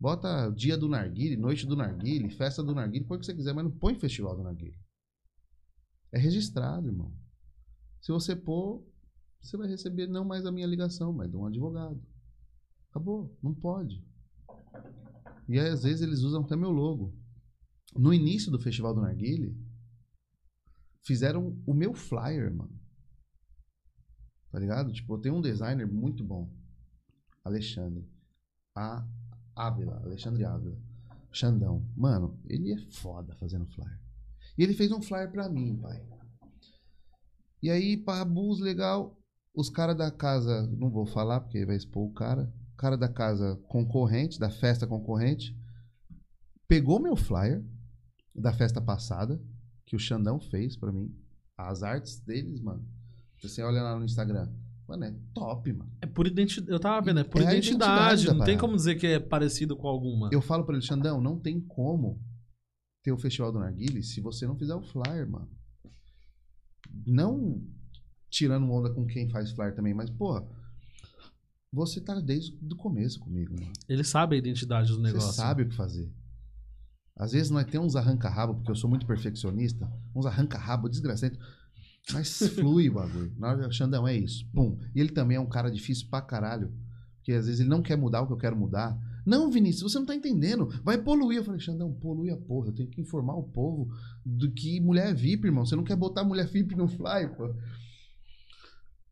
[0.00, 3.54] Bota dia do Narguile, noite do Narguile, festa do Narguile, põe o que você quiser,
[3.54, 4.76] mas não põe Festival do Narguile.
[6.10, 7.16] É registrado, irmão.
[8.00, 8.84] Se você pôr,
[9.40, 12.02] você vai receber não mais a minha ligação, mas de um advogado.
[12.90, 13.32] Acabou.
[13.40, 14.04] Não pode.
[15.48, 17.14] E aí, às vezes eles usam até meu logo.
[17.94, 19.56] No início do Festival do Narguile,
[21.04, 22.76] fizeram o meu flyer, mano.
[24.50, 24.92] Tá ligado?
[24.92, 26.50] Tipo, eu tenho um designer muito bom.
[27.45, 28.09] Alexandre.
[28.74, 29.07] A
[29.55, 30.01] Ávila.
[30.05, 30.78] Alexandre Ávila.
[31.30, 31.86] Xandão.
[31.97, 34.01] Mano, ele é foda fazendo flyer.
[34.57, 36.05] E ele fez um flyer pra mim, pai.
[37.62, 39.18] E aí, pá, bus legal.
[39.55, 42.53] Os caras da casa, não vou falar porque vai expor o cara.
[42.72, 45.57] O cara da casa concorrente, da festa concorrente,
[46.66, 47.64] pegou meu flyer
[48.34, 49.40] da festa passada,
[49.84, 51.14] que o Xandão fez pra mim.
[51.57, 52.84] As artes deles, mano.
[53.43, 54.51] Você olha lá no Instagram,
[54.97, 55.90] mano, é top, mano.
[56.01, 56.70] É por identidade.
[56.70, 58.22] Eu tava vendo, é por É identidade.
[58.22, 60.28] identidade da Não tem como dizer que é parecido com alguma.
[60.32, 62.20] Eu falo pra ele, Xandão, não tem como
[63.03, 65.49] ter o Festival do Narguile se você não fizer o flyer, mano.
[67.07, 67.62] Não
[68.30, 70.47] tirando onda com quem faz flyer também, mas, porra,
[71.72, 73.72] você tá desde o começo comigo, mano.
[73.88, 75.28] Ele sabe a identidade do negócio.
[75.28, 76.11] Você sabe o que fazer.
[77.16, 81.38] Às vezes nós temos uns arranca-rabo, porque eu sou muito perfeccionista, uns arranca-rabo desgraçado,
[82.12, 83.32] mas flui o bagulho.
[83.40, 84.46] Hora, Xandão, é isso.
[84.53, 84.78] Pum.
[84.94, 86.72] E ele também é um cara difícil pra caralho,
[87.16, 88.98] porque às vezes ele não quer mudar o que eu quero mudar.
[89.24, 90.68] Não, Vinícius, você não tá entendendo.
[90.82, 91.38] Vai poluir.
[91.38, 92.68] Eu falei, Xandão, polui a porra.
[92.68, 93.88] Eu tenho que informar o povo
[94.26, 95.64] do que mulher é VIP, irmão.
[95.64, 97.55] Você não quer botar mulher VIP no fly, pô.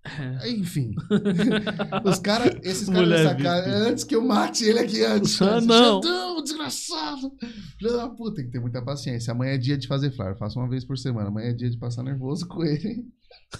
[0.04, 0.50] É.
[0.50, 0.94] Enfim.
[2.04, 5.40] Os caras, esses caras antes que eu mate ele aqui antes.
[5.42, 6.02] Ah, não.
[6.02, 7.32] Xandão, desgraçado.
[7.78, 9.32] Filho da puta, tem que ter muita paciência.
[9.32, 10.36] Amanhã é dia de fazer flyer.
[10.38, 11.28] Faço uma vez por semana.
[11.28, 13.04] Amanhã é dia de passar nervoso com ele.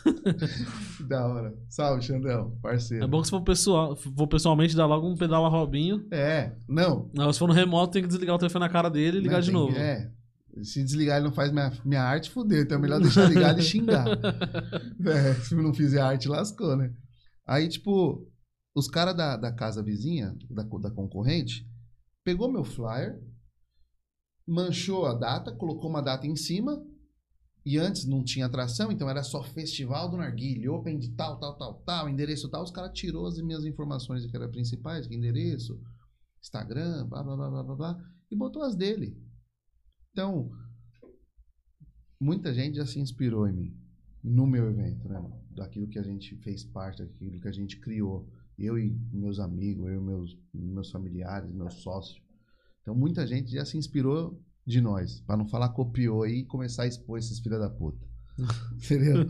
[1.09, 1.55] da hora.
[1.69, 3.05] Salve, Xandão, parceiro.
[3.05, 6.07] É bom que se for, pessoal, for pessoalmente, dá logo um pedal a Robinho.
[6.11, 7.11] É, não.
[7.15, 9.37] Não, se for no remoto, tem que desligar o telefone na cara dele e ligar
[9.37, 9.77] Né, de novo.
[9.77, 10.11] É.
[10.63, 12.63] Se desligar, ele não faz minha, minha arte, fudeu.
[12.63, 14.07] Então é melhor deixar ligado e xingar.
[15.07, 16.95] É, se não fizer arte, lascou, né?
[17.47, 18.31] Aí, tipo,
[18.75, 21.67] os caras da, da casa vizinha, da, da concorrente,
[22.23, 23.19] pegou meu flyer,
[24.47, 26.85] manchou a data, colocou uma data em cima,
[27.65, 31.57] e antes não tinha atração, então era só Festival do Narguilhe, Open de tal, tal,
[31.57, 32.63] tal, tal, endereço tal.
[32.63, 35.81] Os caras tirou as minhas informações que eram principais, que endereço,
[36.43, 37.99] Instagram, blá, blá, blá, blá, blá, blá,
[38.31, 39.17] e botou as dele.
[40.13, 40.51] Então,
[42.21, 43.77] muita gente já se inspirou em mim,
[44.23, 45.41] no meu evento, né, mano?
[45.51, 48.29] Daquilo que a gente fez parte, daquilo que a gente criou.
[48.59, 52.23] Eu e meus amigos, eu e meus, meus familiares, meus sócios.
[52.83, 56.83] Então, muita gente já se inspirou de nós, pra não falar copiou aí e começar
[56.83, 58.07] a expor esses filha da puta.
[58.75, 59.27] Entendeu?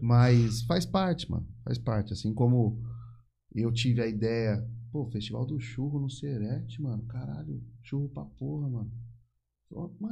[0.00, 1.46] Mas faz parte, mano.
[1.64, 2.12] Faz parte.
[2.12, 2.80] Assim como
[3.54, 7.02] eu tive a ideia, pô, Festival do Churro no Serete, mano.
[7.04, 8.92] Caralho, churro pra porra, mano.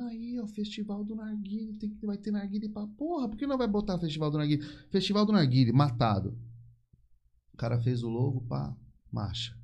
[0.09, 3.29] Aí, ó, Festival do Narguile, tem que, vai ter Narguile pra porra.
[3.29, 4.63] Por que não vai botar Festival do Narguile?
[4.91, 6.37] Festival do Narguile, matado.
[7.53, 8.75] O cara fez o logo, pá,
[9.13, 9.55] marcha.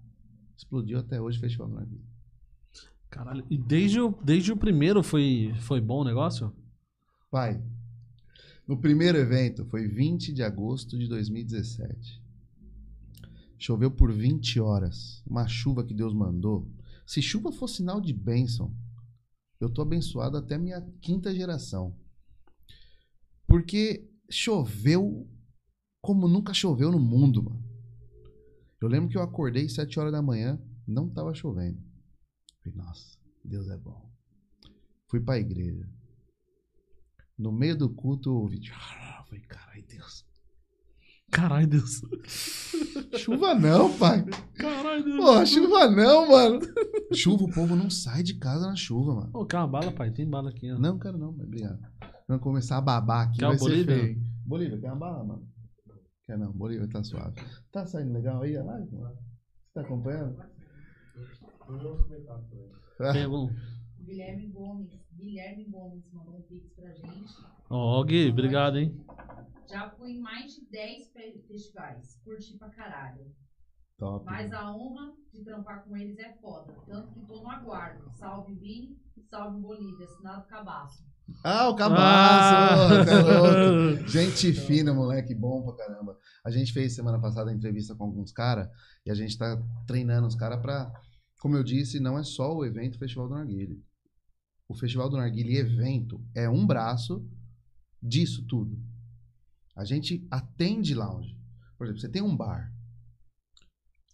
[0.57, 2.05] Explodiu até hoje o Festival do Narguile.
[3.09, 3.47] Caralho.
[3.51, 6.53] E desde o, desde o primeiro foi, foi bom o negócio?
[7.31, 7.63] Pai,
[8.67, 12.23] no primeiro evento foi 20 de agosto de 2017.
[13.59, 15.23] Choveu por 20 horas.
[15.27, 16.69] Uma chuva que Deus mandou.
[17.07, 18.75] Se chuva for sinal de bênção,
[19.61, 21.99] eu tô abençoado até minha quinta geração.
[23.47, 25.29] Porque choveu
[26.01, 27.65] como nunca choveu no mundo, mano.
[28.81, 31.83] Eu lembro que eu acordei 7 horas da manhã, não tava chovendo.
[32.59, 34.13] Falei, nossa, Deus é bom.
[35.09, 35.89] Fui pra igreja.
[37.39, 38.61] No meio do culto, eu ouvi.
[39.29, 40.26] Falei, carai, Deus.
[41.31, 42.01] Caralho, Deus.
[43.19, 44.25] Chuva não, pai.
[44.57, 45.17] Caralho, Deus.
[45.17, 46.61] Pô, chuva não, mano.
[47.13, 49.31] Chuva, o povo não sai de casa na chuva, mano.
[49.35, 50.11] Ô, quer uma bala, pai?
[50.13, 50.79] Tem bala aqui, ó.
[50.79, 51.79] Não, quero não, mas obrigado.
[52.29, 53.39] Vamos começar a babar aqui.
[53.39, 53.97] Quer vai ser Bolívia?
[53.97, 54.21] feio.
[54.45, 55.49] Bolívia, quer uma bala, mano?
[56.25, 57.41] Quer não, Bolívia tá suave.
[57.73, 58.93] Tá saindo legal aí a live?
[58.97, 59.15] mano?
[59.15, 60.37] Você tá acompanhando?
[63.13, 63.49] Tem algum?
[64.05, 67.33] Guilherme Gomes, Guilherme Gomes mandou um pix pra gente.
[67.69, 68.97] Ó, Gui, obrigado, hein?
[69.71, 72.21] Já fui em mais de 10 fe- festivais.
[72.25, 73.27] Curti pra caralho.
[73.99, 74.25] Top.
[74.27, 76.75] Mas a honra de trampar com eles é foda.
[76.87, 78.11] Tanto que tô no aguardo.
[78.13, 78.99] Salve Vini,
[79.31, 81.03] salve Bolívia, assinado Cabaço.
[81.43, 83.05] Ah, o cabaço!
[83.05, 84.07] tá louco.
[84.09, 86.17] Gente fina, moleque, bom pra caramba.
[86.45, 88.69] A gente fez semana passada a entrevista com alguns caras
[89.05, 90.93] e a gente tá treinando os caras pra,
[91.41, 93.83] como eu disse, não é só o evento Festival do Narguile.
[94.69, 97.27] O Festival do Narguile evento é um braço
[98.01, 98.79] disso tudo.
[99.77, 101.37] A gente atende lounge.
[101.77, 102.73] Por exemplo, você tem um bar.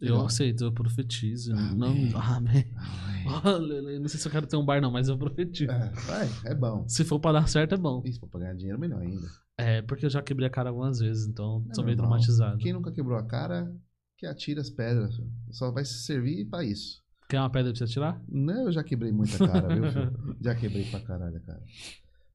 [0.00, 1.54] Eu aceito, eu profetizo.
[1.54, 2.12] Não, Amém.
[2.14, 2.72] amém.
[2.76, 5.70] Ai, Olha, eu não sei se eu quero ter um bar, não, mas eu profetizo.
[5.70, 6.88] É, vai, é bom.
[6.88, 8.02] Se for pra dar certo, é bom.
[8.04, 9.28] Isso, pra ganhar dinheiro, melhor ainda.
[9.56, 12.18] É, porque eu já quebrei a cara algumas vezes, então É sou meio normal.
[12.18, 12.58] traumatizado.
[12.58, 13.72] Quem nunca quebrou a cara,
[14.18, 15.14] que atira as pedras.
[15.14, 15.30] filho.
[15.52, 17.00] Só vai se servir pra isso.
[17.28, 18.20] Quer uma pedra pra você atirar?
[18.28, 20.36] Não, eu já quebrei muita cara, viu, filho?
[20.40, 21.62] Já quebrei pra caralho, cara.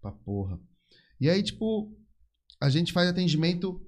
[0.02, 0.58] Pra porra.
[1.20, 1.94] E aí, tipo,
[2.60, 3.82] a gente faz atendimento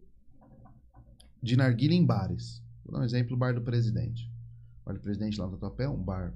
[1.41, 2.61] de narguilha em bares.
[2.84, 4.30] Vou dar um exemplo, o bar do presidente.
[4.82, 6.34] O bar do presidente lá no Tatuapé é um bar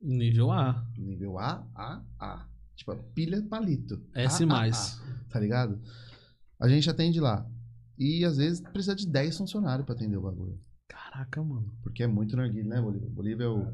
[0.00, 0.86] Nível A.
[0.96, 2.48] nível A, A, A.
[2.76, 4.00] Tipo, pilha palito.
[4.14, 5.00] S A, A, mais.
[5.00, 5.80] A, tá ligado?
[6.60, 7.44] A gente atende lá.
[7.98, 10.60] E às vezes precisa de 10 funcionários pra atender o bagulho.
[10.86, 11.74] Caraca, mano.
[11.82, 13.10] Porque é muito narguilha, né, Bolívia?
[13.10, 13.66] Bolívia é, o-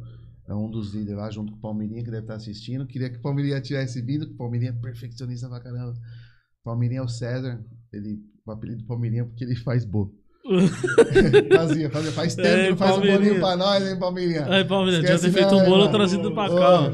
[0.49, 2.87] é um dos líderes lá, junto com o Palmeirinha, que deve estar assistindo.
[2.87, 5.95] Queria que o Palmeirinha tivesse vindo, que o Palmeirinha é perfeccionista pra caramba.
[6.65, 7.63] Palmeirinha é o César.
[7.93, 10.15] Ele, o apelido do Palmeirinha é porque ele faz bolo.
[11.57, 12.13] fazia, fazia.
[12.13, 13.19] Faz tempo Ei, que não faz um Palmeirinha.
[13.19, 14.47] bolinho pra nós, hein, Palmeirinha?
[14.47, 16.91] Aí, ter Esquece feito um bolo trazido pra cá.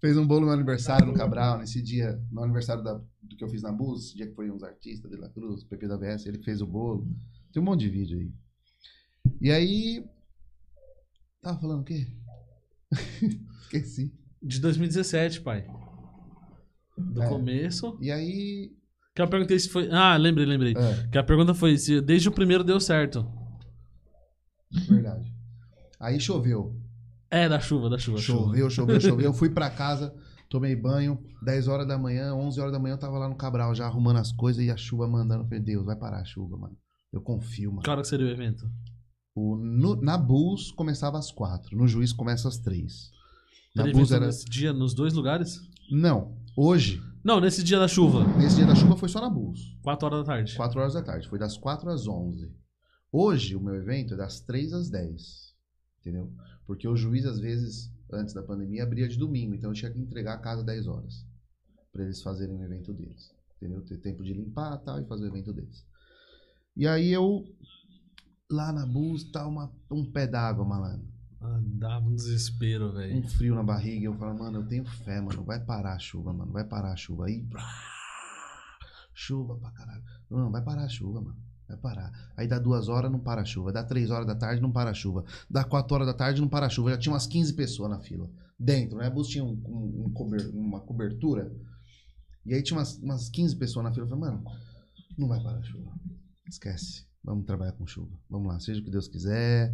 [0.00, 3.48] Fez um bolo no aniversário no Cabral, nesse dia, no aniversário da- do que eu
[3.48, 6.26] fiz na Bus, esse dia que foi uns artistas de La Cruz, PP da VS,
[6.26, 7.08] ele fez o bolo.
[7.52, 8.30] Tem um monte de vídeo aí.
[9.40, 10.04] E aí.
[11.42, 12.06] Tava falando o quê?
[13.62, 14.12] Esqueci.
[14.42, 15.66] De 2017, pai.
[16.96, 17.28] Do É.
[17.28, 17.98] começo.
[18.00, 18.72] E aí.
[19.16, 19.88] Que eu perguntei se foi.
[19.90, 20.74] Ah, lembrei, lembrei.
[20.76, 23.26] É, Que a pergunta foi se desde o primeiro deu certo.
[24.88, 25.32] verdade.
[25.98, 26.78] Aí choveu.
[27.30, 28.18] É, da chuva, da chuva.
[28.18, 29.26] Choveu, choveu, choveu.
[29.26, 30.14] Eu fui pra casa,
[30.48, 33.74] tomei banho, 10 horas da manhã, 11 horas da manhã eu tava lá no Cabral
[33.74, 35.42] já arrumando as coisas e a chuva mandando.
[35.44, 36.76] Eu falei, Deus, vai parar a chuva, mano.
[37.12, 37.82] Eu confio, mano.
[37.82, 38.70] Que hora que seria o evento?
[39.34, 43.10] O, no- na Bulls começava às 4, no Juiz começa às 3.
[43.74, 44.26] Na Bulls era.
[44.26, 45.58] nesse dia nos dois lugares?
[45.90, 48.24] Não, hoje, Não, nesse dia da chuva.
[48.38, 49.76] nesse dia da chuva foi só na Bulls.
[49.82, 50.56] 4 horas da tarde.
[50.56, 52.54] 4 horas da tarde, foi das 4 às 11.
[53.10, 55.52] Hoje, o meu evento é das 3 às 10.
[55.98, 56.32] Entendeu?
[56.68, 59.56] Porque o juiz, às vezes, antes da pandemia, abria de domingo.
[59.56, 61.26] Então eu tinha que entregar a casa 10 horas.
[61.92, 63.34] Pra eles fazerem o evento deles.
[63.56, 63.84] Entendeu?
[63.84, 65.84] Ter tempo de limpar tal, e fazer o evento deles.
[66.76, 67.44] E aí eu,
[68.48, 71.08] lá na Bulls, tá uma, um pé d'água, malandro.
[71.40, 73.16] Ah, dava um desespero, velho.
[73.16, 74.06] Um frio na barriga.
[74.06, 75.44] Eu falo, mano, eu tenho fé, mano.
[75.44, 76.50] Vai parar a chuva, mano.
[76.52, 77.26] Vai parar a chuva.
[77.26, 77.66] Aí, brá,
[79.14, 80.02] chuva pra caralho.
[80.30, 81.36] Não, vai parar a chuva, mano.
[81.68, 82.12] Vai parar.
[82.36, 83.72] Aí dá duas horas, não para a chuva.
[83.72, 85.24] Dá três horas da tarde, não para a chuva.
[85.50, 86.90] Dá quatro horas da tarde, não para a chuva.
[86.90, 88.30] Já tinha umas 15 pessoas na fila.
[88.58, 89.06] Dentro, né?
[89.06, 91.52] A bus tinha um- um- um cober- uma cobertura.
[92.44, 94.06] E aí tinha umas, umas 15 pessoas na fila.
[94.06, 94.44] Eu falei, mano,
[95.18, 95.92] não vai parar a chuva.
[96.48, 97.04] Esquece.
[97.24, 98.16] Vamos trabalhar com chuva.
[98.30, 99.72] Vamos lá, seja o que Deus quiser.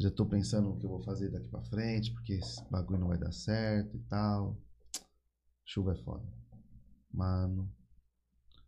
[0.00, 3.08] Já tô pensando no que eu vou fazer daqui pra frente, porque esse bagulho não
[3.08, 4.58] vai dar certo e tal.
[5.62, 6.26] Chuva é foda.
[7.12, 7.70] Mano,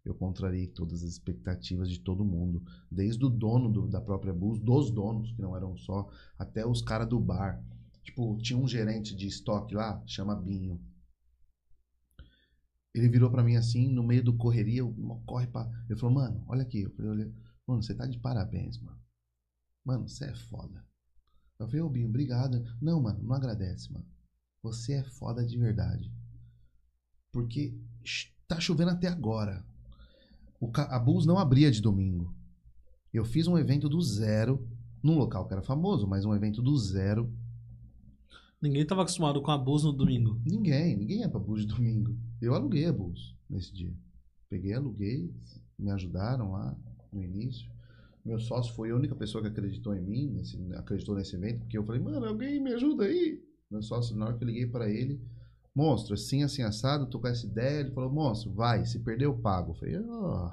[0.04, 2.62] eu contrariei todas as expectativas de todo mundo.
[2.90, 6.06] Desde o dono do- da própria Bus, dos donos, que não eram só,
[6.38, 7.64] até os caras do bar.
[8.02, 10.78] Tipo, tinha um gerente de estoque lá, chama Binho.
[12.94, 15.66] Ele virou pra mim assim, no meio do correria, eu, corre pra.
[15.88, 16.82] Ele falou, mano, olha aqui.
[16.82, 17.32] Eu falei,
[17.66, 19.00] mano, você tá de parabéns, mano.
[19.82, 20.91] Mano, você é foda.
[21.62, 22.62] Eu falei, ô Binho, obrigado.
[22.80, 24.06] Não, mano, não agradece, mano.
[24.62, 26.12] Você é foda de verdade.
[27.32, 27.74] Porque
[28.46, 29.64] tá chovendo até agora.
[30.60, 32.34] O a Bulls não abria de domingo.
[33.12, 34.64] Eu fiz um evento do zero,
[35.02, 37.32] num local que era famoso, mas um evento do zero.
[38.60, 40.40] Ninguém tava acostumado com a Bulls no domingo.
[40.44, 42.16] Ninguém, ninguém ia pra Bulls de domingo.
[42.40, 43.92] Eu aluguei a Bulls nesse dia.
[44.48, 45.34] Peguei, aluguei,
[45.78, 46.76] me ajudaram lá
[47.12, 47.71] no início.
[48.24, 51.76] Meu sócio foi a única pessoa que acreditou em mim, nesse, acreditou nesse evento, porque
[51.76, 53.42] eu falei, mano, alguém me ajuda aí.
[53.70, 55.20] Meu sócio, na hora que eu liguei pra ele,
[55.74, 57.80] monstro, assim, assim, assado, tô com essa ideia.
[57.80, 59.72] Ele falou, monstro, vai, se perder eu pago.
[59.72, 60.50] Eu falei, oh,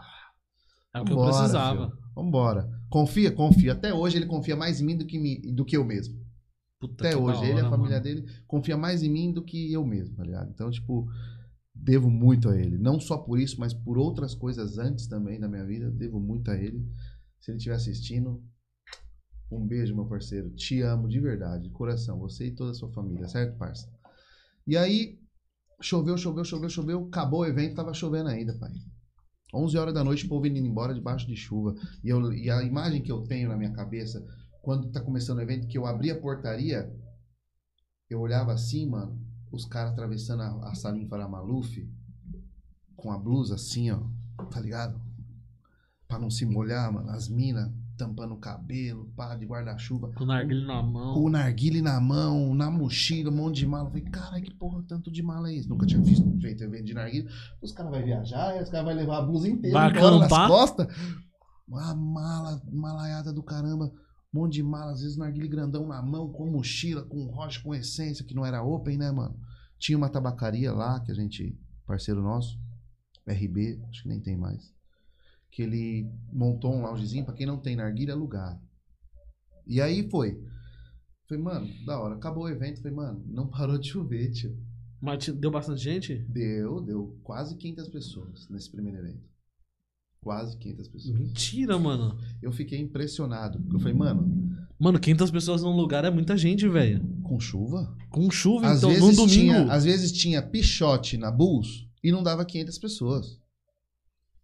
[0.96, 1.88] É o que eu precisava.
[1.90, 2.00] filho.
[2.16, 2.70] Vambora.
[2.90, 3.74] Confia, confia.
[3.74, 6.18] Até hoje ele confia mais em mim do que, me, do que eu mesmo.
[6.80, 8.04] Puta Até hoje, ele e a hora, família mano.
[8.04, 10.50] dele confia mais em mim do que eu mesmo, tá ligado?
[10.50, 11.08] Então, tipo,
[11.76, 12.78] devo muito a ele.
[12.78, 16.50] Não só por isso, mas por outras coisas antes também da minha vida, devo muito
[16.50, 16.86] a ele.
[17.40, 18.44] Se ele estiver assistindo,
[19.52, 20.52] um beijo, meu parceiro.
[20.52, 22.20] Te amo de verdade, de coração.
[22.20, 23.92] Você e toda a sua família, certo, parça?
[24.68, 25.20] E aí,
[25.82, 27.08] choveu, choveu, choveu, choveu.
[27.08, 28.72] Acabou o evento, tava chovendo ainda, pai.
[29.54, 31.74] 11 horas da noite, o povo indo embora debaixo de chuva.
[32.04, 34.24] E, eu, e a imagem que eu tenho na minha cabeça,
[34.62, 36.94] quando tá começando o evento, que eu abri a portaria,
[38.10, 39.20] eu olhava assim, mano,
[39.52, 41.90] os caras atravessando a, a Salim Faramaluf,
[42.96, 44.00] com a blusa assim, ó,
[44.52, 45.09] tá ligado?
[46.10, 47.08] Pra não se molhar, mano.
[47.12, 50.12] As minas tampando o cabelo, pá, de guarda-chuva.
[50.14, 51.18] Com o narguilho na Com mão.
[51.24, 53.86] o narguile na mão, na mochila, um monte de mala.
[53.86, 55.70] Eu falei, caralho, que porra, tanto de mala é isso?
[55.70, 57.30] Nunca tinha visto feito evento de narguile.
[57.62, 60.48] Os caras vão viajar, os caras vão levar a blusa inteira Vai embora nas acampar.
[60.48, 60.88] costas.
[61.68, 63.86] Uma mala, malaiada do caramba.
[64.34, 67.76] Um monte de mala, às vezes narguile grandão na mão, com mochila, com rocha, com
[67.76, 69.38] essência, que não era open, né, mano?
[69.78, 71.56] Tinha uma tabacaria lá, que a gente,
[71.86, 72.58] parceiro nosso,
[73.28, 74.74] RB, acho que nem tem mais.
[75.52, 78.60] Que ele montou um loungezinho pra quem não tem narguilha alugar.
[79.66, 80.42] E aí foi.
[81.28, 82.16] Falei, mano, da hora.
[82.16, 82.82] Acabou o evento.
[82.82, 84.58] Falei, mano, não parou de chover, tio.
[85.02, 86.16] Mas deu bastante gente?
[86.28, 89.24] Deu, deu quase 500 pessoas nesse primeiro evento.
[90.22, 91.18] Quase 500 pessoas.
[91.18, 92.18] Mentira, mano.
[92.42, 93.64] Eu fiquei impressionado.
[93.72, 97.06] Eu falei, mano, Mano, 500 pessoas num lugar é muita gente, velho.
[97.24, 97.94] com chuva?
[98.10, 99.28] Com chuva, Às então, num domingo.
[99.28, 103.40] tinha, às vezes tinha pichote na Bulls e não dava 500 pessoas.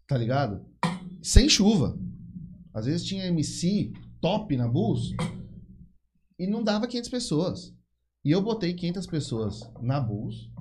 [0.06, 0.66] Tá ligado?
[1.26, 2.00] Sem chuva.
[2.72, 5.12] Às vezes tinha MC top na Bulls
[6.38, 7.76] e não dava 500 pessoas.
[8.24, 10.52] E eu botei 500 pessoas na Bulls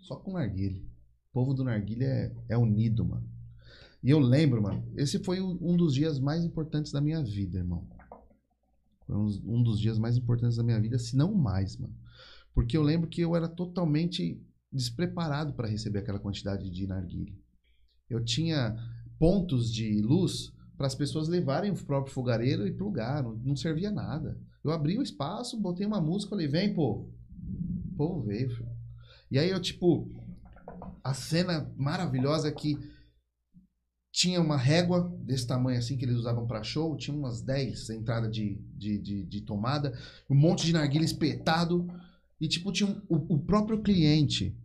[0.00, 0.82] só com narguilha.
[1.30, 3.26] O povo do narguilha é, é unido, mano.
[4.02, 7.88] E eu lembro, mano, esse foi um dos dias mais importantes da minha vida, irmão.
[9.06, 11.96] Foi um, dos dias mais importantes da minha vida, se não mais, mano.
[12.52, 14.38] Porque eu lembro que eu era totalmente
[14.70, 17.34] despreparado para receber aquela quantidade de narguilha.
[18.10, 18.76] Eu tinha
[19.18, 23.56] pontos de luz para as pessoas levarem o próprio fogareiro e pro lugar, não, não
[23.56, 24.38] servia nada.
[24.64, 27.12] Eu abri o espaço, botei uma música, falei, vem, povo.
[27.92, 28.68] O povo veio, filho.
[29.30, 30.08] E aí eu, tipo,
[31.02, 32.76] a cena maravilhosa é que
[34.12, 38.32] tinha uma régua desse tamanho assim que eles usavam para show, tinha umas 10 entradas
[38.32, 39.92] de, de, de, de tomada,
[40.28, 41.86] um monte de narguilha espetado,
[42.40, 44.56] e tipo, tinha um- o, o próprio cliente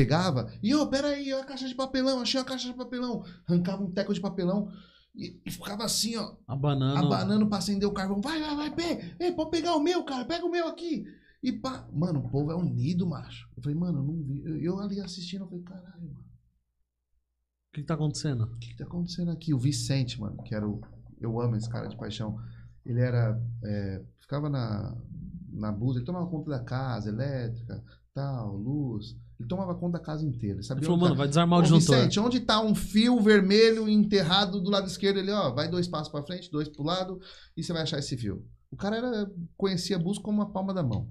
[0.00, 3.82] pegava, e ô, peraí, ó a caixa de papelão, achei a caixa de papelão, arrancava
[3.82, 4.70] um teco de papelão
[5.14, 7.00] e, e ficava assim, ó, A banana.
[7.00, 8.20] abanando pra acender o carvão.
[8.20, 11.04] Vai, vai, vai, pega, ei, pode pegar o meu, cara, pega o meu aqui.
[11.42, 13.48] E pá, mano, o povo é unido, macho.
[13.56, 14.42] Eu falei, mano, eu não vi.
[14.44, 16.20] Eu, eu ali assistindo, eu falei, caralho, mano.
[17.68, 18.44] O que, que tá acontecendo?
[18.44, 19.54] O que, que tá acontecendo aqui?
[19.54, 20.80] O Vicente, mano, que era o.
[21.20, 22.38] Eu amo esse cara de paixão.
[22.84, 23.40] Ele era.
[23.64, 24.96] é, ficava na,
[25.52, 27.82] na blusa, ele tomava conta da casa, elétrica,
[28.14, 29.16] tal, luz.
[29.40, 30.56] Ele tomava conta da casa inteira.
[30.56, 31.96] Ele sabia Ele falou, tá- mano, vai desarmar o Ô, disjuntor.
[31.96, 35.50] Vicente, onde tá um fio vermelho enterrado do lado esquerdo ali, ó?
[35.54, 37.18] Vai dois passos pra frente, dois pro lado,
[37.56, 38.46] e você vai achar esse fio.
[38.70, 41.08] O cara era, conhecia a Bus como a palma da mão.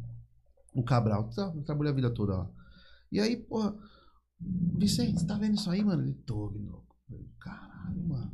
[0.75, 2.51] O Cabral, tá, trabalhou a vida toda lá.
[3.11, 3.75] E aí, porra,
[4.39, 6.03] Vicente, você tá vendo isso aí, mano?
[6.03, 6.95] Ele, tô, Guinoco.
[7.09, 8.31] Eu falei, Caralho, mano.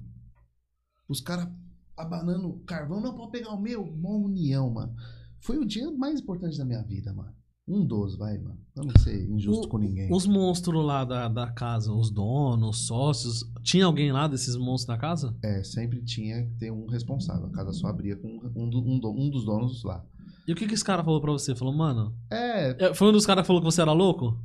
[1.08, 1.48] Os caras
[1.96, 3.82] abanando carvão, não pode pegar o meu.
[3.82, 4.94] Uma união, mano.
[5.40, 7.34] Foi o dia mais importante da minha vida, mano.
[7.68, 8.60] Um dos, vai, mano.
[8.76, 10.08] Pra não ser injusto O- com ninguém.
[10.14, 13.44] Os monstros lá da, da casa, os donos, os sócios.
[13.64, 15.36] Tinha alguém lá desses monstros na casa?
[15.44, 17.48] É, sempre tinha que ter um responsável.
[17.48, 20.06] A casa só abria com um, do- um do- um dos donos lá.
[20.48, 21.56] E o que, que esse cara falou pra você?
[21.56, 22.16] Falou, mano.
[22.32, 24.40] É, é, Foi um dos caras que falou que você era louco?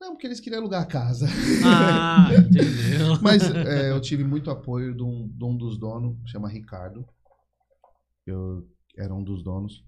[0.00, 1.26] não, porque eles queriam alugar a casa.
[1.64, 3.20] Ah, entendeu.
[3.22, 7.06] Mas é, eu tive muito apoio de um, de um dos donos, chama Ricardo.
[8.26, 8.66] Eu
[8.98, 9.84] era um dos donos.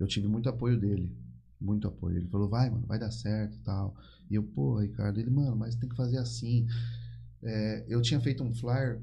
[0.00, 1.16] Eu tive muito apoio dele.
[1.62, 2.16] Muito apoio.
[2.16, 3.96] Ele falou, vai, mano, vai dar certo tal.
[4.28, 6.66] E eu, pô, Ricardo, ele, mano, mas tem que fazer assim.
[7.42, 9.00] É, eu tinha feito um flyer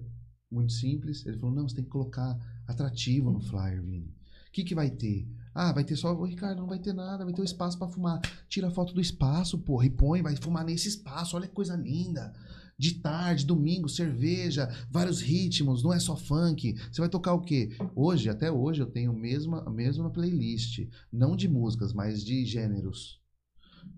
[0.51, 1.25] muito simples.
[1.25, 2.37] Ele falou, não, você tem que colocar
[2.67, 4.13] atrativo no flyer, Vini.
[4.47, 5.27] O que, que vai ter?
[5.53, 6.13] Ah, vai ter só.
[6.13, 8.19] Ô, Ricardo, não vai ter nada, vai ter o espaço pra fumar.
[8.47, 11.35] Tira a foto do espaço, porra, e põe, vai fumar nesse espaço.
[11.35, 12.33] Olha que coisa linda.
[12.79, 16.75] De tarde, domingo, cerveja, vários ritmos, não é só funk.
[16.89, 17.75] Você vai tocar o quê?
[17.93, 20.87] Hoje, até hoje, eu tenho a mesma, a mesma playlist.
[21.11, 23.19] Não de músicas, mas de gêneros.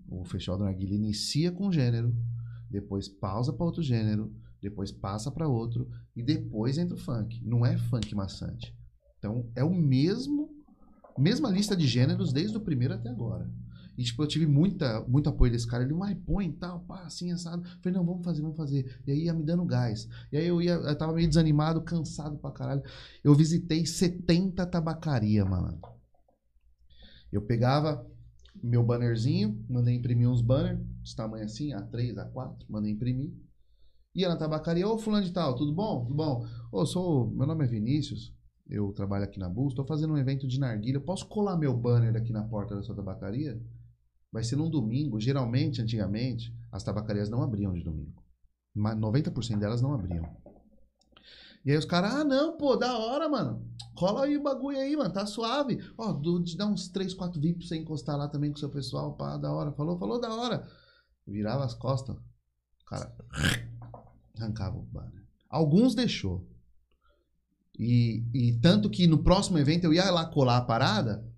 [0.08, 2.12] O Festival do Narguilha inicia com um gênero,
[2.68, 7.40] depois pausa para outro gênero, depois passa para outro e depois entra o funk.
[7.44, 8.76] Não é funk maçante.
[9.16, 10.50] Então é o mesmo,
[11.16, 13.48] mesma lista de gêneros desde o primeiro até agora.
[13.96, 15.84] E tipo, eu tive muita, muito apoio desse cara.
[15.84, 17.62] Ele, vai, põe tal, pá, assim, assado.
[17.82, 19.00] Falei, não, vamos fazer, vamos fazer.
[19.06, 20.08] E aí ia me dando gás.
[20.30, 22.82] E aí eu ia, eu tava meio desanimado, cansado pra caralho.
[23.22, 25.80] Eu visitei 70 tabacaria, mano.
[27.30, 28.06] Eu pegava
[28.62, 33.32] meu bannerzinho, mandei imprimir uns banners, desse tamanho assim, A3, A4, mandei imprimir.
[34.14, 36.04] Ia na tabacaria, ô fulano de tal, tudo bom?
[36.04, 36.46] Tudo bom?
[36.70, 38.34] Ô, sou, meu nome é Vinícius,
[38.68, 42.14] eu trabalho aqui na Bus, tô fazendo um evento de narguilha, posso colar meu banner
[42.16, 43.60] aqui na porta da sua tabacaria?
[44.32, 48.24] Vai ser num domingo, geralmente, antigamente, as tabacarias não abriam de domingo.
[48.74, 50.24] Mas 90% delas não abriam.
[51.64, 53.70] E aí os caras, ah não, pô, da hora, mano.
[53.94, 55.78] Cola aí o bagulho aí, mano, tá suave.
[55.98, 58.70] Ó, te dá uns 3, 4 VIP pra você encostar lá também com o seu
[58.70, 59.70] pessoal, pá, da hora.
[59.72, 60.66] Falou, falou, da hora.
[61.26, 62.16] Virava as costas.
[62.86, 63.14] cara
[64.34, 65.22] arrancava o banner.
[65.48, 66.48] Alguns deixou.
[67.78, 71.31] E, e tanto que no próximo evento eu ia lá colar a parada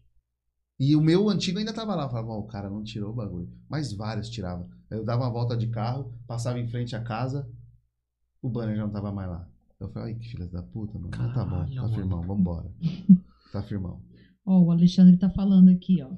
[0.79, 2.05] e o meu antigo ainda tava lá.
[2.05, 3.49] Eu falava, ó, o cara não tirou o bagulho.
[3.69, 4.69] Mas vários tiravam.
[4.91, 7.49] Aí Eu dava uma volta de carro, passava em frente à casa,
[8.43, 9.49] o banner já não tava mais lá.
[9.81, 11.09] Eu falei, ai que filha da puta, mano.
[11.09, 11.95] Então tá bom, Caralho, tá mano.
[11.95, 12.71] firmão, vambora.
[13.53, 14.01] tá firmão.
[14.47, 16.11] Ó, o Alexandre tá falando aqui, ó.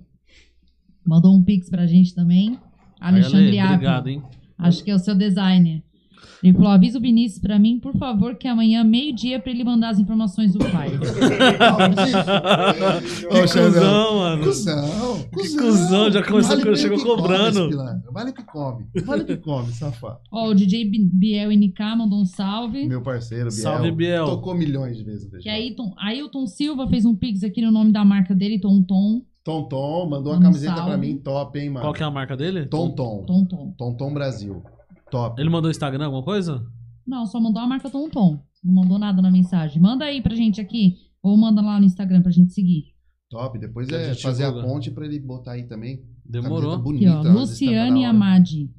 [1.06, 2.58] Mandou um pix pra gente também.
[3.00, 3.74] Alexandre Ale.
[3.74, 4.22] Obrigado, hein?
[4.58, 5.84] Acho que é o seu designer.
[6.43, 9.90] Ele falou: avisa o Vinícius pra mim, por favor, que amanhã, meio-dia, pra ele mandar
[9.90, 10.90] as informações do pai.
[13.26, 14.43] Que cuzão, mano.
[14.44, 17.68] Cusão, Que cuzão, já começou- o chegou come cobrando.
[17.68, 18.86] pilantra, Vale o que come.
[19.05, 20.18] Vale que come, safado.
[20.32, 22.86] Ó, o DJ Bi- Biel NK mandou um salve.
[22.86, 23.62] Meu parceiro, Biel.
[23.62, 24.24] Salve, Biel.
[24.26, 25.48] Tocou milhões de vezes Que.
[25.48, 29.22] Ailton, Ailton Silva fez um pix aqui no nome da marca dele, Tom Tom.
[29.44, 30.90] Tom Tom mandou uma Um camiseta salve.
[30.90, 31.84] pra mim, top, hein, mano.
[31.86, 32.66] Qual que é a marca dele?
[32.66, 33.24] Tom Tom.
[33.26, 33.74] Tom Tom.
[33.78, 34.62] Tom Tom Brasil.
[35.10, 35.40] Top.
[35.40, 36.66] Ele mandou Instagram, alguma coisa?
[37.06, 38.42] Não, só mandou a marca Tom Tom.
[38.64, 39.80] Não mandou nada na mensagem.
[39.80, 40.96] Manda aí pra gente aqui.
[41.22, 42.94] Ou manda lá no Instagram pra gente seguir.
[43.30, 43.58] Top.
[43.58, 44.66] Depois Que a é gente fazer divulga.
[44.66, 46.02] a ponte pra ele botar aí também.
[46.24, 46.72] Demorou.
[46.72, 46.82] Camiseta Aqui,
[47.22, 47.28] bonita.
[47.30, 47.32] ó.
[47.40, 48.04] Luciane.
[48.04, 48.70] Amadi.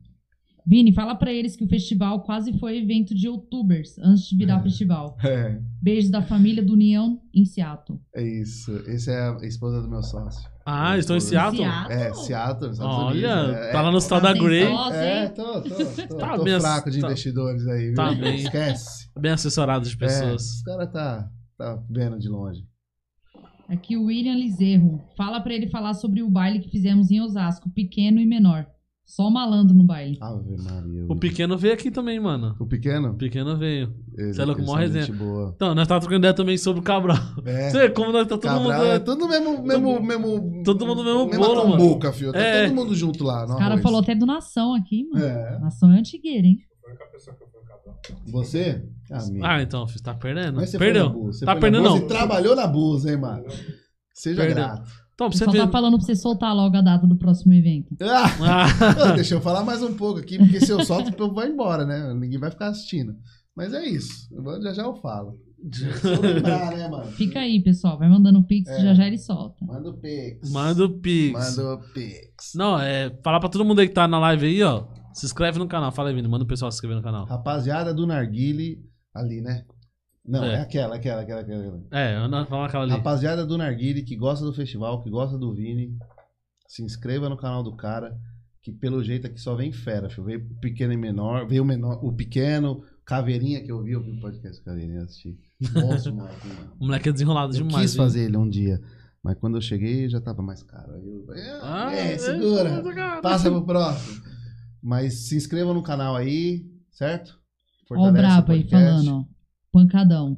[0.70, 4.60] Vini, fala pra eles que o festival quase foi evento de youtubers antes de virar
[4.60, 4.64] É.
[4.64, 5.16] festival.
[5.24, 8.02] É, Beijos da família do União em Seattle.
[8.14, 8.72] é isso.
[8.88, 10.50] Esse é a esposa do meu sócio.
[10.70, 11.64] Ah, estão em Seattle?
[11.64, 11.94] Seattle?
[11.94, 13.56] É, Seattle, Estados Olha, Unidos.
[13.56, 14.66] É, tá lá no estado da Tá Grey.
[14.66, 17.94] sem sócio, É, tô, tô, tô, Tá tô bem, fraco de tá- investidores aí, viu?
[17.96, 18.36] tá bem.
[18.36, 19.10] Esquece.
[19.18, 20.42] Bem assessorado de É, pessoas.
[20.44, 22.62] os caras tá, tá vendo de longe.
[23.70, 25.02] Aqui o William Lizerro.
[25.18, 28.66] Fala pra ele falar sobre o baile que fizemos em Osasco, pequeno e menor.
[29.08, 30.18] Só malandro no baile.
[30.20, 31.06] Ave Maria.
[31.08, 32.56] O pequeno veio aqui também, mano.
[32.60, 33.12] O pequeno?
[33.12, 33.96] O pequeno veio.
[34.18, 35.08] Ele- é mó são resenha.
[35.14, 35.54] boa.
[35.56, 37.16] Então, nós tava trocando ideia também sobre o Cabral.
[37.46, 37.70] É.
[37.72, 38.74] Você vê como nós tá todo Cabral mundo.
[38.86, 40.62] é todo mesmo, mesmo, mesmo...
[40.64, 41.78] todo mundo mesmo mesma bolo, mano.
[41.84, 42.34] cumbuca, filho.
[42.34, 42.68] Tá É.
[42.68, 45.24] todo mundo junto lá O cara falou até do Nação aqui, mano.
[45.26, 45.58] É.
[45.60, 46.58] Nação é antigueira, hein?
[48.28, 48.84] Você?
[49.10, 49.46] Amigo.
[49.46, 50.56] Ah, então, filho, tá perdendo.
[50.56, 51.24] Mas você foi Perdeu.
[51.24, 51.98] você Tá foi perdendo, não.
[51.98, 53.46] E trabalhou na Bus, hein, mano?
[54.14, 54.56] Seja Perdeu.
[54.66, 55.07] grato.
[55.18, 55.58] Então, você só ver.
[55.58, 57.96] tá falando pra você soltar logo a data do próximo evento.
[58.04, 58.68] Ah,
[59.04, 61.48] Ah, deixa eu falar mais um pouco aqui, porque se eu solto, o povo vai
[61.50, 62.14] embora, né?
[62.14, 63.16] Ninguém vai ficar assistindo.
[63.56, 64.28] Mas é isso.
[64.32, 65.40] Eu Já já eu falo.
[66.04, 67.12] Eu lembrar, né, mano?
[67.14, 67.98] Fica aí, pessoal.
[67.98, 68.80] Vai mandando o pix, É.
[68.80, 69.66] já já ele solta.
[69.66, 70.52] Manda o Pix.
[70.52, 71.34] Manda o Pix.
[71.58, 72.52] Manda o Pix.
[72.54, 73.10] Não, é.
[73.24, 74.86] Falar pra todo mundo aí que tá na live aí, ó.
[75.16, 75.92] Se inscreve no canal.
[75.92, 76.28] Fala aí, Vini.
[76.28, 77.26] Manda o pessoal se inscrever no canal.
[77.26, 78.78] Rapaziada do Narguile,
[79.16, 79.66] ali, né?
[80.28, 80.60] Não, é, É.
[80.62, 81.84] aquela, aquela, aquela, aquela.
[81.92, 82.92] É, anda- fala aquela ali.
[82.92, 85.96] Rapaziada do Narguile que gosta do festival, que gosta do Vini,
[86.68, 88.14] se inscreva no canal do cara,
[88.62, 90.26] que pelo jeito aqui só vem fera, filho.
[90.26, 94.12] Veio pequeno e menor, veio o menor, o pequeno, Caveirinha que eu vi, eu vi
[94.12, 95.38] o podcast Caveirinha, assisti.
[95.74, 96.74] Moleque, mano.
[96.78, 97.76] O moleque é desenrolado Eu demais.
[97.86, 97.98] quis hein?
[97.98, 98.82] fazer ele um dia,
[99.24, 100.94] mas quando eu cheguei já tava mais caro.
[100.94, 101.26] Aí eu,
[101.64, 104.22] Ah, é, é, segura, é, passa pro próximo.
[104.84, 107.40] Mas se inscreva no canal aí, certo?
[107.90, 109.06] Ó o Fortalece brabo aí podcast.
[109.06, 109.37] falando, ó.
[109.82, 110.38] Pancadão.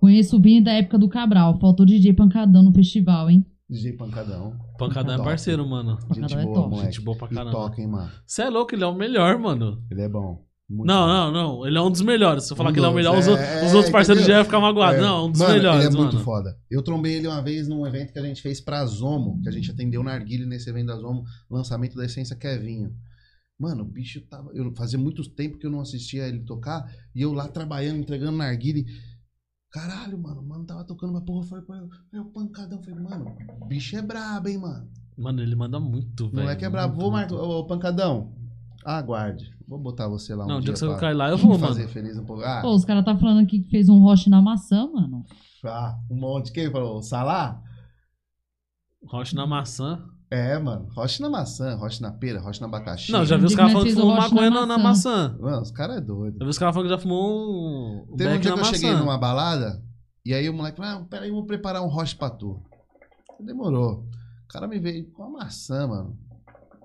[0.00, 1.58] Conheço o Vini da época do Cabral.
[1.58, 3.44] Faltou DJ Pancadão no festival, hein?
[3.68, 4.56] DJ Pancadão.
[4.78, 5.28] Pancadão é Top.
[5.28, 5.98] parceiro, mano.
[6.14, 6.70] Gente é boa, top.
[6.70, 6.92] moleque.
[6.92, 7.50] Gente boa pra E caramba.
[7.52, 8.10] toca, hein, mano.
[8.26, 9.82] Você é louco, ele é o melhor, mano.
[9.90, 10.44] Ele é bom.
[10.68, 11.12] Muito não, bom.
[11.12, 11.66] não, não.
[11.66, 12.44] Ele é um dos melhores.
[12.44, 13.90] Se eu falar Um que ele é o melhor, os, é, outros- é, os outros
[13.92, 14.34] parceiros entendeu?
[14.36, 14.98] já iam ficar magoados.
[14.98, 15.02] É.
[15.02, 16.24] Não, um dos mano, melhores, ele é muito mano.
[16.24, 16.56] foda.
[16.70, 19.52] Eu trombei ele uma vez num evento que a gente fez pra Zomo, que a
[19.52, 22.92] gente atendeu na Arguile nesse evento da Zomo, lançamento da Essência Kevinho.
[23.58, 24.50] Mano, o bicho tava.
[24.52, 28.36] Eu fazia muito tempo que eu não assistia ele tocar, e eu lá trabalhando, entregando
[28.36, 28.84] na Arguile.
[29.70, 31.60] Caralho, mano, o mano tava tocando uma porra, foi
[32.12, 32.80] é o pancadão.
[32.82, 34.88] Falei, mano, o bicho é brabo, hein, mano.
[35.16, 36.48] Mano, ele manda muito, Não velho.
[36.50, 36.94] é que é brabo.
[37.00, 37.34] Vou marcar.
[37.36, 38.32] Ô, pancadão,
[38.84, 39.52] aguarde.
[39.66, 40.74] Vou botar você lá um Não, o dia.
[40.74, 41.92] dia que você cair lá, eu vou, fazer mano.
[41.92, 42.42] feliz um pouco.
[42.42, 45.24] Ah, Pô, os caras tá falando aqui que fez um roche na maçã, mano.
[45.64, 46.52] ah, um monte.
[46.52, 47.00] Quem falou?
[47.02, 47.60] Salá?
[49.06, 50.04] Roche na maçã.
[50.34, 50.88] É, mano.
[50.94, 53.12] Roche na maçã, roche na pera, roche na abacaxi.
[53.12, 55.36] Não, já vi os caras que falando que fumou maconha na na, na maçã.
[55.40, 56.38] Mano, os caras é doido.
[56.40, 58.74] Eu vi os caras falando que já fumou um Teve um dia que eu maçã.
[58.74, 59.80] cheguei numa balada,
[60.26, 62.60] e aí o moleque falou, ah, peraí, vou preparar um roche pra tu.
[63.40, 64.08] Demorou.
[64.44, 66.18] O cara me veio com uma maçã, mano.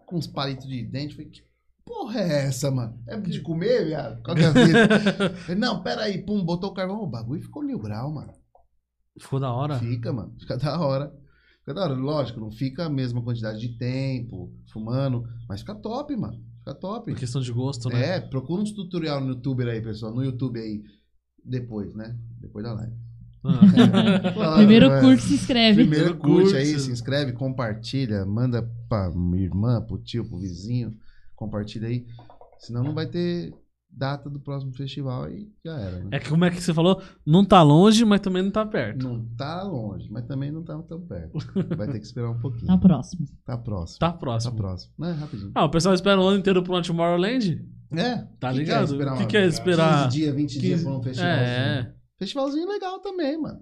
[0.05, 1.15] Com uns palitos de dente.
[1.15, 1.41] Falei, que
[1.85, 2.99] porra é essa, mano?
[3.07, 4.21] É de comer, viado?
[4.21, 4.87] Qual que é a vida?
[5.49, 7.01] Ele, não, peraí, pum, botou o carvão.
[7.01, 8.31] O bagulho ficou mil grau, mano.
[9.19, 9.79] Ficou da hora.
[9.79, 10.35] Fica, mano.
[10.39, 11.11] Fica da hora.
[11.69, 11.93] Fica da hora.
[11.93, 16.43] Lógico, não fica a mesma quantidade de tempo fumando, mas fica top, mano.
[16.57, 17.11] Fica top.
[17.11, 18.15] Por questão de gosto, né?
[18.15, 20.11] É, procura uns tutorial no YouTube aí, pessoal.
[20.11, 20.81] No YouTube aí.
[21.45, 22.17] Depois, né?
[22.41, 22.93] Depois da live.
[23.43, 24.31] Ah.
[24.33, 24.99] Claro, Primeiro é.
[24.99, 25.83] curso se inscreve.
[25.83, 26.81] Primeiro Primeiro curte aí, curte.
[26.81, 30.91] se inscreve, compartilha, manda pra minha irmã, pro tio, pro vizinho.
[31.35, 32.03] Compartilha aí.
[32.57, 33.53] Senão não vai ter
[33.99, 36.07] data do próximo festival e já era, né?
[36.11, 37.01] É que como é que você falou?
[37.25, 39.05] Não tá longe, mas também não tá perto.
[39.07, 41.37] Não tá longe, mas também não tá tão perto.
[41.75, 42.65] Vai ter que esperar um pouquinho.
[42.65, 43.25] Tá próximo.
[43.45, 43.99] Tá próximo.
[43.99, 44.55] Tá Tá próximo.
[44.55, 44.93] próximo.
[44.97, 45.51] Não, é rapidinho.
[45.53, 47.61] Ah, o pessoal espera o ano inteiro pro Tomorrowland?
[47.91, 48.17] É.
[48.39, 48.95] Tá que ligado?
[48.95, 50.05] O que, que é esperar?
[50.05, 51.45] 15 dias, 20 dias 15 pra um festivalzinho.
[51.45, 51.93] É.
[52.17, 53.59] Festivalzinho legal também, mano.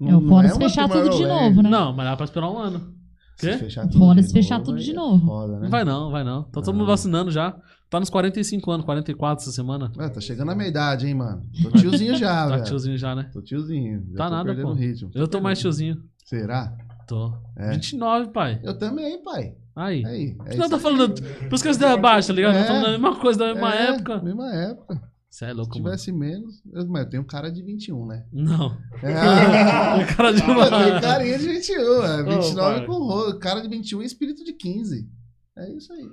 [0.00, 1.68] É o fora se uma fechar tudo de novo, né?
[1.68, 2.94] Não, mas dá pra esperar um ano.
[3.36, 5.26] Se fechar tudo Fora se fechar novo, tudo de é novo.
[5.26, 5.60] Foda, né?
[5.62, 6.42] Não vai não, vai não.
[6.44, 7.56] Tá todo mundo vacinando já.
[7.90, 9.90] Tá nos 45 anos, 44 essa semana.
[9.98, 11.44] É, tá chegando a minha idade, hein, mano.
[11.60, 12.64] Tô tiozinho já, Tá velho.
[12.64, 13.28] tiozinho já, né?
[13.32, 14.06] Tô tiozinho.
[14.12, 14.70] Já Tá tô nada, perdendo pô.
[14.72, 15.10] o ritmo.
[15.12, 16.00] Eu tô mais tiozinho.
[16.24, 16.72] Será?
[17.08, 17.32] Tô.
[17.56, 17.70] É.
[17.72, 18.60] 29, pai.
[18.62, 19.56] Eu também, pai.
[19.74, 20.04] Aí.
[20.06, 20.36] Aí.
[20.46, 21.14] É Não, tá falando.
[21.20, 22.54] Por isso que as ideias baixas, tá ligado?
[22.54, 22.60] É.
[22.60, 24.22] Tá falando a mesma coisa da mesma É, época.
[24.22, 25.02] Mesma época.
[25.28, 25.84] Você é Se louco, mano.
[25.84, 26.62] tivesse menos.
[26.72, 28.24] Eu, mas eu tenho cara de 21, né?
[28.32, 28.76] Não.
[29.02, 31.00] É, cara de eu tenho uma.
[31.00, 32.02] carinha de 21.
[32.04, 32.86] É, 29 pai.
[32.86, 35.08] com ro- cara de 21 e espírito de 15.
[35.56, 36.08] É isso aí.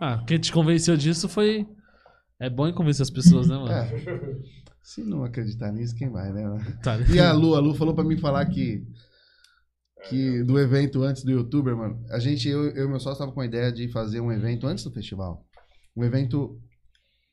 [0.00, 1.66] Ah, quem te convenceu disso foi.
[2.38, 3.70] É bom em convencer as pessoas, né, mano?
[3.70, 4.60] É.
[4.82, 6.42] Se não acreditar nisso, quem vai, né?
[6.42, 6.64] mano?
[6.82, 6.98] Tá.
[6.98, 8.82] E a Lu, a Lu falou pra mim falar que,
[10.08, 12.02] que do evento antes do youtuber, mano.
[12.10, 14.66] A gente, eu, eu e meu sócio tava com a ideia de fazer um evento
[14.66, 15.46] antes do festival.
[15.94, 16.58] Um evento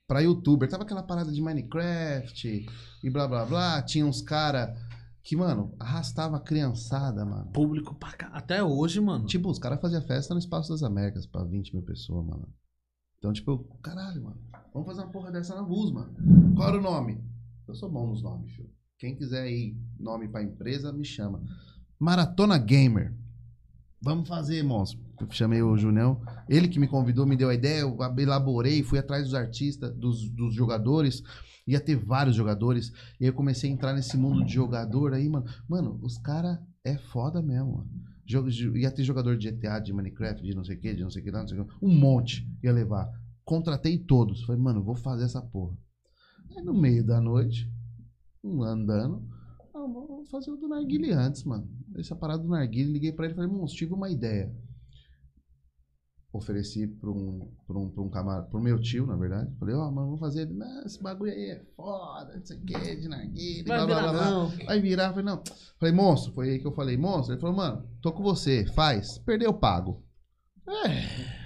[0.07, 0.69] pra youtuber.
[0.69, 2.65] Tava aquela parada de Minecraft
[3.03, 3.81] e blá blá blá.
[3.81, 4.75] Tinha uns cara
[5.27, 7.51] que, mano, arrastava a criançada, mano.
[7.51, 8.27] Público pra cá.
[8.27, 9.25] Até hoje, mano.
[9.25, 12.47] Tipo, os caras faziam festa no Espaço das Américas pra 20 mil pessoas, mano.
[13.17, 14.37] Então, tipo, eu, caralho, mano.
[14.73, 16.15] Vamos fazer uma porra dessa na Bus, mano.
[16.55, 17.21] Qual era o nome?
[17.67, 18.69] Eu sou bom nos nomes, filho.
[18.97, 21.43] Quem quiser aí nome pra empresa, me chama.
[21.99, 23.13] Maratona Gamer.
[24.01, 25.03] Vamos fazer, monstro.
[25.19, 26.21] Eu chamei o Junião.
[26.47, 27.81] Ele que me convidou, me deu a ideia.
[27.81, 31.21] Eu elaborei, fui atrás dos artistas, dos, dos jogadores.
[31.67, 32.91] Ia ter vários jogadores.
[33.19, 35.45] E aí eu comecei a entrar nesse mundo de jogador aí, mano.
[35.67, 37.89] Mano, os caras é foda mesmo, mano.
[38.25, 41.03] Jogo, de- ia ter jogador de GTA, de Minecraft, de não sei o que, de
[41.03, 41.73] não sei o que, não sei o que.
[41.85, 43.09] Um monte ia levar.
[43.45, 44.43] Contratei todos.
[44.43, 45.77] Falei, mano, vou fazer essa porra.
[46.55, 47.69] Aí no meio da noite,
[48.43, 49.23] andando,
[49.73, 51.67] ah, vou fazer o do Narguile antes, mano.
[51.95, 54.53] Essa parada do Narguile, liguei pra ele e falei, monstro, tive uma ideia.
[56.37, 59.51] Ofereci pra um, pra um, pra um camarada, pro meu tio, na verdade.
[59.59, 60.47] Falei, ó, mano, vamos fazer.
[60.47, 63.99] Não, esse bagulho aí é foda, não sei o que, de Narguile, Vai blá, blá,
[63.99, 64.65] virar blá, blá.
[64.65, 65.43] Vai virar, falei, não.
[65.79, 67.33] Falei, monstro, foi aí que eu falei, monstro.
[67.33, 69.17] Ele falou, mano, tô com você, faz.
[69.17, 70.03] Perdeu, pago.
[70.67, 71.37] É.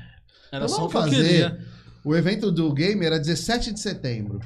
[0.52, 1.66] Era Então só fazer.
[2.04, 4.40] O evento do game era 17 de setembro.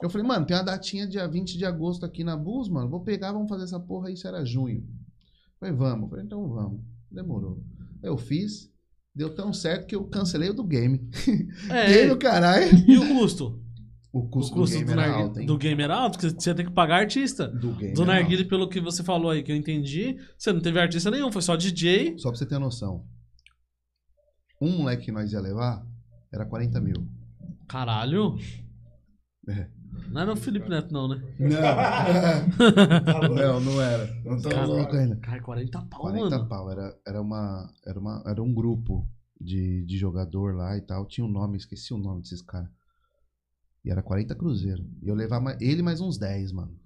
[0.00, 2.88] Eu falei, mano, tem uma datinha dia 20 de agosto aqui na Bus, mano.
[2.88, 4.86] Vou pegar, vamos fazer essa porra aí, isso era junho.
[5.58, 6.08] Falei, vamos.
[6.08, 6.80] Falei, então vamos.
[7.10, 7.62] Demorou.
[8.02, 8.70] Eu fiz,
[9.14, 11.08] deu tão certo que eu cancelei o do game.
[11.68, 12.04] É.
[12.06, 12.66] Game, caralho.
[12.88, 13.60] E o custo?
[14.12, 15.46] O O custo, custo do do, game era alto, hein?
[15.46, 17.46] do game era alto, porque você tem que pagar artista.
[17.46, 20.80] Do game Do Narguile, pelo que você falou aí, que eu entendi, você não teve
[20.80, 22.18] artista nenhum, foi só DJ.
[22.18, 23.06] Só pra você ter noção.
[24.60, 25.86] Um moleque que nós ia levar
[26.32, 27.06] era 40 mil.
[27.68, 28.36] Caralho.
[29.48, 29.68] É.
[30.10, 31.22] Não era o Felipe Neto, não, né?
[31.38, 33.28] Não.
[33.34, 34.06] não, não era.
[34.24, 34.72] Não tô Caralho.
[34.72, 35.16] louco ainda.
[35.16, 36.48] Cara, 40 pau, 40 mano.
[36.48, 36.70] pau.
[36.70, 39.08] Era, era, uma, era, uma, era um grupo
[39.40, 41.06] de, de jogador lá e tal.
[41.06, 42.68] Tinha um nome, esqueci o nome desses caras.
[43.84, 44.84] E era 40 cruzeiro.
[45.02, 46.79] E eu levava ele mais uns 10, mano.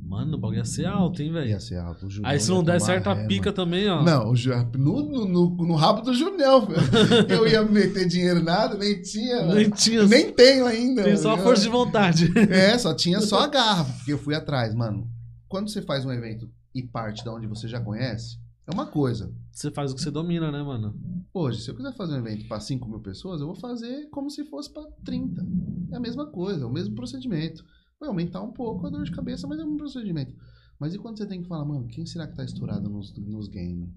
[0.00, 1.50] Mano, o bagulho ia ser alto, hein, velho?
[1.50, 2.06] Ia ser alto.
[2.22, 4.02] Aí se não der certo a pica também, ó.
[4.02, 6.66] Não, Ju- no, no, no, no rabo do Junião.
[6.66, 6.80] filho.
[7.28, 9.46] eu ia meter dinheiro nada, nem tinha.
[9.54, 10.04] Nem tinha.
[10.06, 11.04] Nem tenho ainda.
[11.04, 12.32] Tem só a força de vontade.
[12.50, 15.08] É, só tinha só a garra, porque eu fui atrás, mano.
[15.48, 19.32] Quando você faz um evento e parte da onde você já conhece, é uma coisa.
[19.50, 20.94] Você faz o que você domina, né, mano?
[21.32, 24.30] Hoje, se eu quiser fazer um evento para 5 mil pessoas, eu vou fazer como
[24.30, 25.44] se fosse para 30.
[25.92, 27.64] É a mesma coisa, é o mesmo procedimento.
[28.02, 30.34] Vai aumentar um pouco a dor de cabeça, mas é mesmo procedimento.
[30.76, 33.46] Mas e quando você tem que falar, mano, quem será que tá estourado nos, nos
[33.46, 33.88] games?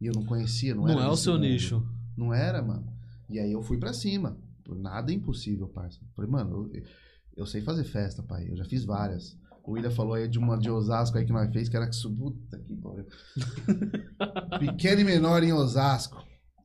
[0.00, 1.42] E eu não conhecia, não, Não, era é o seu mundo.
[1.42, 1.86] nicho.
[2.16, 2.92] Não era, mano.
[3.30, 4.36] E aí eu fui pra cima.
[4.68, 6.00] Nada é impossível, parça.
[6.16, 6.82] Falei, mano, eu,
[7.36, 8.48] eu sei fazer festa, pai.
[8.50, 9.38] Eu já fiz várias.
[9.62, 11.94] O William falou aí de uma de Osasco aí que nós fez, que era que
[11.94, 12.32] subiu.
[12.32, 13.06] Puta que pariu.
[14.58, 16.20] Pequeno e menor em Osasco.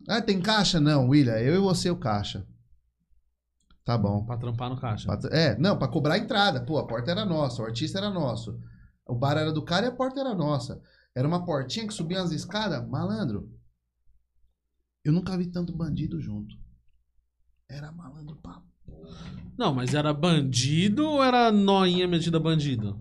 [0.07, 0.79] Ah, tem caixa?
[0.79, 1.37] Não, William.
[1.37, 2.43] Eu e você o caixa.
[3.87, 4.25] Tá bom.
[4.25, 5.07] Pra trampar no caixa.
[5.07, 6.59] Pra- É, não, pra cobrar a entrada.
[6.65, 8.59] Pô, a porta era nossa, o artista era nosso.
[9.07, 10.81] O bar era do cara e a porta era nossa.
[11.15, 12.85] Era uma portinha que subia as escadas.
[12.89, 13.49] Malandro.
[15.05, 16.53] Eu nunca vi tanto bandido junto.
[17.71, 18.61] Era malandro pra
[19.57, 22.99] Não, mas era bandido ou era noinha metida bandido?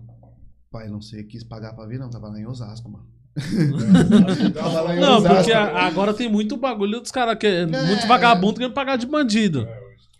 [0.71, 2.09] Pai, não sei, quis pagar pra ver, não.
[2.09, 3.07] Tava lá em Osasco, mano.
[4.99, 7.45] Não, porque agora tem muito bagulho dos caras que.
[7.45, 7.65] É.
[7.67, 9.67] Muito vagabundo querendo pagar de bandido.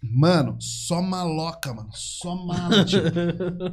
[0.01, 1.89] Mano, só maloca, mano.
[1.93, 3.01] Só mala, tio.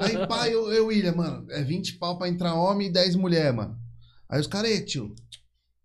[0.01, 3.53] Aí, pai, eu, eu William, mano, é 20 pau pra entrar homem e 10 mulher,
[3.53, 3.79] mano.
[4.29, 5.15] Aí os caras, "Ê, tio,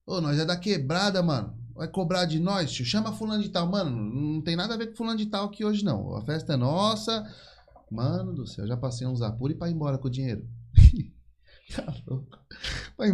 [0.06, 1.58] ô, nós é da quebrada, mano.
[1.76, 2.86] Vai cobrar de nós, tio.
[2.86, 3.68] Chama fulano de tal.
[3.70, 6.16] Mano, não tem nada a ver com fulano de tal aqui hoje, não.
[6.16, 7.24] A festa é nossa.
[7.92, 10.48] Mano do céu, já passei uns apuros e pra ir embora com o dinheiro.
[11.76, 12.38] tá louco.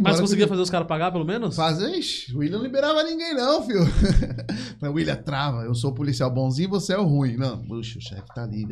[0.02, 1.56] Mas conseguia fazer os caras pagar, pelo menos?
[1.56, 3.86] Fazer, ixi, o William não liberava ninguém, não, filho.
[4.80, 7.38] Falei, William, trava, eu sou o policial bonzinho, você é o ruim.
[7.38, 8.66] Não, puxa, o chefe tá ali,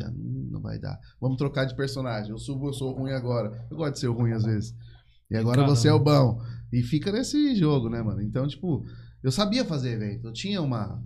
[0.50, 0.98] não vai dar.
[1.20, 2.30] Vamos trocar de personagem.
[2.30, 3.66] Eu subo, eu sou o ruim agora.
[3.70, 4.74] Eu gosto de ser o ruim às vezes.
[5.30, 5.76] E agora Caramba.
[5.76, 6.40] você é o bom.
[6.72, 8.20] E fica nesse jogo, né, mano?
[8.20, 8.84] Então, tipo,
[9.22, 10.26] eu sabia fazer evento.
[10.26, 11.02] Eu tinha uma.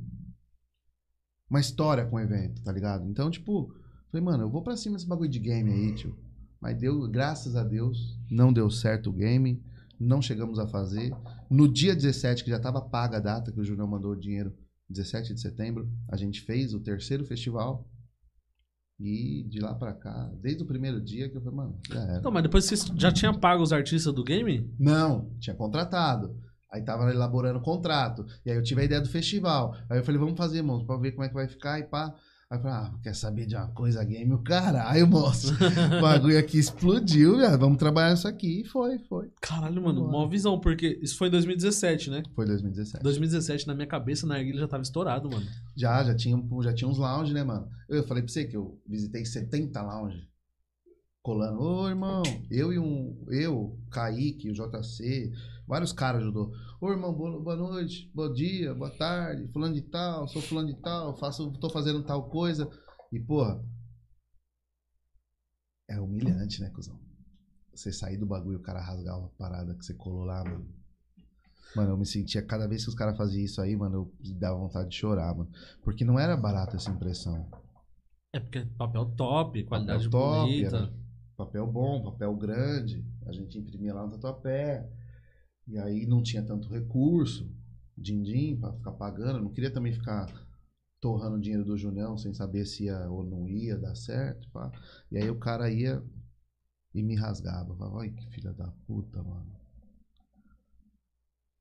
[1.51, 3.09] Uma história com o evento, tá ligado?
[3.09, 3.73] Então, tipo,
[4.11, 6.15] falei, mano, eu vou pra cima desse bagulho de game aí, tio.
[6.61, 9.63] Mas deu, graças a Deus, não deu certo o game.
[9.99, 11.13] Não chegamos a fazer.
[11.51, 14.55] No dia 17, que já estava paga a data, que o Julião mandou o dinheiro,
[14.89, 17.89] 17 de setembro, a gente fez o terceiro festival.
[19.01, 22.21] E de lá pra cá, desde o primeiro dia que eu falei, mano, já era.
[22.21, 24.75] Não, mas depois você já tinha pago os artistas do game?
[24.77, 26.37] Não, tinha contratado.
[26.71, 28.27] Aí tava elaborando o contrato.
[28.45, 29.75] E aí eu tive a ideia do festival.
[29.89, 32.13] Aí eu falei, vamos fazer, irmãos, pra ver como é que vai ficar e pá.
[32.51, 34.33] Aí eu falei, ah, quer saber de uma coisa game?
[34.33, 35.53] O caralho, moço.
[35.99, 37.59] O bagulho aqui explodiu, viado.
[37.59, 38.63] Vamos trabalhar isso aqui.
[38.63, 39.31] E foi, foi.
[39.39, 40.13] Caralho, mano, Bora.
[40.13, 42.23] mó visão, porque isso foi em 2017, né?
[42.35, 43.03] Foi 2017.
[43.03, 45.47] 2017, na minha cabeça, na Narguilha já tava estourado, mano.
[45.77, 47.69] Já, já tinha, já tinha uns lounge, né, mano?
[47.87, 50.27] Eu falei pra você que eu visitei 70 lounge.
[51.29, 53.23] Colando, ô irmão, eu e um.
[53.29, 55.31] Eu, Kaique, o JC,
[55.67, 56.51] vários caras ajudou.
[56.81, 60.81] Ô irmão, boa, boa noite, bom dia, boa tarde, fulano de tal, sou fulano de
[60.81, 62.67] tal, faço, tô fazendo tal coisa.
[63.13, 63.63] E, porra.
[65.91, 66.99] É humilhante, né, cuzão?
[67.75, 70.67] Você sair do bagulho e o cara rasgar a parada que você colou lá, mano.
[71.77, 74.57] Mano, eu me sentia, cada vez que os caras faziam isso aí, mano, eu dava
[74.57, 75.51] vontade de chorar, mano.
[75.85, 77.47] Porque não era barato essa impressão.
[78.35, 80.77] É porque papel top, qualidade Papel top, bonita.
[80.77, 80.98] era
[81.39, 83.05] papel bom, papel grande.
[83.25, 84.87] A gente imprimia lá no tatuapé.
[85.67, 87.49] E aí não tinha tanto recurso,
[87.97, 89.39] din-din, pra ficar pagando.
[89.39, 90.27] Eu não queria também ficar
[91.01, 94.51] torrando dinheiro do Julião sem saber se ia ou não ia dar certo.
[94.51, 94.71] Pá.
[95.11, 96.03] E aí o cara ia
[96.95, 97.75] e me rasgava.
[97.77, 99.57] Falava, ai que filha da puta, mano.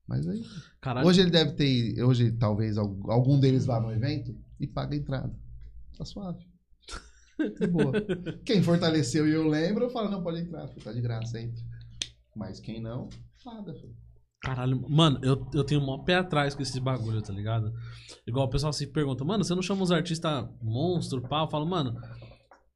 [0.06, 0.42] Mas aí.
[0.80, 2.02] Caralho, Hoje ele deve ter.
[2.02, 5.38] Hoje talvez al- algum deles vá no evento e paga a entrada.
[5.96, 6.44] Tá suave.
[7.70, 7.92] Boa.
[8.44, 11.62] Quem fortaleceu e eu lembro, eu falo, não, pode entrar, tá de graça, entra.
[12.34, 13.08] Mas quem não,
[13.44, 13.94] nada, filho.
[14.40, 17.72] Caralho, mano, eu, eu tenho um pé atrás com esse bagulho, tá ligado?
[18.26, 21.42] Igual o pessoal se pergunta, mano, você não chama os artistas monstro, pá?
[21.42, 22.00] Eu falo, mano,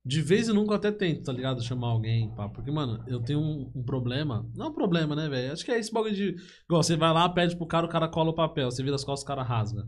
[0.05, 1.63] de vez em nunca eu até tento, tá ligado?
[1.63, 2.49] Chamar alguém, pá.
[2.49, 4.45] Porque, mano, eu tenho um, um problema.
[4.57, 5.53] Não é um problema, né, velho?
[5.53, 6.35] Acho que é esse bagulho de.
[6.65, 8.69] Igual, você vai lá, pede pro cara, o cara cola o papel.
[8.69, 9.85] Você vira as costas, o cara rasga.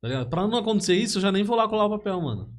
[0.00, 0.30] Tá ligado?
[0.30, 2.50] Pra não acontecer isso, eu já nem vou lá colar o papel, mano.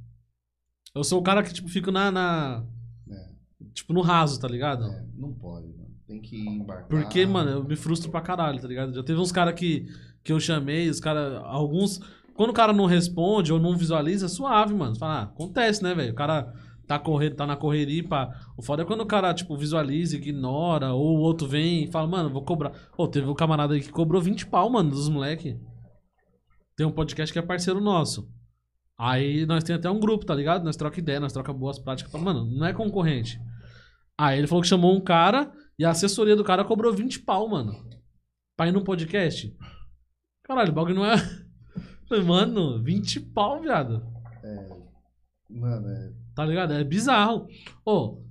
[0.97, 2.11] Eu sou o cara que, tipo, fico na.
[2.11, 2.63] na-
[3.09, 3.27] É.
[3.73, 4.85] Tipo, no raso, tá ligado?
[4.85, 5.87] É, não pode, mano.
[6.07, 6.87] Tem que embarcar.
[6.87, 8.93] Porque, mano, eu me frustro pra caralho, tá ligado?
[8.93, 9.85] Já teve uns caras que,
[10.23, 11.41] que eu chamei, os caras.
[11.45, 11.99] Alguns.
[12.33, 14.93] Quando o cara não responde ou não visualiza, é suave, mano.
[14.93, 16.11] Você Fala, ah, acontece, né, velho?
[16.11, 16.53] O cara
[16.85, 18.29] tá, correndo, tá na correria, pá.
[18.55, 22.07] O foda é quando o cara, tipo, visualiza, ignora, ou o outro vem e fala,
[22.07, 22.69] mano, vou cobrar.
[22.95, 25.59] Pô, teve um camarada aí que cobrou 20 pau, mano, dos moleque.
[26.77, 28.29] Tem um podcast que é parceiro nosso.
[28.99, 30.63] Aí nós tem até um grupo, tá ligado?
[30.63, 32.19] Nós troca ideia, nós troca boas práticas.
[32.19, 33.39] Mano, não é concorrente.
[34.19, 37.47] Aí ele falou que chamou um cara e a assessoria do cara cobrou 20 pau,
[37.47, 37.87] mano.
[38.57, 39.55] Pra ir num podcast.
[40.43, 41.15] Caralho, o bagulho não é.
[42.25, 44.01] Mano, 20 pau, viado.
[45.49, 46.13] Mano, é...
[46.33, 46.73] Tá ligado?
[46.73, 47.47] É bizarro.
[47.85, 48.23] Ô,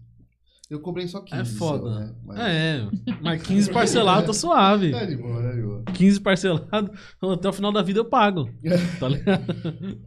[0.71, 1.41] eu cobrei só 15.
[1.41, 2.01] é foda.
[2.01, 2.17] né?
[2.25, 2.39] Mas...
[2.41, 2.89] É,
[3.23, 4.91] mas 15 parcelado tá suave.
[4.91, 5.85] Tá de boa, tá de boa.
[5.95, 6.93] 15 parcelado,
[7.33, 8.49] até o final da vida eu pago.
[9.01, 9.45] Tá ligado?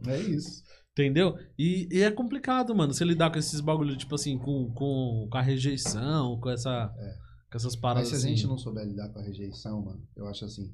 [0.08, 0.62] É isso.
[0.92, 1.36] Entendeu?
[1.58, 5.38] E, e é complicado, mano, você lidar com esses bagulhos, tipo assim, com, com, com
[5.38, 6.92] a rejeição, com essa.
[7.50, 8.28] Com essas Mas paradas se a assim.
[8.28, 10.72] gente não souber lidar com a rejeição, mano, eu acho assim.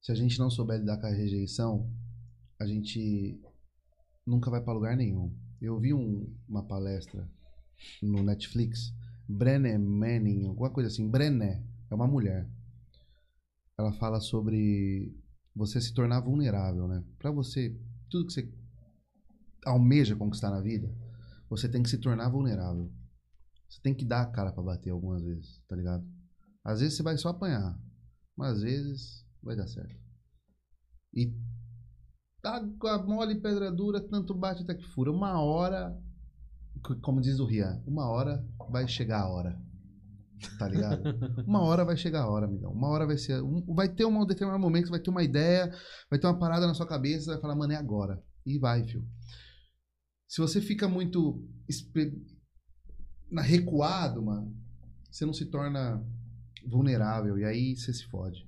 [0.00, 1.90] Se a gente não souber lidar com a rejeição,
[2.60, 3.40] a gente
[4.26, 5.34] nunca vai pra lugar nenhum.
[5.60, 7.28] Eu vi um- uma palestra
[8.02, 8.92] no Netflix,
[9.28, 12.48] Brené Manning, alguma coisa assim, Brené, é uma mulher.
[13.78, 15.16] Ela fala sobre
[15.54, 17.04] você se tornar vulnerável, né?
[17.18, 17.78] Pra você,
[18.08, 18.52] tudo que você
[19.64, 20.94] almeja conquistar na vida,
[21.48, 22.90] você tem que se tornar vulnerável.
[23.68, 26.06] Você tem que dar a cara pra bater algumas vezes, tá ligado?
[26.64, 27.78] Às vezes você vai só apanhar,
[28.36, 29.96] mas às vezes vai dar certo.
[31.14, 31.32] E
[32.44, 35.10] água mole, pedra dura, tanto bate até que fura.
[35.10, 35.96] Uma hora,
[37.00, 39.60] como diz o Rian, uma hora vai chegar a hora.
[40.58, 41.02] Tá ligado?
[41.46, 42.72] Uma hora vai chegar a hora, amigão.
[42.72, 43.40] Uma hora vai ser.
[43.40, 45.72] um- vai ter um determinado momento, vai ter uma ideia,
[46.10, 48.20] vai ter uma parada na sua cabeça, vai falar, mano, é agora.
[48.44, 49.06] E vai, fio.
[50.28, 51.46] Se você fica muito
[53.30, 54.52] na- recuado, mano,
[55.10, 56.04] você não se torna
[56.68, 57.38] vulnerável.
[57.38, 58.44] E aí você se fode.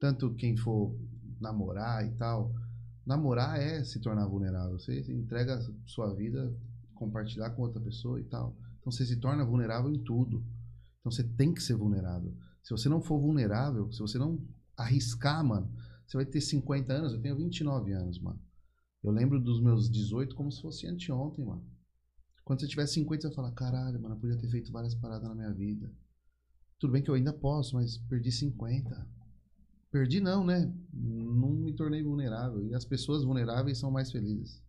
[0.00, 0.96] Tanto quem for
[1.40, 2.52] namorar e tal.
[3.04, 4.78] Namorar é se tornar vulnerável.
[4.78, 6.54] Você entrega sua vida,
[6.98, 8.56] compartilhar com outra pessoa e tal.
[8.80, 10.44] Então você se torna vulnerável em tudo.
[11.00, 12.34] Então você tem que ser vulnerável.
[12.62, 14.42] Se você não for vulnerável, se você não
[14.76, 15.72] arriscar, mano,
[16.06, 18.40] você vai ter 50 anos, eu tenho 29 anos, mano.
[19.02, 21.64] Eu lembro dos meus 18 como se fosse anteontem, mano.
[22.44, 25.28] Quando você tiver 50, você vai falar, caralho, mano, eu podia ter feito várias paradas
[25.28, 25.92] na minha vida.
[26.78, 29.06] Tudo bem que eu ainda posso, mas perdi 50.
[29.90, 30.72] Perdi não, né?
[30.92, 32.66] Não me tornei vulnerável.
[32.66, 34.62] E as pessoas vulneráveis são mais felizes.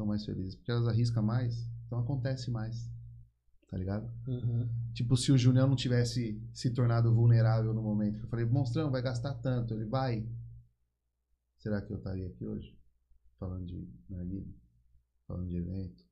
[0.00, 0.54] São mais felizes.
[0.54, 2.90] Porque elas arriscam mais, então acontece mais.
[3.68, 4.10] Tá ligado?
[4.26, 4.66] Uhum.
[4.94, 8.90] Tipo, se o Junião não tivesse se tornado vulnerável no momento que eu falei, monstrão,
[8.90, 9.74] vai gastar tanto.
[9.74, 10.26] Ele vai.
[11.58, 12.74] Será que eu estaria aqui hoje?
[13.38, 14.50] Falando de narguilha?
[15.28, 16.02] Falando de evento?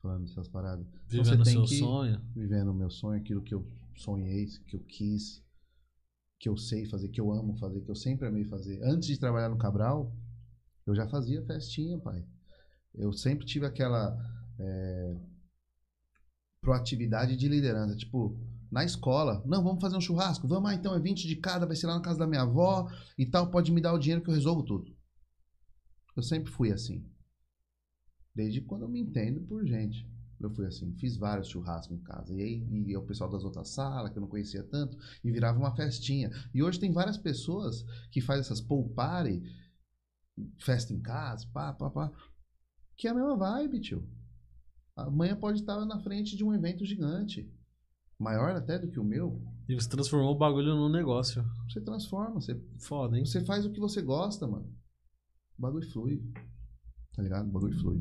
[0.00, 0.86] Falando dessas paradas?
[0.88, 2.20] Então Vivendo você tem seu que- sonho.
[2.34, 5.44] vivendo o meu sonho, aquilo que eu sonhei, que eu quis,
[6.40, 8.82] que eu sei fazer, que eu amo fazer, que eu sempre amei fazer.
[8.82, 10.16] Antes de trabalhar no Cabral,
[10.86, 12.26] eu já fazia festinha, pai.
[12.96, 14.16] Eu sempre tive aquela
[14.58, 15.16] é,
[16.60, 17.96] proatividade de liderança.
[17.96, 18.38] Tipo,
[18.70, 21.76] na escola, não, vamos fazer um churrasco, vamos lá então, é 20 de cada, vai
[21.76, 24.30] ser lá na casa da minha avó e tal, pode me dar o dinheiro que
[24.30, 24.96] eu resolvo tudo.
[26.16, 27.06] Eu sempre fui assim.
[28.34, 30.06] Desde quando eu me entendo por gente.
[30.38, 32.34] Eu fui assim, fiz vários churrascos em casa.
[32.34, 35.58] E aí ia o pessoal das outras salas, que eu não conhecia tanto, e virava
[35.58, 36.30] uma festinha.
[36.52, 39.42] E hoje tem várias pessoas que fazem essas pool party,
[40.58, 42.12] festa em casa, pá, pá, pá.
[42.96, 44.08] Que é a mesma vibe, tio.
[44.96, 47.50] Amanhã pode estar na frente de um evento gigante.
[48.18, 49.42] Maior até do que o meu.
[49.68, 51.44] E você transformou o bagulho num negócio.
[51.68, 53.26] Você transforma, você, Foda, hein?
[53.26, 54.66] você faz o que você gosta, mano.
[55.58, 56.22] O bagulho flui.
[57.14, 57.46] Tá ligado?
[57.48, 57.98] O bagulho flui.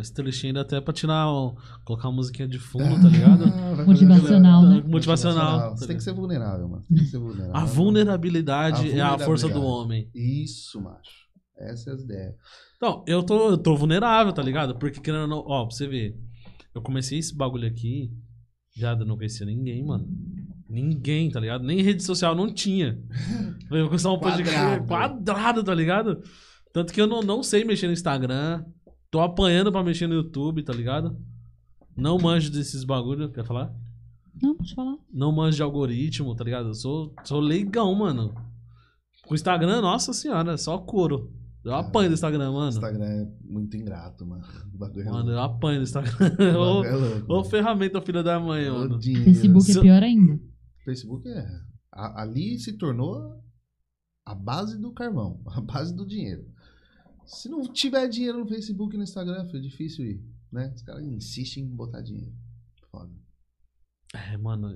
[0.00, 1.54] Esse trechinho ainda até pra tirar, o-
[1.84, 3.44] colocar uma musiquinha de fundo, tá ligado?
[3.44, 4.82] Ah, Motivacional, né?
[4.86, 5.76] Motivacional.
[5.76, 6.82] Você tem que ser vulnerável, mano.
[6.88, 7.56] Tem que ser vulnerável.
[7.56, 9.66] A vulnerabilidade A é a força do vulnerabilidade.
[9.66, 10.10] homem.
[10.14, 11.27] Isso, macho.
[11.58, 12.34] Essa é as ideias.
[12.76, 14.78] Então, eu tô, eu tô vulnerável, tá ligado?
[14.78, 16.16] Porque querendo ou não, ó, pra você ver.
[16.74, 18.12] Eu comecei esse bagulho aqui,
[18.76, 20.06] já não conhecia ninguém, mano.
[20.68, 21.64] Ninguém, tá ligado?
[21.64, 23.02] Nem rede social não tinha.
[23.70, 24.86] Eu vou começar um podcast Quadrado.
[24.86, 26.22] quadrado, tá ligado?
[26.72, 28.64] Tanto que eu não, não sei mexer no Instagram.
[29.10, 31.18] Tô apanhando pra mexer no YouTube, tá ligado?
[31.96, 33.32] Não manjo desses bagulho.
[33.32, 33.74] Quer falar?
[34.40, 34.96] Não, pode falar.
[35.12, 36.68] Não manjo de algoritmo, tá ligado?
[36.68, 38.34] Eu sou, sou leigão, mano.
[39.26, 41.32] Com o Instagram, nossa senhora, é só couro.
[41.64, 42.68] Eu apanho do Instagram, O mano.
[42.70, 44.44] Instagram é muito ingrato, mano.
[44.74, 46.12] O bagulho é Mano, eu apanho do Instagram.
[46.14, 47.44] O bagulho Ô, é louco, ô mano.
[47.50, 48.98] ferramenta, filha da mãe, mano.
[48.98, 49.24] dinheiro.
[49.24, 50.40] Facebook é pior ainda.
[50.84, 51.46] Facebook é.
[51.92, 53.42] a- ali se tornou
[54.24, 56.46] a base do carvão, a base do dinheiro.
[57.26, 60.24] Se não tiver dinheiro no Facebook e no Instagram, filho, é difícil ir.
[60.50, 60.72] Né?
[60.74, 62.32] Os caras insistem em botar dinheiro.
[62.90, 63.12] Foda.
[64.14, 64.74] É, mano.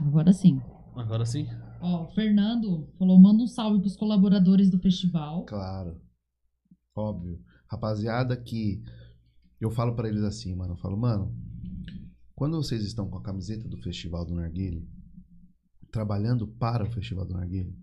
[0.00, 0.60] Agora sim.
[0.96, 1.46] Agora sim.
[1.84, 5.44] Ó, o Fernando falou: manda um salve pros colaboradores do festival.
[5.44, 6.00] Claro.
[6.96, 7.38] Óbvio.
[7.70, 8.82] Rapaziada que
[9.60, 10.72] eu falo pra eles assim, mano.
[10.74, 11.34] Eu falo, mano,
[12.34, 14.88] quando vocês estão com a camiseta do Festival do Narguile,
[15.92, 17.76] trabalhando para o Festival do Narguile,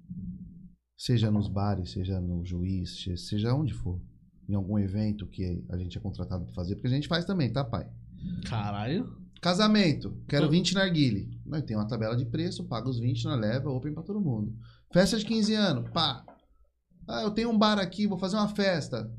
[0.97, 4.01] seja nos bares, seja no juiz, se- seja onde for,
[4.49, 7.51] em algum evento que a gente é contratado pra fazer, porque a gente faz também,
[7.51, 7.89] tá, pai?
[8.47, 9.20] Caralho.
[9.41, 11.41] Casamento, quero Tô- 20 narguile.
[11.45, 14.55] Nós tem uma tabela de preço, paga os 20 na leva, open pra todo mundo.
[14.93, 16.23] Festa de 15 anos, pá.
[17.07, 19.11] Ah, eu tenho um bar aqui, vou fazer uma festa.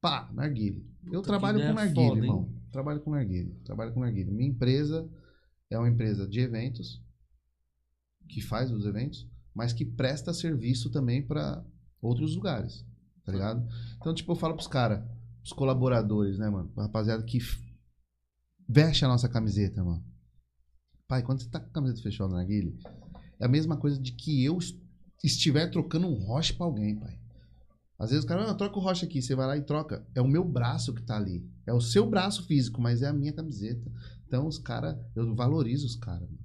[0.00, 0.84] Pá, narguile.
[1.06, 2.24] Eu Puta, trabalho com narguile, foda, hein?
[2.24, 2.52] irmão.
[2.72, 3.52] Trabalho com narguile.
[3.64, 4.30] Trabalho com narguile.
[4.32, 5.08] Minha empresa
[5.70, 7.00] é uma empresa de eventos
[8.28, 11.64] que faz os eventos, mas que presta serviço também pra
[12.00, 12.84] outros lugares,
[13.24, 13.64] tá ligado?
[13.98, 15.04] Então, tipo, eu falo pros caras,
[15.44, 16.72] os colaboradores, né, mano?
[16.76, 17.38] Rapaziada que
[18.68, 20.04] veste a nossa camiseta, mano.
[21.08, 22.78] Pai, quando você tá com a camiseta Festival do Narguile,
[23.38, 24.80] é a mesma coisa de que eu est-
[25.22, 27.18] estiver trocando um roche pra alguém, pai.
[27.98, 30.04] Às vezes o cara, ah, troca o roche aqui, você vai lá e troca.
[30.14, 31.46] É o meu braço que tá ali.
[31.66, 33.88] É o seu braço físico, mas é a minha camiseta.
[34.26, 36.42] Então os caras, eu valorizo os caras, mano.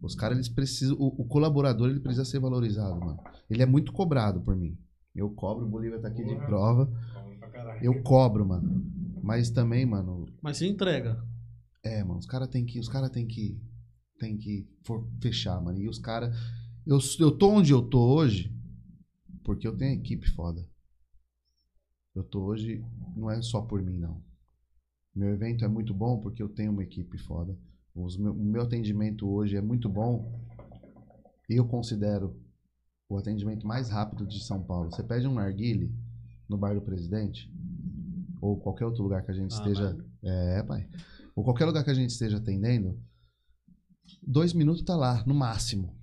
[0.00, 3.18] Os caras, eles precisam, o, o colaborador, ele precisa ser valorizado, mano.
[3.50, 4.78] Ele é muito cobrado por mim.
[5.16, 6.88] Eu cobro, o Bolívia tá aqui de prova.
[7.82, 8.92] Eu cobro, mano.
[9.28, 11.22] Mas também, mano, Mas você entrega.
[11.84, 13.60] é, mano, os caras tem que, os cara tem que,
[14.18, 15.78] tem que for fechar, mano.
[15.78, 16.34] E os caras,
[16.86, 18.50] eu, eu tô onde eu tô hoje
[19.44, 20.66] porque eu tenho equipe foda.
[22.14, 22.82] Eu tô hoje,
[23.14, 24.24] não é só por mim, não.
[25.14, 27.54] Meu evento é muito bom porque eu tenho uma equipe foda.
[27.94, 30.42] Os meu, o meu atendimento hoje é muito bom.
[31.50, 32.34] E eu considero
[33.10, 34.90] o atendimento mais rápido de São Paulo.
[34.90, 35.94] Você pede um narguile
[36.48, 37.52] no bar do presidente,
[38.40, 39.96] ou qualquer outro lugar que a gente Ah, esteja.
[40.22, 40.88] É, pai.
[41.34, 43.00] Ou qualquer lugar que a gente esteja atendendo,
[44.22, 45.96] dois minutos tá lá, no máximo.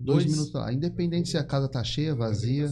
[0.00, 0.30] Dois, Dois?
[0.32, 0.72] minutos tá lá.
[0.72, 2.66] Independente se a casa tá cheia, vazia.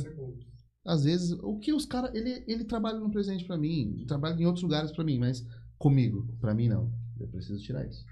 [0.85, 2.15] Às vezes, o que os caras.
[2.15, 5.45] Ele, ele trabalha no presente pra mim, trabalha em outros lugares pra mim, mas
[5.77, 6.93] comigo, pra mim não.
[7.19, 8.05] Eu preciso tirar isso.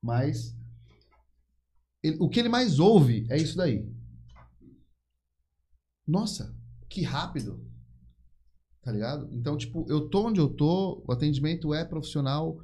[0.00, 0.56] Mas
[2.02, 3.84] ele- o que ele mais ouve é isso daí.
[6.06, 6.54] Nossa,
[6.88, 7.68] que rápido.
[8.82, 9.28] Tá ligado?
[9.32, 12.58] Então, tipo, eu tô onde eu tô, o atendimento é profissional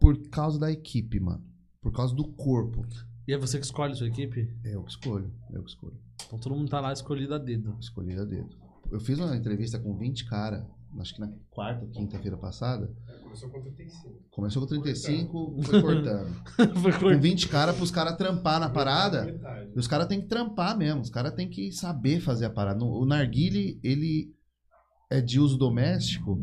[0.00, 1.42] por causa da equipe, mano.
[1.80, 2.84] Por causa do corpo.
[3.26, 4.48] E é você que escolhe a sua equipe?
[4.64, 5.96] É eu que escolho, eu que escolho.
[6.26, 7.76] Então todo mundo tá lá escolhido a dedo.
[7.80, 8.50] Escolhi a dedo.
[8.90, 10.66] Eu fiz uma entrevista com 20 cara,
[10.98, 12.92] acho que na quarta quinta-feira passada.
[13.22, 14.12] Começou com 35.
[14.30, 16.42] Começou com 35, foi cortando.
[16.82, 19.24] Foi com cor- 20 cara pros caras trampar na parada.
[19.24, 19.70] Metade.
[19.74, 21.00] E os caras têm que trampar mesmo.
[21.00, 22.84] Os caras têm que saber fazer a parada.
[22.84, 24.34] O narguile, ele
[25.12, 26.38] é de uso doméstico,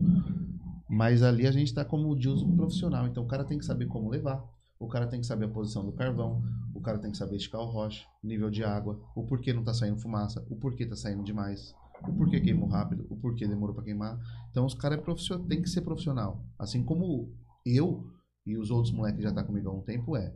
[0.87, 3.07] mas ali a gente tá como de uso profissional.
[3.07, 4.43] Então o cara tem que saber como levar.
[4.79, 6.41] O cara tem que saber a posição do carvão.
[6.73, 9.73] O cara tem que saber esticar o rocha, nível de água, o porquê não tá
[9.73, 11.75] saindo fumaça, o porquê tá saindo demais,
[12.07, 14.17] o porquê queimou rápido, o porquê demorou pra queimar.
[14.49, 16.45] Então os caras é tem que ser profissional.
[16.57, 17.33] Assim como
[17.65, 18.07] eu
[18.45, 20.33] e os outros moleques que já tá comigo há um tempo é.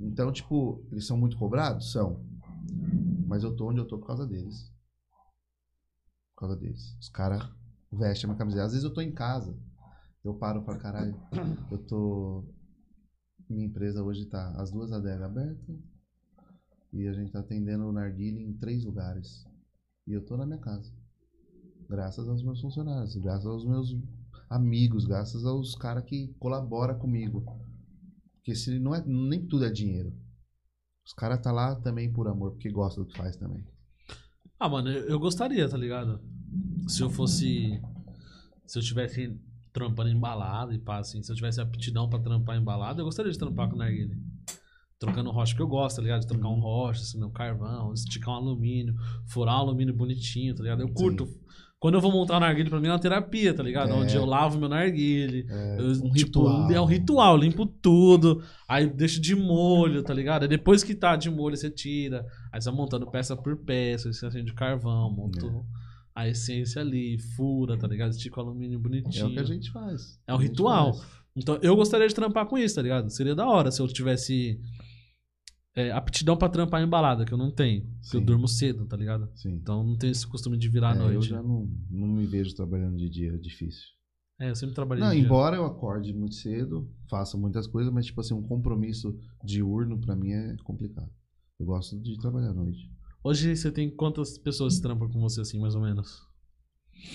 [0.00, 1.92] Então, tipo, eles são muito cobrados?
[1.92, 2.24] São.
[3.26, 4.72] Mas eu tô onde eu tô por causa deles.
[6.34, 6.96] Por causa deles.
[7.00, 7.48] Os caras
[7.92, 8.64] vestem a minha camiseta.
[8.64, 9.56] Às vezes eu tô em casa.
[10.24, 11.14] Eu paro pra caralho.
[11.70, 12.44] Eu tô.
[13.48, 15.76] Minha empresa hoje tá as duas adegas abertas.
[16.92, 19.44] E a gente tá atendendo o Narguile em três lugares.
[20.06, 20.92] E eu tô na minha casa.
[21.88, 23.96] Graças aos meus funcionários, graças aos meus
[24.50, 27.44] amigos, graças aos caras que colaboram comigo.
[28.34, 30.12] Porque se não é, nem tudo é dinheiro.
[31.04, 33.64] Os caras tá lá também por amor, porque gostam do que faz também.
[34.58, 36.20] Ah, mano, eu gostaria, tá ligado?
[36.86, 37.80] Se eu fosse.
[38.66, 39.38] Se eu tivesse
[39.72, 43.04] trampando em balada e pá, assim, se eu tivesse aptidão pra trampar em balada, eu
[43.04, 44.16] gostaria de trampar com narguilha.
[44.98, 46.22] Trocando rocha, que eu gosto, tá ligado?
[46.22, 48.94] De trocar um rocha, assim, um carvão, esticar um alumínio,
[49.26, 50.80] furar um alumínio bonitinho, tá ligado?
[50.80, 51.28] Eu curto.
[51.78, 53.90] Quando eu vou montar um narguilho, pra mim é uma terapia, tá ligado?
[53.90, 53.92] É.
[53.92, 55.46] Onde eu lavo meu narguilho.
[55.48, 56.72] É, Eu, um tipo, ritual.
[56.72, 60.44] É um ritual, limpo tudo, aí deixo de molho, tá ligado?
[60.44, 64.10] Aí depois que tá de molho, você tira, aí você vai montando peça por peça,
[64.10, 65.85] você acende carvão, monta É.
[66.16, 68.10] a essência ali, fura, tá ligado?
[68.12, 69.26] Estica o alumínio É bonitinho.
[69.28, 70.18] o que a gente faz.
[70.26, 70.94] É um ritual.
[70.94, 71.12] faz.
[71.36, 73.10] Então eu gostaria de trampar com isso, tá ligado?
[73.10, 74.58] Seria da hora se eu tivesse
[75.74, 77.86] é, aptidão pra trampar em balada, que eu não tenho.
[78.00, 79.28] Porque eu durmo cedo, tá ligado?
[79.34, 79.50] Sim.
[79.56, 81.28] Então não tenho esse costume de virar à É, eu noite.
[81.28, 83.82] já não, não me vejo trabalhando de dia, é difícil.
[84.40, 85.24] É, eu sempre trabalhei Não, de dia.
[85.26, 90.16] embora eu acorde muito cedo, faça muitas coisas, mas tipo assim, um compromisso diurno pra
[90.16, 91.10] mim é complicado.
[91.58, 92.90] Eu gosto de trabalhar à noite.
[93.26, 96.22] Hoje você tem quantas pessoas que trampam com você assim, mais ou menos?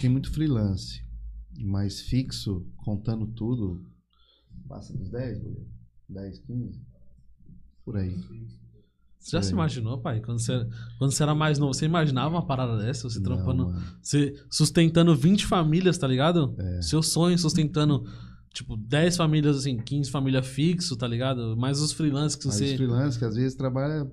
[0.02, 1.02] Tem muito freelance,
[1.58, 3.82] mas fixo, contando tudo,
[4.68, 5.68] passa dos 10, goleiro?
[6.10, 6.82] 10, 15?
[7.86, 8.14] Por aí.
[9.18, 9.48] Você já Sim.
[9.48, 10.20] se imaginou, pai?
[10.20, 10.68] Quando você,
[11.00, 13.10] quando você era mais novo, você imaginava uma parada dessa?
[13.10, 16.54] Você trampando, Não, você sustentando 20 famílias, tá ligado?
[16.60, 16.82] É.
[16.82, 18.04] Seu sonho sustentando,
[18.54, 21.56] tipo, 10 famílias, assim, 15 famílias fixo, tá ligado?
[21.56, 22.76] Mais os freelancers que Mas você.
[22.76, 24.12] freelance que às vezes trabalha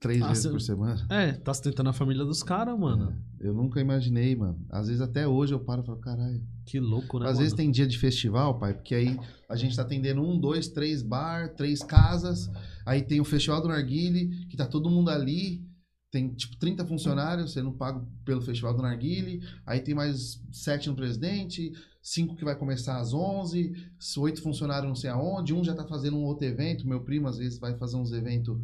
[0.00, 1.06] três Ah, vezes por semana.
[1.10, 3.14] É, tá sustentando a família dos caras, mano.
[3.40, 4.58] É, eu nunca imaginei, mano.
[4.70, 6.42] Às vezes até hoje eu paro e falo, caralho.
[6.64, 7.26] Que louco, né?
[7.26, 7.38] Às mano?
[7.40, 9.18] vezes tem dia de festival, pai, porque aí
[9.48, 12.50] a gente tá atendendo um, dois, três bar, três casas.
[12.84, 15.64] Aí tem o Festival do Narguile, que tá todo mundo ali.
[16.10, 19.40] Tem tipo 30 funcionários sendo pago pelo Festival do Narguile.
[19.66, 23.72] Aí tem mais sete no presidente, cinco que vai começar às 11,
[24.18, 25.52] oito funcionários não sei aonde.
[25.52, 26.86] Um já tá fazendo um outro evento.
[26.86, 28.56] Meu primo às vezes vai fazer uns eventos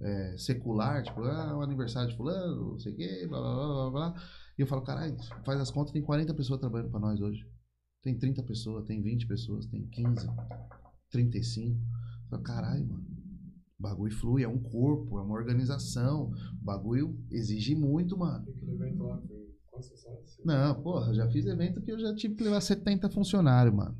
[0.00, 3.66] é, secular, tipo, ah, o aniversário de fulano, não sei o quê, blá blá blá
[3.66, 4.22] blá blá.
[4.58, 7.46] E eu falo, caralho, faz as contas, tem 40 pessoas trabalhando pra nós hoje.
[8.02, 10.26] Tem 30 pessoas, tem 20 pessoas, tem 15,
[11.10, 11.76] 35.
[11.76, 13.06] Eu falo, caralho, mano.
[13.78, 16.30] O bagulho flui, é um corpo, é uma organização.
[16.60, 18.46] O bagulho exige muito, mano.
[18.50, 19.50] Aquele evento lá foi?
[20.44, 23.96] Não, porra, já fiz evento que eu já tive que levar 70 funcionários, mano.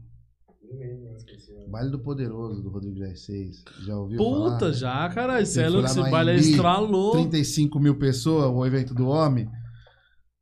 [1.68, 3.64] Baile do Poderoso, do Rodrigo 16.
[3.84, 4.72] Já ouviu Puta, falar?
[4.72, 5.46] já, caralho.
[5.46, 7.12] Você é louco, esse baile é AMB, estralou.
[7.12, 9.48] 35 mil pessoas, o evento do homem.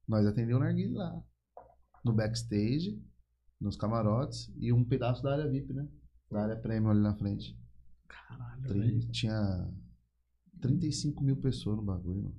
[0.07, 1.21] Nós atendemos o Narguile lá.
[2.05, 3.03] No backstage,
[3.61, 5.87] nos camarotes e um pedaço da área VIP, né?
[6.31, 7.59] Da área premium ali na frente.
[8.07, 9.11] Caralho, Trin- velho.
[9.11, 9.69] tinha
[10.61, 12.37] 35 mil pessoas no bagulho, mano.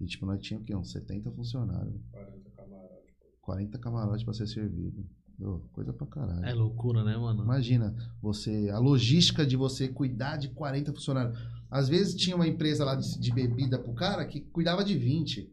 [0.00, 0.74] E tipo, nós tínhamos o quê?
[0.76, 2.00] Uns 70 funcionários.
[2.12, 3.14] 40 camarotes.
[3.40, 5.04] 40 camarotes pra ser servido.
[5.40, 6.44] Ô, coisa pra caralho.
[6.44, 7.44] É loucura, né, mano?
[7.44, 8.68] Imagina, você.
[8.70, 11.38] A logística de você cuidar de 40 funcionários.
[11.70, 15.52] Às vezes tinha uma empresa lá de, de bebida pro cara que cuidava de 20.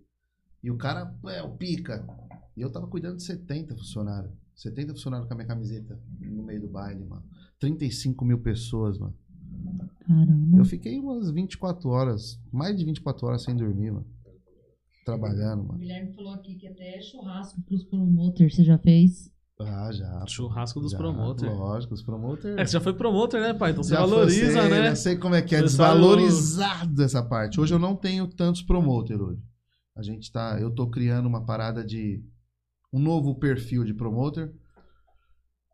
[0.63, 2.07] E o cara, é, o pica.
[2.57, 4.33] E eu tava cuidando de 70 funcionários.
[4.55, 7.23] 70 funcionários com a minha camiseta no meio do baile, mano.
[7.59, 9.13] 35 mil pessoas, mano.
[9.99, 10.57] Caramba.
[10.57, 14.07] Eu fiquei umas 24 horas, mais de 24 horas sem dormir, mano.
[15.05, 15.79] Trabalhando, O mano.
[15.79, 19.31] Guilherme falou aqui que até churrasco pros promoters você já fez.
[19.60, 20.26] Ah, já.
[20.27, 21.57] Churrasco dos já, promoters.
[21.57, 22.57] Lógico, os promoters.
[22.57, 23.72] É que você já foi promoter, né, pai?
[23.72, 24.90] Então você Já valoriza, foi, sei, né?
[24.90, 27.60] Eu sei como é que é desvalorizado essa parte.
[27.60, 29.41] Hoje eu não tenho tantos promoter hoje.
[29.95, 32.22] A gente tá, eu tô criando uma parada de
[32.91, 34.53] um novo perfil de promoter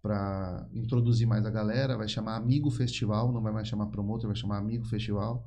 [0.01, 4.35] para introduzir mais a galera, vai chamar Amigo Festival, não vai mais chamar promoter, vai
[4.35, 5.43] chamar Amigo Festival.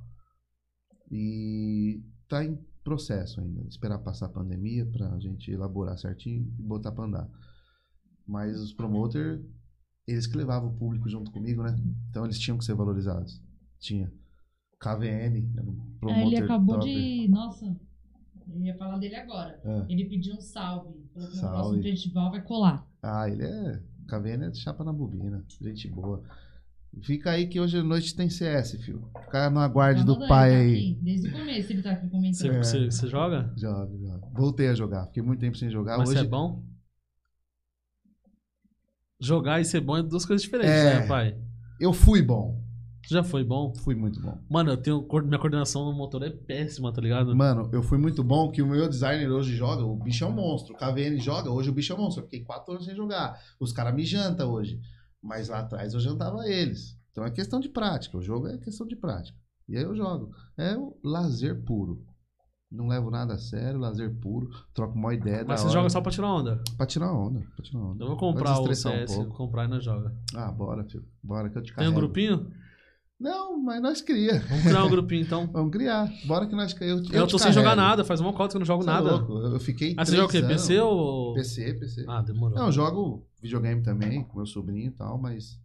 [1.11, 6.93] E tá em processo ainda, esperar passar a pandemia pra gente elaborar certinho e botar
[6.93, 7.29] pra andar.
[8.27, 9.41] Mas os promoter,
[10.07, 11.77] eles que levavam o público junto comigo, né?
[12.11, 13.43] Então eles tinham que ser valorizados.
[13.79, 14.11] Tinha.
[14.81, 16.91] KVN, era um Ah, promoter ele acabou top.
[16.91, 17.29] de.
[17.29, 17.77] Nossa,
[18.49, 19.59] eu ia falar dele agora.
[19.65, 19.85] É.
[19.89, 20.95] Ele pediu um salve.
[21.15, 22.87] Falou que no próximo festival vai colar.
[23.03, 23.83] Ah, ele é.
[24.09, 25.43] KVN é de chapa na bobina.
[25.61, 26.23] Gente boa.
[27.03, 29.09] Fica aí que hoje à noite tem CS, filho.
[29.25, 30.73] Fica no aguarde Tá do pai tá aí.
[30.75, 30.99] aqui.
[31.03, 32.51] Desde o começo ele tá aqui Você, comentando.
[32.53, 32.63] É.
[32.63, 33.53] você, você joga?
[33.57, 34.29] Joga, joga.
[34.35, 35.07] Voltei a jogar.
[35.07, 35.99] Fiquei muito tempo sem jogar.
[35.99, 36.63] Mas hoje você é bom?
[39.21, 41.01] Jogar e ser bom é duas coisas diferentes, É.
[41.01, 41.37] né, pai?
[41.81, 42.63] eu fui bom.
[43.07, 43.75] Você já foi bom?
[43.75, 44.39] Fui muito bom.
[44.49, 45.07] Mano, eu tenho.
[45.25, 47.37] Minha coordenação no motor é péssima, tá ligado?
[47.37, 50.33] Mano, eu fui muito bom que o meu designer hoje joga, o bicho é um
[50.33, 50.75] monstro.
[50.75, 52.23] O KVN joga, hoje o bicho é um monstro.
[52.23, 53.39] Eu fiquei quatro anos sem jogar.
[53.61, 54.81] Os caras me jantam hoje.
[55.23, 56.99] Mas lá atrás eu jantava eles.
[57.11, 58.17] Então é questão de prática.
[58.17, 59.37] O jogo é questão de prática.
[59.69, 60.31] E aí eu jogo.
[60.57, 62.03] É o lazer puro.
[62.75, 64.49] Não levo nada a sério, lazer puro.
[64.75, 66.61] Troco uma ideia Mas você joga só pra tirar onda.
[66.77, 67.41] Pra tirar onda.
[67.55, 68.03] Pra tirar onda.
[68.05, 69.29] Eu vou comprar Pra o um CS, pouco.
[69.29, 70.13] vou comprar e nós joga.
[70.35, 71.05] Ah, bora, filho.
[71.23, 71.95] Bora que eu te Tem um carrego.
[71.95, 72.51] grupinho?
[73.21, 74.41] Não, mas nós cria.
[74.49, 75.47] Vamos criar um grupinho então.
[75.53, 76.11] Vamos criar.
[76.27, 77.89] Bora que nós eu, Eu, te tô sem jogar carrego.
[77.89, 79.17] nada, faz uma cota que eu não jogo Cê é nada.
[79.17, 80.43] louco, Eu fiquei Ah, você joga o quê?
[80.43, 81.33] PC ou.
[81.35, 82.05] PC, PC.
[82.09, 82.59] Ah, demorou.
[82.59, 85.61] Não, eu jogo videogame também, com meu sobrinho e tal, mas.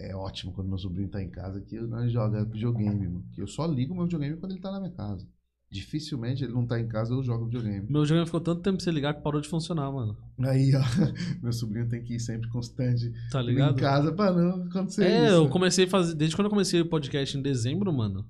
[0.00, 3.24] É, é ótimo quando meu sobrinho tá em casa que nós joga videogame, mano.
[3.32, 5.26] Que eu só ligo meu videogame quando ele tá na minha casa.
[5.70, 7.86] Dificilmente ele não tá em casa, eu jogo videogame.
[7.90, 10.16] Meu jogo ficou tanto tempo sem ligar que parou de funcionar, mano.
[10.40, 10.80] Aí, ó,
[11.42, 13.76] meu sobrinho tem que ir sempre constante Tá em ligado?
[13.76, 15.34] casa pra não acontecer É, isso.
[15.34, 16.14] eu comecei a fazer.
[16.14, 18.26] Desde quando eu comecei o podcast em dezembro, mano.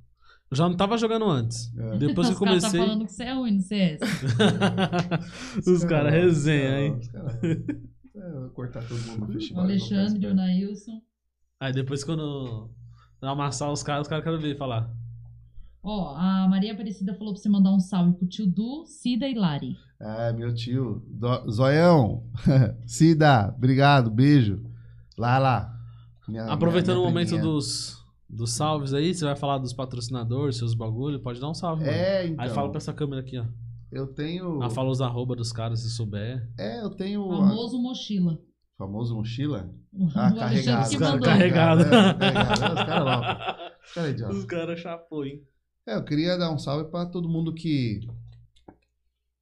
[0.50, 1.70] Eu já não tava jogando antes.
[1.76, 1.98] É.
[1.98, 2.80] Depois que eu Os caras tá comecei.
[2.80, 4.00] falando que você é ruim no CS.
[5.66, 6.98] Os caras resenham, Não, hein?
[6.98, 9.64] os caras- É, eu vou cortar todo mundo no O festival.
[9.64, 10.34] Alexandre, o.
[10.34, 11.00] Nailson.
[11.60, 12.70] Aí depois quando
[13.20, 14.90] eu amassar os caras, os caras querem ver falar.
[15.82, 19.34] Ó, a Maria Aparecida falou pra você mandar um salve pro tio Du, Cida e
[19.34, 19.76] Lari.
[20.00, 21.02] É, meu tio.
[21.08, 22.24] Do- Zoião.
[22.86, 24.62] Cida, obrigado, beijo.
[25.16, 25.74] Lá, lá.
[26.28, 27.52] Minha- Aproveitando minha- o minha momento priminha.
[27.52, 31.84] dos, dos salves aí, você vai falar dos patrocinadores, seus bagulho, pode dar um salve,
[31.84, 31.96] mano.
[31.96, 32.44] É, então.
[32.44, 33.44] Aí fala pra essa câmera aqui, ó.
[33.90, 34.62] Eu tenho.
[34.62, 36.46] Ah, fala os arroba dos caras se souber.
[36.58, 37.22] É, eu tenho.
[37.22, 38.38] o Famoso Mochila.
[38.78, 39.74] Famoso mochila.
[39.92, 40.98] O Ah, carregado.
[40.98, 41.24] carregados.
[41.26, 42.74] Carregado, é, carregado.
[42.74, 43.58] Os caras lá.
[43.84, 44.36] Os caras idiotas.
[44.38, 45.42] Os caras chapou, hein?
[45.86, 48.00] É, eu queria dar um salve pra todo mundo que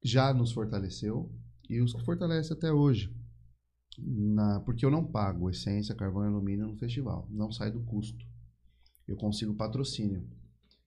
[0.03, 1.31] já nos fortaleceu
[1.69, 3.13] e os que fortalecem até hoje.
[3.99, 7.27] Na, porque eu não pago essência, carvão e alumínio no festival.
[7.31, 8.23] Não sai do custo.
[9.07, 10.27] Eu consigo patrocínio.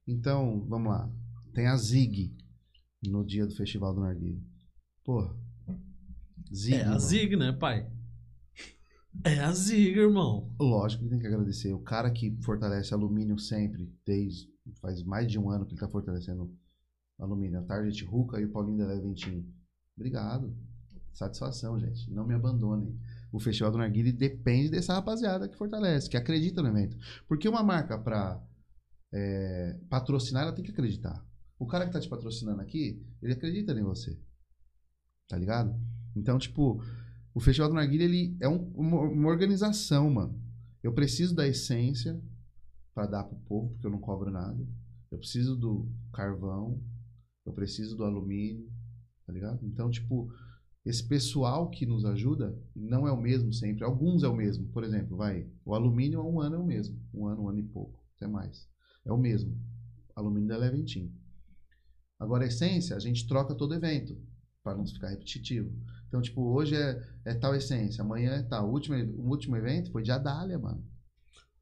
[0.07, 1.11] Então, vamos lá.
[1.53, 2.37] Tem a Zig
[3.05, 4.41] no dia do festival do Narguilho.
[5.05, 5.35] Porra.
[6.55, 6.77] Zig.
[6.77, 6.99] É a.
[6.99, 7.91] Zig, né, pai?
[9.25, 10.55] É a Zig, irmão.
[10.59, 11.73] Lógico que tem que agradecer.
[11.73, 14.49] O cara que fortalece alumínio sempre, desde
[14.81, 16.53] faz mais de um ano que ele tá fortalecendo
[17.19, 17.59] alumínio.
[17.59, 19.47] A Target Ruka e o Paulinho da Leventin.
[19.97, 20.57] Obrigado.
[21.13, 22.11] Satisfação, gente.
[22.11, 22.99] Não me abandonem.
[23.33, 26.97] O Festival do Narguile depende dessa rapaziada que fortalece, que acredita no evento.
[27.27, 28.43] Porque uma marca pra
[29.13, 31.25] é, patrocinar, ela tem que acreditar.
[31.59, 34.19] O cara que tá te patrocinando aqui, ele acredita em você.
[35.29, 35.79] Tá ligado?
[36.17, 36.83] Então, tipo,
[37.35, 40.41] o Festival do Narguilha, ele é um- uma, uma organização, mano.
[40.83, 42.21] Eu preciso da essência
[42.95, 44.67] para dar pro povo, porque eu não cobro nada.
[45.11, 46.81] Eu preciso do carvão,
[47.45, 48.69] eu preciso do alumínio,
[49.27, 49.65] tá ligado?
[49.65, 50.33] Então, tipo,
[50.85, 53.85] esse pessoal que nos ajuda não é o mesmo sempre.
[53.85, 54.67] Alguns é o mesmo.
[54.69, 56.99] Por exemplo, vai, o alumínio há um ano é o mesmo.
[57.13, 58.69] Um ano, um ano e pouco, até mais.
[59.05, 59.57] É o mesmo.
[60.17, 61.13] Alumínio da Leventim.
[62.19, 64.17] Agora, a essência, a gente troca todo evento,
[64.63, 65.71] para não ficar repetitivo.
[66.11, 68.69] Então, tipo, hoje é, é tal essência, amanhã é tal.
[68.69, 70.85] O último, o último evento foi de Adália, mano.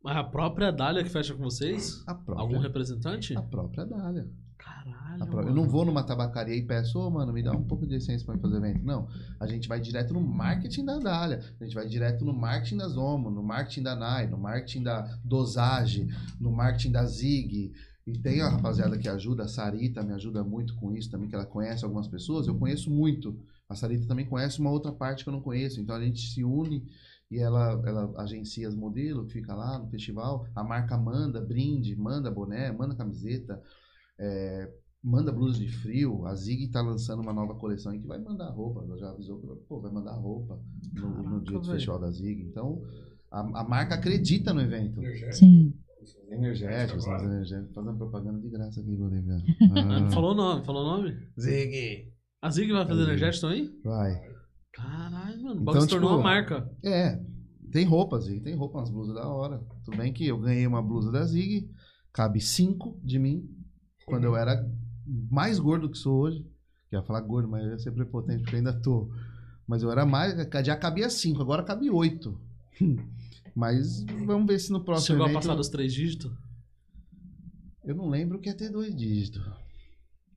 [0.03, 2.03] Mas a própria Dália que fecha com vocês?
[2.07, 3.37] A própria, Algum representante?
[3.37, 4.27] a própria Dália.
[4.57, 5.23] Caralho.
[5.23, 7.87] A pró- Eu não vou numa tabacaria e peço, ô, mano, me dá um pouco
[7.87, 8.83] de essência pra fazer evento.
[8.85, 9.07] Não.
[9.39, 11.41] A gente vai direto no marketing da Dália.
[11.61, 15.03] A gente vai direto no marketing da Zomo, no marketing da Nai, no marketing da
[15.25, 16.09] Dosage,
[16.41, 17.73] no marketing da Zig.
[18.07, 21.35] E tem a rapaziada que ajuda, a Sarita me ajuda muito com isso também, que
[21.35, 22.47] ela conhece algumas pessoas.
[22.49, 23.39] Eu conheço muito.
[23.69, 25.81] A Sarita também conhece uma outra parte que eu não conheço.
[25.81, 26.87] Então a gente se une
[27.31, 30.47] e ela, ela agencia as modelos fica lá no festival.
[30.55, 33.63] A marca manda brinde, manda boné, manda camiseta.
[34.19, 34.73] É,
[35.05, 36.27] manda blusa de frio.
[36.27, 38.83] A Zig tá lançando uma nova coleção aí que vai mandar roupa.
[38.83, 40.59] Ela já avisou, que, pô, vai mandar roupa
[40.95, 42.43] no, no Caraca, dia do festival da Zig.
[42.43, 42.83] Então,
[43.31, 45.01] a, a marca acredita no evento.
[45.33, 45.75] Sim.
[46.01, 47.05] Os energéticos.
[47.05, 49.37] Fazendo propaganda de graça aqui, Bolívia.
[49.77, 51.19] Ah, Falou o nome, falou o nome?
[51.39, 52.13] Zig.
[52.41, 53.81] A Zig vai fazer A energético também?
[53.85, 54.21] Vai.
[54.73, 55.61] Caralho, mano.
[55.61, 56.71] O Então, se tornou tipo, uma marca.
[56.85, 57.21] É,
[57.73, 59.61] tem roupa, Zig, tem roupa, umas blusas da hora.
[59.85, 61.69] Tudo bem que eu ganhei uma blusa da Zig,
[62.13, 63.49] cabe cinco de mim,
[64.07, 64.65] quando eu era
[65.31, 66.47] mais gordo que sou hoje.
[66.91, 69.11] Eu ia falar gordo, mas eu ia ser prepotente, porque eu ainda tô.
[69.67, 70.35] Mas eu era mais,
[70.65, 72.41] já cabia cinco, agora cabe oito.
[73.55, 75.43] Mas vamos ver se no próximo Chegou a evento...
[75.43, 76.31] passar dos três dígitos?
[77.85, 79.43] Eu não lembro que ia ter dois dígitos.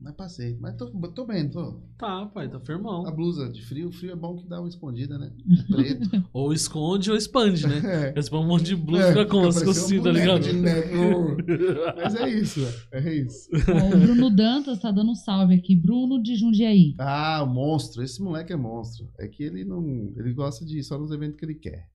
[0.04, 0.58] Mas passei.
[0.60, 1.80] Mas tô, tô bem, tô.
[1.96, 3.06] Tá, pai, tá firmão.
[3.06, 5.32] A blusa de frio, frio é bom que dá uma escondida, né?
[5.70, 6.28] Preto.
[6.34, 7.82] Ou esconde ou expande, né?
[8.12, 8.14] É.
[8.20, 9.52] Você põe um monte de blusa É, fica como?
[9.54, 10.42] fica Assim, parecendo tá um ligado?
[10.42, 10.54] de.
[12.02, 12.60] Mas é isso,
[12.92, 13.48] é isso.
[13.54, 15.76] Ó, o Bruno Dantas tá dando um salve aqui.
[15.76, 16.96] Bruno de Jundiaí.
[16.98, 18.02] Ah, o monstro.
[18.02, 19.08] Esse moleque é monstro.
[19.20, 19.84] É que ele não.
[20.18, 21.88] Ele gosta de ir só nos eventos que ele quer.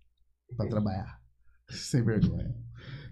[0.56, 1.18] Pra trabalhar.
[1.68, 2.54] Sem vergonha.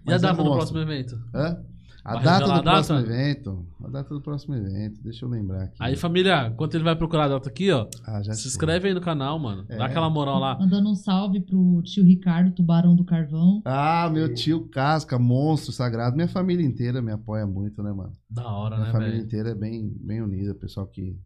[0.07, 0.53] E a Mas é do monstro.
[0.53, 1.15] próximo evento?
[1.33, 1.65] Hã?
[2.05, 3.11] A data do a próximo data?
[3.11, 3.65] evento.
[3.83, 5.01] A data do próximo evento.
[5.01, 5.75] Deixa eu lembrar aqui.
[5.79, 8.49] Aí, família, enquanto ele vai procurar a data aqui, ó, ah, já se sei.
[8.51, 9.65] inscreve aí no canal, mano.
[9.65, 9.81] Dá É.
[9.81, 10.55] aquela moral lá.
[10.59, 13.59] Mandando um salve pro tio Ricardo, Tubarão do Carvão.
[13.65, 16.15] Ah, meu tio Casca, monstro sagrado.
[16.15, 18.13] Minha família inteira me apoia muito, né, mano?
[18.29, 19.25] Da hora, Minha né, família velho?
[19.25, 21.19] inteira é bem, bem unida, pessoal que.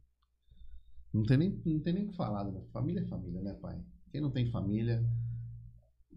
[1.13, 2.61] Não tem nem, não tem nem o que falar, né?
[2.71, 3.75] Família é família, né, pai?
[4.11, 5.03] Quem não tem família,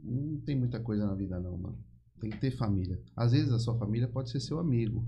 [0.04, 1.78] não tem muita coisa na vida, não, mano.
[2.22, 2.98] Tem que ter família.
[3.16, 5.04] Às vezes a sua família pode ser seu amigo.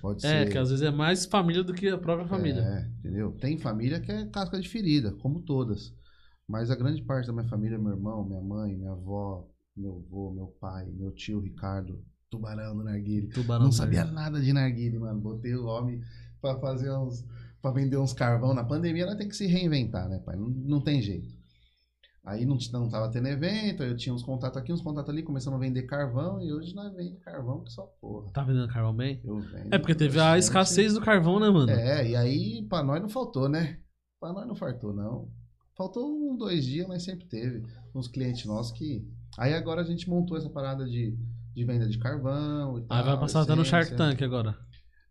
[0.00, 0.50] Pode É, ser.
[0.52, 2.60] que às vezes é mais família do que a própria família.
[2.62, 3.32] É, entendeu?
[3.32, 5.94] Tem família que é casca de ferida, como todas.
[6.48, 9.46] Mas a grande parte da minha família, meu irmão, minha mãe, minha avó,
[9.76, 13.28] meu avô, meu pai, meu tio Ricardo, tubarão do Narguile.
[13.28, 14.20] Tubarão Não sabia Narguilé.
[14.22, 15.20] nada de narguile, mano.
[15.20, 16.00] Botei o homem
[16.40, 17.24] pra fazer uns.
[17.60, 18.54] pra vender uns carvão.
[18.54, 20.36] Na pandemia ela tem que se reinventar, né, pai?
[20.36, 21.36] Não, não tem jeito.
[22.28, 25.22] Aí não, não tava tendo evento, aí eu tinha uns contatos aqui, uns contatos ali,
[25.22, 28.30] começamos a vender carvão, e hoje nós vendemos carvão que só porra.
[28.32, 29.18] Tá vendendo carvão bem?
[29.24, 29.72] Eu vendo.
[29.72, 31.70] É porque teve a escassez do carvão, né, mano?
[31.70, 33.78] É, e aí pra nós não faltou, né?
[34.20, 35.30] Pra nós não faltou, não.
[35.74, 37.64] Faltou um, dois dias, mas sempre teve.
[37.94, 39.08] Uns clientes nossos que.
[39.38, 41.16] Aí agora a gente montou essa parada de,
[41.54, 42.98] de venda de carvão e tal.
[42.98, 43.96] Aí vai passar até no Shark.
[43.96, 44.54] Tank agora.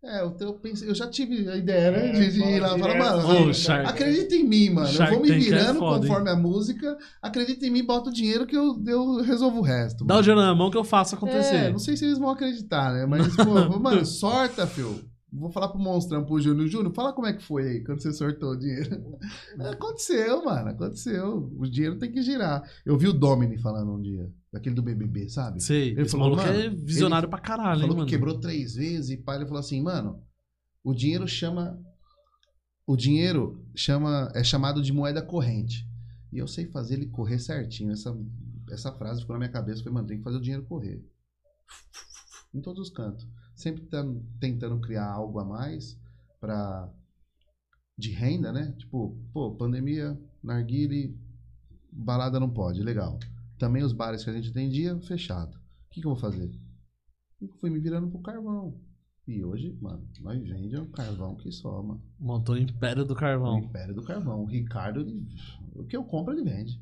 [0.02, 2.08] É, eu, eu pensei, eu já tive a ideia, né?
[2.10, 4.86] É, de, de ir lá e falar, mano, Shark- acredita em mim, mano.
[4.86, 6.08] Shark eu vou me é virando foda, hein?
[6.08, 6.98] conforme a música.
[7.20, 10.04] Acredita em mim, bota o dinheiro que eu, eu resolvo o resto.
[10.04, 10.22] Dá o mano.
[10.22, 11.56] dinheiro na mão que eu faço acontecer.
[11.56, 13.06] É, não sei se eles vão acreditar, né?
[13.06, 13.44] Mas, pô,
[13.80, 15.04] mano, sorta, filho.
[15.30, 16.66] Vou falar pro monstrão, pro Júnior.
[16.68, 19.18] Júnior, fala como é que foi aí, quando você sortou o dinheiro.
[19.72, 21.52] Aconteceu, mano, aconteceu.
[21.58, 22.62] O dinheiro tem que girar.
[22.84, 25.62] Eu vi o Domini falando um dia, daquele do BBB, sabe?
[25.62, 25.90] Sei.
[25.90, 28.08] Ele falou, maluco é visionário pra caralho, hein, falou mano.
[28.08, 30.22] que quebrou três vezes e pai ele falou assim, mano,
[30.82, 31.78] o dinheiro chama
[32.86, 35.86] o dinheiro chama é chamado de moeda corrente.
[36.32, 37.92] E eu sei fazer ele correr certinho.
[37.92, 38.16] Essa
[38.70, 41.04] essa frase ficou na minha cabeça, foi, mano, tem que fazer o dinheiro correr.
[42.54, 43.26] Em todos os cantos.
[43.58, 45.98] Sempre tentando, tentando criar algo a mais
[46.40, 46.88] para
[47.98, 48.72] de renda, né?
[48.78, 51.18] Tipo, pô, pandemia, narguile,
[51.90, 53.18] balada não pode, legal.
[53.58, 55.56] Também os bares que a gente atendia, fechado.
[55.56, 56.48] O que, que eu vou fazer?
[57.40, 58.80] Eu fui me virando pro carvão.
[59.26, 62.00] E hoje, mano, nós vendemos um carvão que só, mano.
[62.16, 63.58] Montou o Império do O Carvão.
[63.58, 64.42] Império do Carvão.
[64.42, 65.26] O Ricardo, ele-
[65.74, 66.80] o que eu compro, ele vende.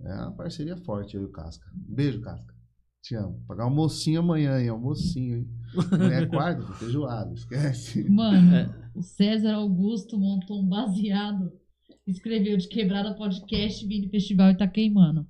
[0.00, 1.70] É uma parceria forte, eu e o Casca.
[1.74, 2.49] Beijo, Casca.
[3.02, 3.42] Te amo.
[3.48, 4.68] Pagar almocinho amanhã, hein?
[4.68, 5.48] Almocinho, hein?
[5.92, 8.08] Amanhã é quarta, feijoada, esquece.
[8.10, 8.68] Mano, É.
[8.94, 11.50] o César Augusto montou um baseado.
[12.06, 15.26] Escreveu de quebrada podcast, Vini Festival e tá queimando.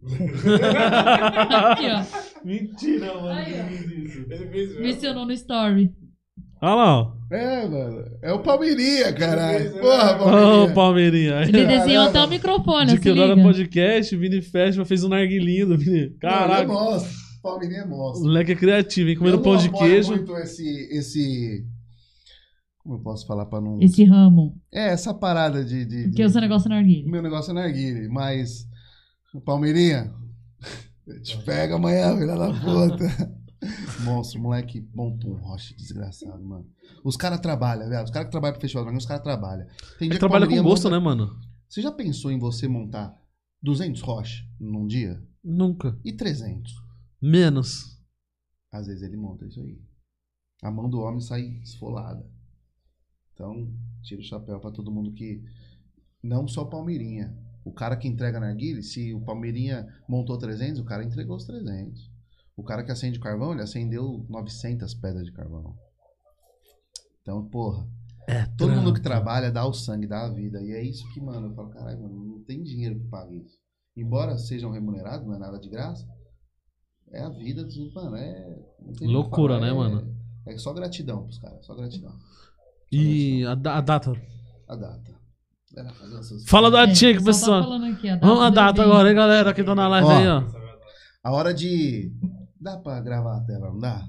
[1.68, 2.44] Aqui, ó.
[2.44, 3.28] Mentira, mano.
[3.28, 3.66] Aí, ó.
[3.66, 4.80] Ele fez mesmo.
[4.80, 5.92] Mencionou no story.
[6.62, 7.12] Olha lá, ó.
[7.34, 8.04] É, mano.
[8.22, 9.58] É o Palmeirinha, caralho.
[9.58, 10.42] Beleza, Porra, né?
[10.70, 10.74] Ô, Palmeirinha.
[10.74, 11.42] Palmeirinha.
[11.42, 15.76] Ele desenhou até o microfone, De se quebrada podcast, Vini Festival, fez um narguilinho do
[15.78, 16.10] Vini.
[16.18, 16.66] Caraca.
[16.66, 17.29] monstro.
[17.42, 18.24] Palmeirinha é O monstro.
[18.26, 19.16] moleque é criativo, hein?
[19.16, 20.10] Comendo Eu pão de queijo.
[20.10, 21.66] muito esse, esse...
[22.78, 23.80] Como eu posso falar pra não...
[23.80, 24.58] Esse ramo.
[24.72, 25.84] É, essa parada de...
[25.84, 26.24] de, Porque de...
[26.24, 27.10] o seu negócio é narguilha.
[27.10, 28.66] Meu negócio é narguile, mas...
[29.44, 30.12] Palmeirinha,
[31.06, 33.40] eu te pego amanhã, filha da puta.
[34.04, 36.66] Monstro, moleque bom pum, rocha, desgraçado, mano.
[37.04, 38.02] Os caras trabalham, velho.
[38.02, 39.66] Os caras que trabalham pro festival, mas os caras trabalham.
[39.66, 41.30] Tem Ele dia que trabalha com gosto, monta- né, mano?
[41.68, 43.14] Você já pensou em você montar
[43.62, 45.22] 200 rocha num dia?
[45.44, 45.96] Nunca.
[46.04, 46.72] E 300?
[47.20, 48.00] Menos.
[48.72, 49.80] Às vezes ele monta isso aí.
[50.62, 52.24] A mão do homem sai esfolada.
[53.34, 53.72] Então,
[54.02, 55.42] tira o chapéu pra todo mundo que.
[56.22, 57.36] Não só Palmeirinha.
[57.64, 61.44] O cara que entrega na narguile, se o Palmeirinha montou 300, o cara entregou os
[61.44, 62.10] 300.
[62.56, 65.76] O cara que acende carvão, ele acendeu 900 pedras de carvão.
[67.22, 67.86] Então, porra,
[68.94, 70.62] que trabalha dá o sangue, dá a vida.
[70.62, 73.58] E é isso que, mano, eu falo, caralho, mano, não tem dinheiro que pague isso.
[73.96, 76.06] Embora sejam remunerados, não é nada de graça.
[77.12, 77.92] É a vida dos.
[77.92, 78.56] Mano, é.
[79.02, 80.16] Loucura, falar, né, é- mano?
[80.46, 82.12] É só gratidão pros caras, só gratidão.
[82.90, 84.12] E a, a data.
[84.68, 85.10] A data.
[85.76, 87.80] Era fazer essas- Fala da É, tia que pessoal pessoal.
[87.80, 90.10] Tá a data Vamos a data agora, hein, galera, que tá na live Ó.
[90.10, 90.44] aí, ó.
[91.22, 92.12] A hora de.
[92.60, 94.04] Dá pra gravar a tela, não dá?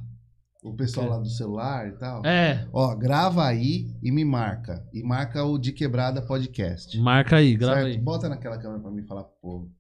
[0.64, 1.18] O pessoal Ok.
[1.18, 2.26] lá do celular e tal.
[2.26, 4.88] É, Ó, grava aí e me marca.
[4.94, 6.98] E marca o De Quebrada Podcast.
[7.00, 7.88] marca aí, grava certo?
[7.88, 7.98] aí.
[7.98, 9.72] Bota naquela câmera pra mim falar pro povo.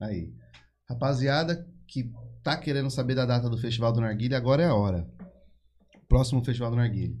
[0.00, 0.32] Aí.
[0.88, 2.10] Rapaziada que
[2.42, 5.06] tá querendo saber da data do Festival do Narguilha, agora é a hora.
[6.08, 7.16] Próximo Festival do Narguilha.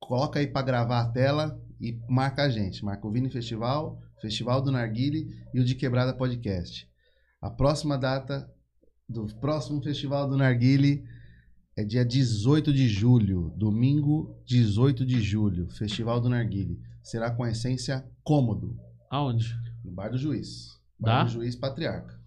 [0.00, 2.84] Coloca aí pra gravar a tela e marca a gente.
[2.84, 6.88] Marca o Vini Festival, Festival do Narguile e o De Quebrada Podcast.
[7.40, 8.50] A próxima data
[9.08, 11.04] do próximo Festival do Narguile
[11.76, 16.80] é dia 18 de julho, domingo 18 de julho, Festival do Narguile.
[17.02, 18.76] Será com a essência cômodo,
[19.10, 19.54] Aonde?
[19.84, 20.80] no Bar do Juiz.
[20.98, 21.18] Dá?
[21.18, 22.18] Bar do Juiz Patriarca.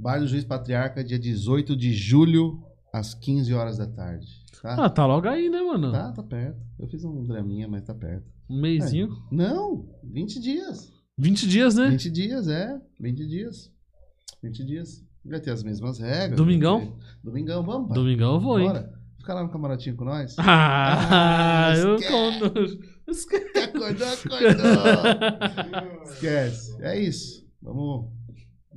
[0.00, 2.62] Bar do Juiz Patriarca, dia 18 de julho,
[2.92, 4.28] às 15 horas da tarde.
[4.62, 4.84] Tá?
[4.84, 5.90] Ah, tá logo aí, né, mano?
[5.90, 6.56] Tá, tá perto.
[6.78, 8.24] Eu fiz um draminha, mas tá perto.
[8.48, 9.08] Um mêsinho.
[9.30, 10.92] Não, 20 dias.
[11.18, 11.88] 20 dias, né?
[11.90, 12.80] 20 dias, é.
[13.00, 13.72] 20 dias.
[14.42, 15.04] 20 dias.
[15.24, 16.36] Vai ter as mesmas regras.
[16.36, 16.80] Domingão?
[16.80, 16.92] ter-
[17.24, 17.94] Domingão, vamos, pai.
[17.96, 18.68] Domingão eu vou, hein?
[18.68, 18.92] Bora.
[19.18, 20.36] Fica lá no camarotinho com nós.
[20.38, 22.78] Ah, Ah, eu conto.
[23.08, 23.58] Esquece.
[23.58, 26.02] Acordou, acordou.
[26.12, 26.76] Esquece.
[26.82, 27.44] É isso.
[27.60, 28.16] Vamos.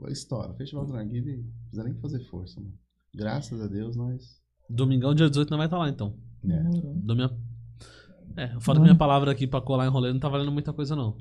[0.09, 0.53] História.
[0.55, 2.73] Festival do Narguile não precisa nem fazer força, mano.
[3.13, 4.41] Graças a Deus nós.
[4.69, 6.15] Domingão, dia 18, não vai estar lá, então.
[6.47, 6.63] É.
[7.03, 7.29] Dou minha...
[8.37, 10.95] É, falo que minha palavra aqui pra colar em rolê não tá valendo muita coisa,
[10.95, 11.17] não.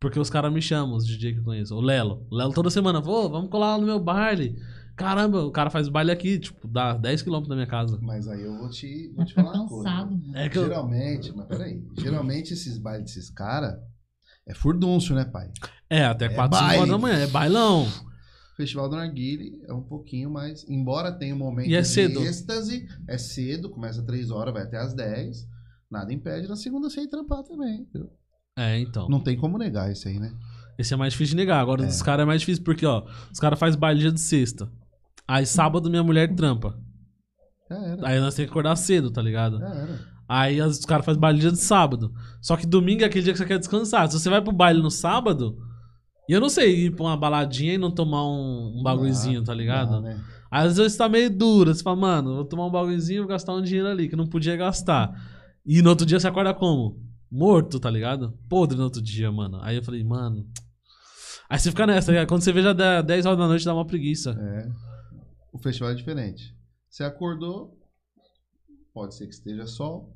[0.00, 1.74] Porque os caras me chamam, os DJ que eu conheço.
[1.74, 2.26] O Lelo.
[2.30, 4.56] O Lelo toda semana, pô, vamos colar lá no meu baile.
[4.96, 7.98] Caramba, o cara faz baile aqui, tipo, dá 10km da minha casa.
[8.00, 9.84] Mas aí eu vou te, vou te falar uma coisa.
[9.84, 10.36] cansado, mano.
[10.36, 10.64] É que eu...
[10.64, 11.84] Geralmente, mas peraí.
[11.98, 13.78] Geralmente esses bailes desses caras
[14.48, 15.50] é furdúncio, né, pai?
[15.88, 17.86] É, até É 4, 5 horas da manhã, é bailão.
[18.56, 20.68] Festival do Narguile é um pouquinho mais.
[20.68, 22.20] Embora tenha um momento E é de cedo.
[22.20, 25.46] êxtase, é cedo, começa às 3 horas, vai até às 10.
[25.90, 27.82] Nada impede na segunda você ir trampar também.
[27.82, 28.10] entendeu?
[28.58, 29.08] É, então.
[29.08, 30.32] Não tem como negar isso aí, né?
[30.76, 31.60] Esse é mais difícil de negar.
[31.60, 31.86] Agora, É.
[31.86, 34.68] os caras é mais difícil porque, ó, os caras fazem baile dia de sexta.
[35.26, 36.76] Aí sábado minha mulher trampa.
[37.70, 38.08] Era.
[38.08, 39.58] Aí nós temos que acordar cedo, tá ligado?
[39.60, 40.00] Já era.
[40.28, 42.12] Aí os caras fazem baile dia de sábado.
[42.42, 44.08] Só que domingo é aquele dia que você quer descansar.
[44.08, 45.56] Se você vai pro baile no sábado,
[46.28, 49.54] e eu não sei ir pra uma baladinha e não tomar um, um bagulhozinho, tá
[49.54, 49.92] ligado?
[49.92, 50.24] Dá, né?
[50.50, 51.74] Às vezes tá meio duro.
[51.74, 54.26] Você fala, mano, vou tomar um bagulhozinho e vou gastar um dinheiro ali que não
[54.26, 55.10] podia gastar.
[55.64, 57.02] E no outro dia você acorda como?
[57.30, 58.38] Morto, tá ligado?
[58.48, 59.58] Podre no outro dia, mano.
[59.62, 60.46] Aí eu falei, mano.
[61.48, 62.26] Aí você fica nessa, tá?
[62.26, 64.36] Quando você dá 10 horas da noite, dá uma preguiça.
[64.38, 64.68] É.
[65.52, 66.54] O festival é diferente.
[66.90, 67.78] Você acordou,
[68.92, 70.14] pode ser que esteja sol.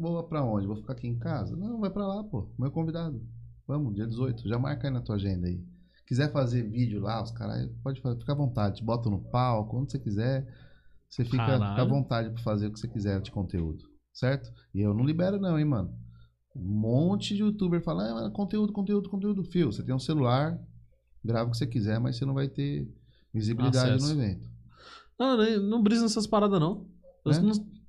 [0.00, 0.66] Vou pra onde?
[0.66, 1.54] Vou ficar aqui em casa?
[1.54, 2.48] Não, vai pra lá, pô.
[2.58, 3.22] Meu convidado.
[3.66, 4.48] Vamos, dia 18.
[4.48, 5.62] Já marca aí na tua agenda aí.
[6.06, 8.82] Quiser fazer vídeo lá, os caras, pode fazer, fica à vontade.
[8.82, 10.46] Bota no palco, onde você quiser.
[11.08, 13.84] Você fica, fica à vontade pra fazer o que você quiser de conteúdo.
[14.12, 14.50] Certo?
[14.74, 15.94] E eu não libero, não, hein, mano.
[16.56, 19.44] Um monte de youtuber fala, ah, conteúdo, conteúdo, conteúdo.
[19.44, 20.58] Fio, você tem um celular,
[21.22, 22.90] grava o que você quiser, mas você não vai ter
[23.34, 24.14] visibilidade Acesso.
[24.14, 24.48] no evento.
[25.18, 26.86] Não, nem- não brisa nessas paradas, não.
[27.26, 27.38] É?
[27.38, 27.79] não-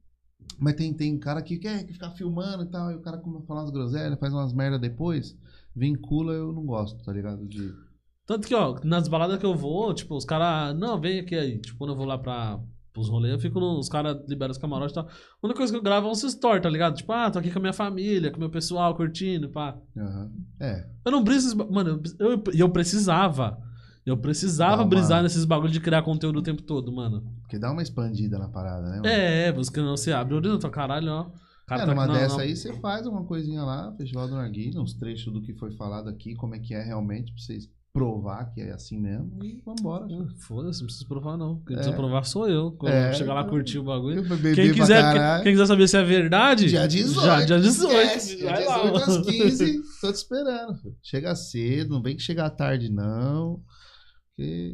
[0.62, 3.48] Mas tem, tem cara que quer ficar filmando e tal, e o cara começa a
[3.48, 5.36] falar umas groselhas, faz umas merda depois,
[5.76, 7.48] vincula, eu não gosto, tá ligado?
[7.48, 7.74] De...
[8.28, 10.78] Tanto que, ó, nas baladas que eu vou, tipo, os caras.
[10.78, 11.60] Não, vem aqui aí.
[11.60, 12.60] Tipo, quando eu vou lá pra.
[12.94, 15.06] Pros rolês, eu fico no, Os caras liberam os camarotes e tal.
[15.08, 16.94] A única coisa que eu gravo é uns stories, tá ligado?
[16.96, 19.78] Tipo, ah, tô aqui com a minha família, com o meu pessoal, curtindo, pá.
[19.98, 20.32] Aham.
[20.60, 23.58] É, Eu não ba- Mano, eu, eu, eu precisava.
[24.06, 27.24] Eu precisava Dá uma- brisar nesses bagulho de criar conteúdo o tempo todo, mano.
[27.42, 28.96] porque dá uma expandida na parada, né?
[28.98, 29.06] mano?
[29.08, 31.26] É, é, porque não você abre o horizonte, caralho, ó.
[31.68, 32.42] Cara É, tá numa aqui, dessa não.
[32.42, 36.10] aí você faz uma coisinha lá, Festival do Narguilha, uns trechos do que foi falado
[36.10, 40.06] aqui, como é que é realmente, pra vocês provar que é assim mesmo, e vambora.
[40.48, 41.58] Foda-se, não preciso provar, não.
[41.68, 41.80] Quem É.
[41.80, 42.72] precisa provar sou eu.
[42.72, 43.10] Quando É.
[43.10, 44.24] eu chegar lá curtir o bagulho.
[44.56, 47.26] Quem quiser, quem, quem quiser saber se é verdade, Dia 18.
[47.26, 47.94] Já, dia 18.
[47.94, 48.78] Esquece, dia vai lá.
[48.92, 49.82] 18 às 15.
[50.00, 50.96] Tô te esperando.
[51.04, 53.60] Chega cedo, não vem que chegar tarde, não.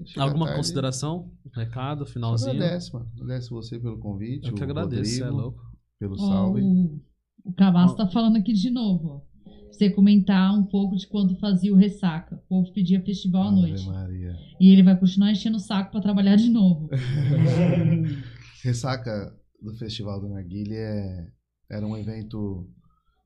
[0.03, 1.31] Porque Alguma tarde, consideração?
[1.53, 2.51] Recado, finalzinho?
[2.51, 3.09] Agradece, mano.
[3.15, 4.47] Agradece você pelo convite.
[4.47, 5.61] Eu que agradeço, é Rodrigo, louco.
[5.99, 6.61] Pelo salve.
[6.61, 7.01] o,
[7.43, 9.27] o Cavaço tá falando aqui de novo, ó.
[9.71, 12.35] Você comentar um pouco de quando fazia o ressaca.
[12.35, 13.85] O povo pedia festival à Ave noite.
[13.87, 14.35] Maria.
[14.59, 16.89] E ele vai continuar enchendo o saco pra trabalhar de novo.
[18.63, 21.27] Ressaca do Festival do Narguilha é-
[21.69, 22.67] era um evento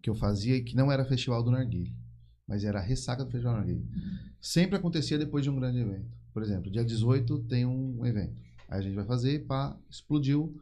[0.01, 1.91] que eu fazia e que não era Festival do Narguilha,
[2.47, 3.85] mas era a ressaca do Festival do Narguilha.
[4.41, 6.09] Sempre acontecia depois de um grande evento.
[6.33, 8.41] Por exemplo, dia 18 tem um evento.
[8.69, 10.55] Aí a gente vai fazer, pá, explodiu.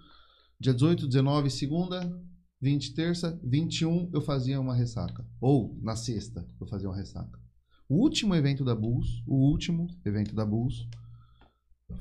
[0.60, 2.22] Dia 18, 19, segunda,
[2.62, 5.26] 20 terça, 21 eu fazia uma ressaca.
[5.40, 7.40] Ou na sexta eu fazia uma ressaca.
[7.88, 10.88] O último evento da Bulls, o último evento da Bulls,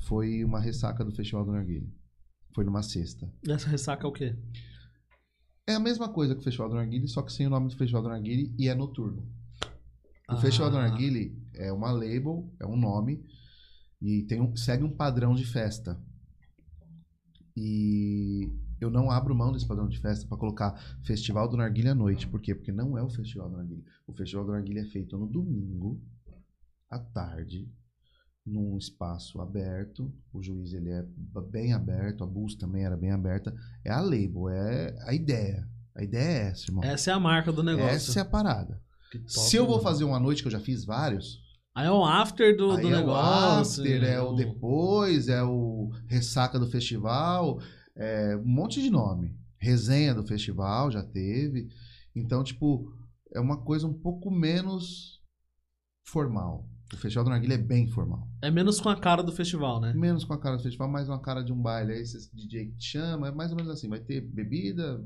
[0.07, 1.89] foi uma ressaca do Festival do Narguilha.
[2.55, 3.31] Foi numa sexta.
[3.47, 4.37] Essa ressaca é o quê?
[5.67, 7.77] É a mesma coisa que o Festival do Narguilha, só que sem o nome do
[7.77, 9.23] Festival do Narguilha e é noturno.
[10.29, 10.37] O Ah.
[10.39, 13.25] Festival do Narguilha é uma label, é um nome
[14.01, 16.01] e tem um, segue um padrão de festa.
[17.57, 21.95] E eu não abro mão desse padrão de festa para colocar Festival do Narguilha à
[21.95, 22.29] noite.
[22.29, 22.55] Por quê?
[22.55, 23.83] Porque não é o Festival do Narguilha.
[24.07, 26.01] O Festival do Narguilha é feito no domingo,
[26.89, 27.69] à tarde,
[28.47, 30.13] num espaço aberto.
[30.33, 31.05] O juiz ele é
[31.51, 33.55] bem aberto, a Bulls também era bem aberta.
[33.85, 35.69] É a label, é a ideia.
[35.97, 36.85] A ideia é essa, irmão.
[36.85, 37.91] Essa é a marca do negócio.
[37.91, 38.81] Essa é a parada.
[39.11, 41.43] Top, Se eu vou fazer uma noite que eu já fiz vários,
[41.79, 43.85] Aí é um after do, do é negócio.
[43.85, 47.61] o after, é o o- depois, é o ressaca do festival,
[47.95, 49.37] é um monte de nome.
[49.59, 51.69] Resenha do festival já teve.
[52.17, 52.93] Então, tipo,
[53.33, 55.21] é uma coisa um pouco menos
[56.05, 56.69] formal.
[56.93, 58.27] O Festival do Narguilha é bem formal.
[58.43, 59.93] É menos com a cara do festival, né?
[59.93, 61.93] Menos com a cara do festival, mais uma cara de um baile.
[61.93, 63.89] Aí esse DJ que te chama, é mais ou menos assim.
[63.89, 65.01] Vai ter bebida,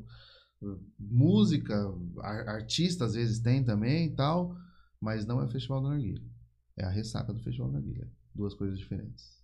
[0.98, 1.74] música,
[2.22, 4.56] ar- artista às vezes tem também e tal.
[5.00, 6.22] Mas não é o Festival do Narguilha.
[6.76, 8.10] É a ressaca do Festival do Narguilha.
[8.34, 9.42] Duas coisas diferentes.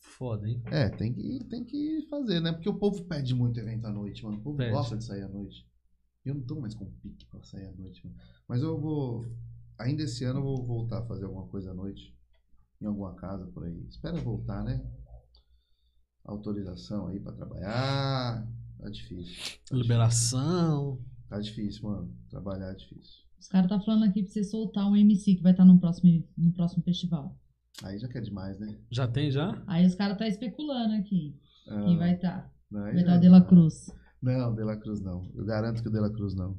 [0.00, 0.62] Foda, hein?
[0.66, 2.52] É, tem que, tem que fazer, né?
[2.52, 4.38] Porque o povo pede muito evento à noite, mano.
[4.38, 4.72] O povo Pede.
[4.72, 5.66] gosta de sair à noite.
[6.24, 8.16] Eu não tô mais com pique pra sair à noite, mano.
[8.46, 9.24] Mas eu vou.
[9.78, 12.16] Ainda esse ano eu vou voltar a fazer alguma coisa à noite.
[12.80, 13.86] Em alguma casa por aí.
[13.88, 14.84] Espera voltar, né?
[16.24, 18.46] Autorização aí pra trabalhar.
[18.78, 19.58] Tá difícil.
[19.72, 21.02] Liberação.
[21.28, 22.16] Tá difícil, mano.
[22.28, 23.27] Trabalhar é difícil.
[23.40, 26.24] Os caras tá falando aqui pra você soltar um MC que vai estar no próximo,
[26.36, 27.36] no próximo festival.
[27.82, 28.76] Aí já quer demais, né?
[28.90, 29.62] Já tem já?
[29.66, 31.36] Aí os caras tá especulando aqui.
[31.68, 32.50] Ah, Quem vai estar?
[32.74, 33.40] aí Vai estar é o De La.
[33.40, 33.90] Cruz.
[34.20, 35.30] Não, De La Cruz não.
[35.34, 36.56] Eu garanto que o De La Cruz não.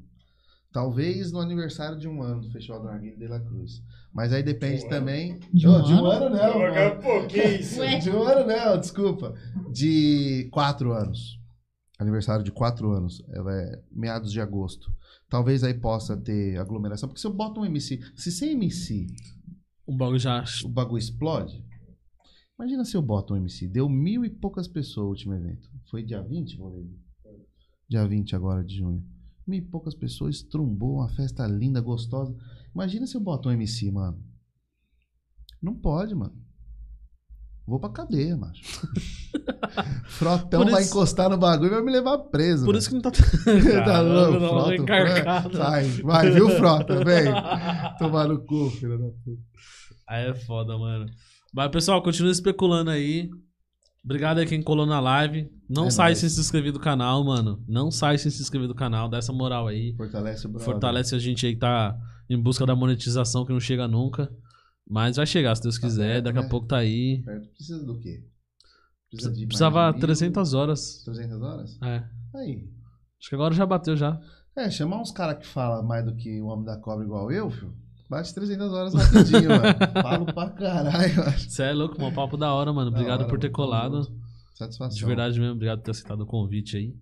[0.72, 3.82] Talvez no aniversário de um ano do Festival do Narguilha De La Cruz.
[4.14, 4.88] Mas aí depende ano?
[4.90, 5.38] também.
[5.52, 6.26] De um Ô, de um ano?
[6.26, 6.58] ano não.
[6.60, 7.02] mano.
[7.02, 7.80] Pô, que isso?
[7.80, 7.98] Ué.
[7.98, 9.34] De um ano não, desculpa.
[9.72, 11.38] De quatro anos.
[11.98, 13.22] Aniversário de quatro anos.
[13.30, 14.90] Ela é meados de agosto.
[15.30, 17.08] Talvez aí possa ter aglomeração.
[17.08, 18.00] Porque se eu boto um MC.
[18.16, 19.06] Se sem MC
[19.86, 20.44] O bagulho já.
[20.64, 21.64] o bagulho explode.
[22.58, 23.68] Imagina se eu boto um MC.
[23.68, 25.70] Deu mil e poucas pessoas o último evento.
[25.88, 26.98] Foi dia 20, Valerio?
[27.88, 29.06] Dia 20 agora de junho.
[29.46, 32.36] Mil e poucas pessoas, estrumbou, uma festa linda, gostosa.
[32.74, 34.22] Imagina se eu boto um MC, mano.
[35.62, 36.39] Não pode, mano.
[37.70, 38.60] Vou pra cadeia, macho.
[40.06, 42.64] Frotão Por vai isso- encostar no bagulho e vai me levar preso.
[42.64, 42.78] Por mano.
[42.78, 43.10] isso que não tá.
[43.84, 44.74] tá louco, Frota.
[44.74, 45.56] encarcado.
[45.58, 47.04] Vai, vai, viu, Frota?
[47.04, 47.32] Vem.
[47.98, 49.40] Tomar no cu, filho da puta.
[50.08, 51.06] Aí é foda, mano.
[51.54, 53.30] Mas, pessoal, continua especulando aí.
[54.04, 55.48] Obrigado aí quem colou na live.
[55.68, 56.18] Não É sai nóis.
[56.18, 57.62] sem se inscrever do canal, mano.
[57.68, 59.08] Não sai sem se inscrever do canal.
[59.08, 59.94] Dá essa moral aí.
[59.96, 60.64] Fortalece o brother.
[60.64, 61.94] Fortalece a gente aí que tá
[62.28, 64.28] em busca da monetização que não chega nunca.
[64.92, 66.14] Mas vai chegar, se Deus Tá quiser.
[66.14, 66.48] perto, Daqui a né?
[66.48, 67.22] pouco tá aí.
[67.22, 67.48] Perto.
[67.50, 68.24] Precisa do quê?
[69.08, 70.00] Precisa- de Precisava de mil?
[70.00, 71.02] 300 horas.
[71.04, 71.78] 300 horas?
[71.82, 72.04] É.
[72.34, 72.68] Aí.
[73.20, 74.20] Acho que agora já bateu já.
[74.56, 77.50] É, chamar uns caras que falam mais do que o Homem da Cobra igual eu,
[77.50, 77.72] filho.
[78.08, 80.02] Bate 300 horas rapidinho, mano.
[80.02, 81.38] Falo pra caralho, mano.
[81.38, 82.12] Você é louco, mano.
[82.14, 82.90] Papo da hora, mano.
[82.90, 83.54] Obrigado hora, por ter mano.
[83.56, 84.02] colado.
[84.56, 84.96] Satisfação.
[84.98, 85.54] De verdade mesmo.
[85.54, 86.94] Obrigado por ter aceitado o convite aí.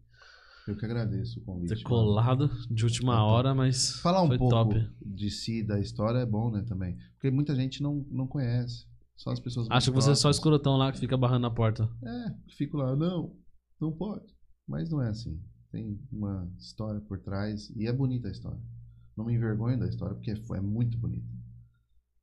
[0.68, 1.70] Eu que agradeço o convite.
[1.70, 1.88] Ter mano.
[1.88, 3.92] colado de última hora, mas.
[4.00, 4.86] Falar um pouco top.
[5.00, 6.94] de si, da história, é bom, né, também.
[7.14, 8.86] Porque muita gente não, não conhece.
[9.16, 11.90] Só as pessoas Acho que você é só escrotão lá que fica barrando na porta.
[12.04, 13.34] É, fico lá, não,
[13.80, 14.26] não pode.
[14.66, 15.40] Mas não é assim.
[15.72, 18.60] Tem uma história por trás e é bonita a história.
[19.16, 21.26] Não me envergonho da história porque é muito bonita.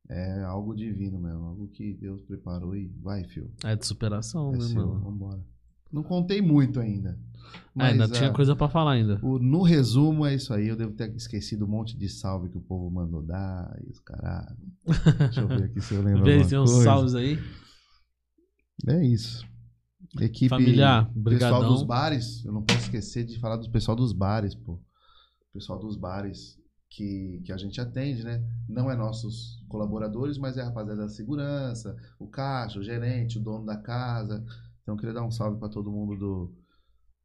[0.08, 3.52] É algo divino mesmo, algo que Deus preparou e vai, fio.
[3.64, 5.00] É de superação, É né, seu, mano?
[5.00, 5.44] vambora.
[5.92, 7.18] Não contei muito ainda.
[7.78, 9.18] É, ainda Mas, tinha ah, coisa pra falar ainda.
[9.22, 10.68] o- no resumo é isso aí.
[10.68, 14.00] Eu devo ter esquecido um monte de salve que o povo mandou dar e os
[14.00, 14.56] caralho.
[15.18, 16.22] Deixa eu ver aqui se eu lembro.
[16.24, 16.84] Vê, tem uns coisa.
[16.84, 17.38] salves aí.
[18.88, 19.44] É isso.
[20.20, 20.48] Equipe.
[20.48, 21.68] Familiar, Pessoal brigadão.
[21.72, 22.44] dos bares.
[22.44, 24.80] Eu não posso esquecer de falar do pessoal dos bares, pô.
[25.52, 26.58] Pessoal dos bares
[26.88, 28.42] que, que a gente atende, né?
[28.68, 33.42] Não é nossos colaboradores, mas é a rapaziada da segurança, o caixa, o gerente, o
[33.42, 34.44] dono da casa.
[34.82, 36.54] Então eu queria dar um salve pra todo mundo do,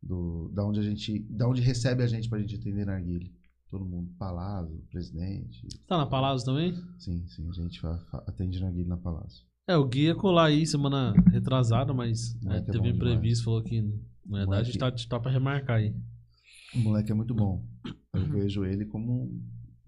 [0.02, 3.32] do da onde a gente, da onde recebe a gente pra gente atender na Arguilha.
[3.70, 5.66] Todo mundo, Palazzo, presidente.
[5.88, 6.74] Tá na Palácio também?
[7.00, 7.80] Sim, sim, a gente
[8.28, 9.46] atende na Arguilha na Palazzo.
[9.68, 13.46] É, o Gui ia colar aí semana retrasada, mas Moleque é, é teve um imprevisto,
[13.46, 13.82] falou que
[14.26, 15.08] na verdade a gente tá, Moleque.
[15.08, 15.96] tá pra remarcar aí.
[16.76, 17.66] O moleque é muito bom.
[18.14, 19.42] Eu vejo ele como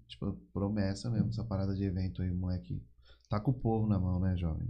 [0.06, 2.82] tipo, promessa mesmo, essa parada de evento aí, o moleque.
[3.28, 4.68] Tá com o povo na mão, né, jovem?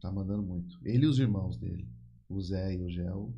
[0.00, 0.76] Tá mandando muito.
[0.82, 1.88] Ele e os irmãos dele.
[2.28, 3.34] O Zé e o Gel.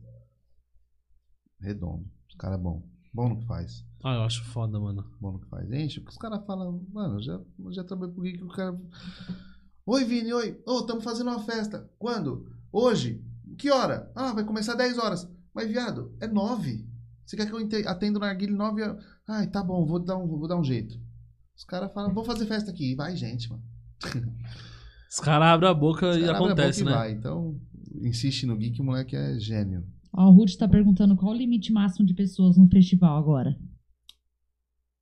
[1.65, 2.05] Redondo.
[2.29, 2.83] Os caras bom.
[3.13, 3.85] Bom no que faz.
[4.05, 5.05] Ah, eu acho foda, mano.
[5.21, 5.71] Bom no que faz.
[5.73, 8.79] Enche, porque os caras falam, mano, eu já, já trabalhei por que o cara.
[9.87, 10.59] Oi, Vini, oi.
[10.67, 11.91] Ô, estamos fazendo uma festa.
[11.99, 12.51] Quando?
[12.73, 13.23] Hoje?
[13.59, 14.11] Que hora?
[14.15, 15.31] Ah, vai começar 10 horas.
[15.55, 16.89] Mas, viado, é 9.
[17.25, 19.05] Você quer que eu atenda no narguilho 9 horas?
[19.29, 20.99] Ai, tá bom, vou dar um, vou dar um jeito.
[21.55, 22.95] Os caras falam, vou fazer festa aqui.
[22.95, 23.63] Vai, gente, mano.
[25.11, 26.99] Os caras abrem a boca Os e acontece, boca e né?
[26.99, 27.13] vai.
[27.13, 27.61] Então,
[28.03, 29.87] insiste no que o moleque é gênio.
[30.17, 33.57] Ó, o Ruth tá perguntando qual o limite máximo de pessoas no festival agora.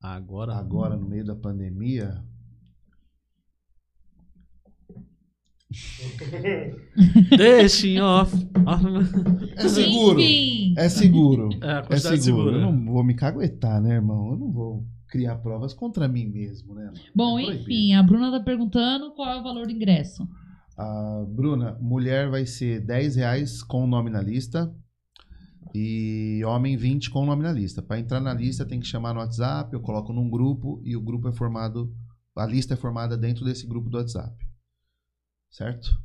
[0.00, 0.54] Agora.
[0.56, 2.24] Agora, no meio da pandemia,
[7.36, 8.34] Deixa em off.
[9.56, 10.20] é seguro.
[10.20, 10.74] Enfim.
[10.76, 11.48] É seguro.
[11.62, 12.22] É, É seguro.
[12.22, 12.52] segura.
[12.56, 14.32] Eu não vou me caguetar, né, irmão?
[14.32, 16.86] Eu não vou criar provas contra mim mesmo, né?
[16.86, 16.98] mano?
[17.14, 20.26] Bom, É enfim, a Bruna tá perguntando qual é o valor do ingresso.
[20.76, 24.74] A Bruna, mulher vai ser 10 reais com o nome na lista.
[25.74, 27.82] E homem 20 com o nome na lista.
[27.82, 31.00] Para entrar na lista tem que chamar no WhatsApp, eu coloco num grupo e o
[31.00, 31.94] grupo é formado.
[32.36, 34.34] A lista é formada dentro desse grupo do WhatsApp.
[35.50, 35.98] Certo?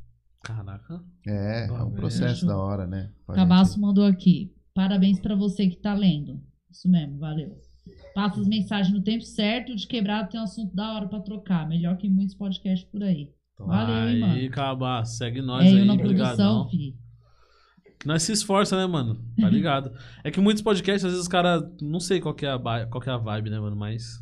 [0.43, 1.03] Caraca.
[1.25, 3.11] É, é um processo da hora, né?
[3.33, 4.53] Cabaço mandou aqui.
[4.73, 6.41] Parabéns pra você que tá lendo.
[6.69, 7.57] Isso mesmo, valeu.
[8.13, 9.75] Passa as mensagens no tempo certo.
[9.75, 11.67] De quebrado tem um assunto da hora pra trocar.
[11.67, 13.31] Melhor que muitos podcasts por aí.
[13.53, 14.51] Então, Valeu, hein, Aí, mano.
[14.51, 16.95] Cabá, segue nós é aí, na produção, fi.
[18.05, 19.19] Nós se esforça, né, mano?
[19.39, 19.91] Tá ligado?
[20.23, 21.63] é que muitos podcasts, às vezes os caras.
[21.81, 23.75] Não sei qual que, é a, qual que é a vibe, né, mano?
[23.75, 24.19] Mas.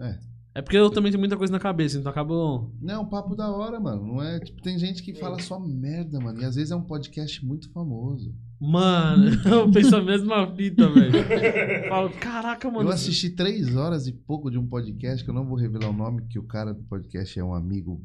[0.00, 0.18] É.
[0.52, 2.74] É porque eu também tenho muita coisa na cabeça, então acabo.
[2.80, 4.04] Não, é um papo da hora, mano.
[4.04, 6.40] Não é, tipo, tem gente que fala só merda, mano.
[6.40, 8.34] E às vezes é um podcast muito famoso.
[8.60, 11.12] Mano, eu penso a mesma fita, velho.
[11.88, 12.88] Falo, caraca, mano.
[12.88, 15.96] Eu assisti três horas e pouco de um podcast, que eu não vou revelar o
[15.96, 18.04] nome, que o cara do podcast é um amigo.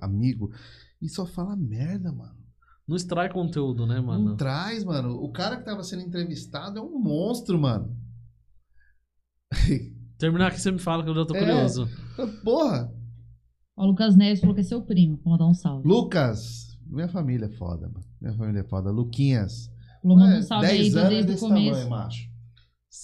[0.00, 0.52] Amigo.
[1.02, 2.37] E só fala merda, mano.
[2.88, 4.36] Não extrai conteúdo, né, Não mano?
[4.36, 5.10] traz, mano.
[5.22, 7.94] O cara que tava sendo entrevistado é um monstro, mano.
[10.18, 11.38] Terminar aqui você me fala que eu já tô É.
[11.40, 11.86] curioso.
[12.42, 12.92] Porra!
[13.76, 15.20] Ó, o Lucas Neves falou que é seu primo.
[15.22, 15.86] Vou mandar um salve.
[15.86, 16.66] Lucas!
[16.86, 18.04] Minha família é foda, mano.
[18.20, 18.90] Minha família é foda.
[18.90, 19.70] Luquinhas.
[20.02, 21.70] Manda É, um salve aí 10 do- anos desde o desse começo.
[21.72, 22.28] tamanho, macho.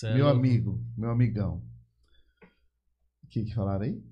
[0.05, 1.63] É Meu amigo, meu amigão.
[3.23, 4.03] O que que falaram aí?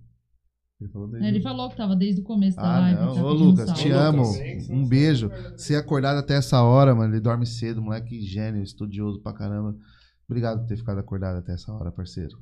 [0.82, 3.00] Ele falou desde Ele o- falou que tava desde o começo da Ah, live.
[3.00, 3.14] não.
[3.14, 3.82] tá Ô, Lucas, salve.
[3.82, 4.22] te amo.
[4.70, 5.30] Um beijo.
[5.56, 7.12] Ser acordado até essa hora, mano.
[7.14, 9.76] Ele dorme cedo, moleque gênio, estudioso pra caramba.
[10.28, 12.38] Obrigado por ter ficado acordado até essa hora, parceiro.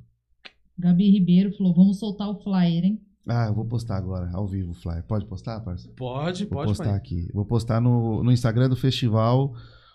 [0.78, 3.00] Gabi Ribeiro falou: vamos soltar o flyer, hein?
[3.26, 5.04] Ah, eu vou postar agora, ao vivo, o flyer.
[5.04, 5.94] Pode postar, parceiro?
[5.96, 6.94] Pode, Vou pode, postar pai.
[6.96, 7.28] aqui.
[7.34, 9.52] Vou postar no, no Instagram do festival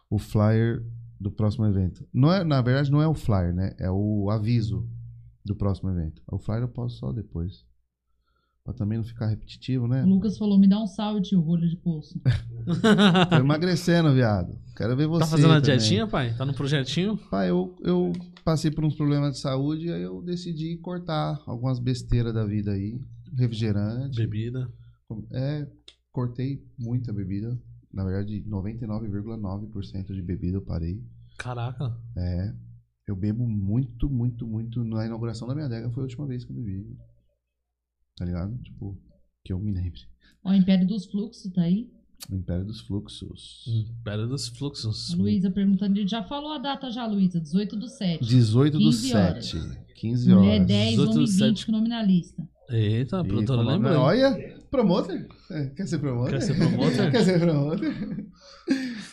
[0.09, 0.83] o flyer
[1.19, 2.05] do próximo evento.
[2.13, 3.73] Não é, na verdade, não é o flyer, né?
[3.79, 4.87] É o aviso
[5.43, 6.21] do próximo evento.
[6.31, 7.65] O flyer eu posto só depois.
[8.65, 10.03] Pra também não ficar repetitivo, né?
[10.03, 12.19] O Lucas falou: me dá um salve, tio, rolha de poço.
[13.29, 14.57] Tô emagrecendo, viado.
[14.75, 15.25] Quero ver você.
[15.25, 15.77] tá fazendo a também.
[15.77, 16.33] dietinha, pai?
[16.35, 17.15] Tá no projetinho?
[17.29, 18.11] Pai, eu, eu
[18.43, 22.71] passei por uns problemas de saúde e aí eu decidi cortar algumas besteiras da vida
[22.71, 22.99] aí.
[23.37, 24.17] Refrigerante.
[24.17, 24.67] Bebida.
[25.31, 25.67] É,
[26.11, 27.55] cortei muita bebida.
[27.93, 30.99] Na verdade, 99,9% de bebida eu parei.
[31.37, 31.95] Caraca.
[32.17, 32.51] É.
[33.07, 34.83] Eu bebo muito, muito, muito.
[34.83, 36.97] Na inauguração da minha adega foi a última vez que eu bebi.
[38.17, 38.57] Tá ligado?
[38.63, 38.97] Tipo,
[39.43, 40.01] que eu me lembre.
[40.43, 41.89] Ó, Império dos Fluxos tá aí.
[42.31, 43.65] O Império dos Fluxos.
[44.03, 45.13] Pera dos fluxos.
[45.13, 45.97] Luísa perguntando.
[45.99, 47.39] Ele já falou a data já, Luísa.
[47.41, 48.23] 18 do 7.
[48.25, 49.45] 18 do 15 horas.
[49.45, 49.77] 7.
[49.95, 50.43] 15 horas.
[50.45, 51.65] Mulher 10, 18 homem do 20 sete.
[51.65, 52.47] com nome na lista.
[52.69, 53.97] Eita, a produtora lembrou.
[53.99, 55.27] Olha, promoter.
[55.51, 56.31] É, Quer ser promoter?
[56.31, 57.11] Quer ser promoter?
[57.11, 57.93] Quer ser promoter?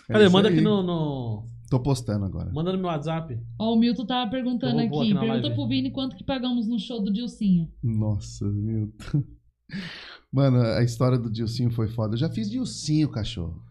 [0.09, 0.25] Cadê?
[0.25, 2.53] isso Manda aqui no, no- Tô postando agora.
[2.53, 3.41] Manda no meu WhatsApp.
[3.59, 5.07] Ó, o Milton tava perguntando Eu vou pôr aqui.
[5.07, 5.55] aqui na Pergunta live.
[5.55, 7.73] pro Vini quanto que pagamos no show do Dilcinho.
[7.83, 8.93] Nossa, meu.
[10.31, 12.13] Mano, a história do Dilcinho foi foda.
[12.13, 13.63] Eu já fiz Dilcinho, cachorro.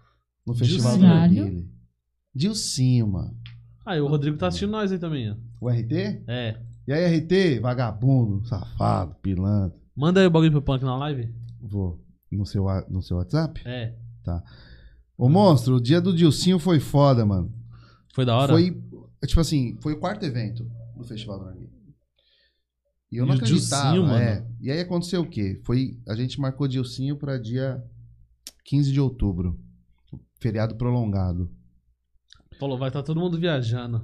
[0.47, 1.69] No Festival do Dilcinho?
[2.33, 3.37] Dilcinho, mano.
[3.85, 5.35] Aí, o Rodrigo tá assistindo nós aí também, ó.
[5.59, 6.23] O RT?
[6.27, 6.59] É.
[6.87, 7.59] E aí, RT?
[7.59, 9.79] Vagabundo, safado, pilantra.
[9.95, 11.31] Manda aí o bagulho pro Punk na live.
[11.61, 12.03] Vou.
[12.31, 13.61] No seu, wa- no seu WhatsApp?
[13.63, 13.93] É.
[15.15, 17.53] Ô, monstro, o dia do Dilcinho foi foda, mano.
[18.13, 18.53] Foi da hora?
[18.53, 18.81] Foi,
[19.25, 21.69] tipo assim, foi o quarto evento do Festival do Narguilé.
[23.11, 24.47] E eu E não acreditava, Dilcinho, é.
[24.61, 25.59] E aí aconteceu o quê?
[25.63, 27.83] Foi, a gente marcou Dilcinho pra dia
[28.65, 29.59] 15 de outubro.
[30.39, 31.51] Feriado prolongado.
[32.57, 34.01] Falou, vai estar todo mundo viajando.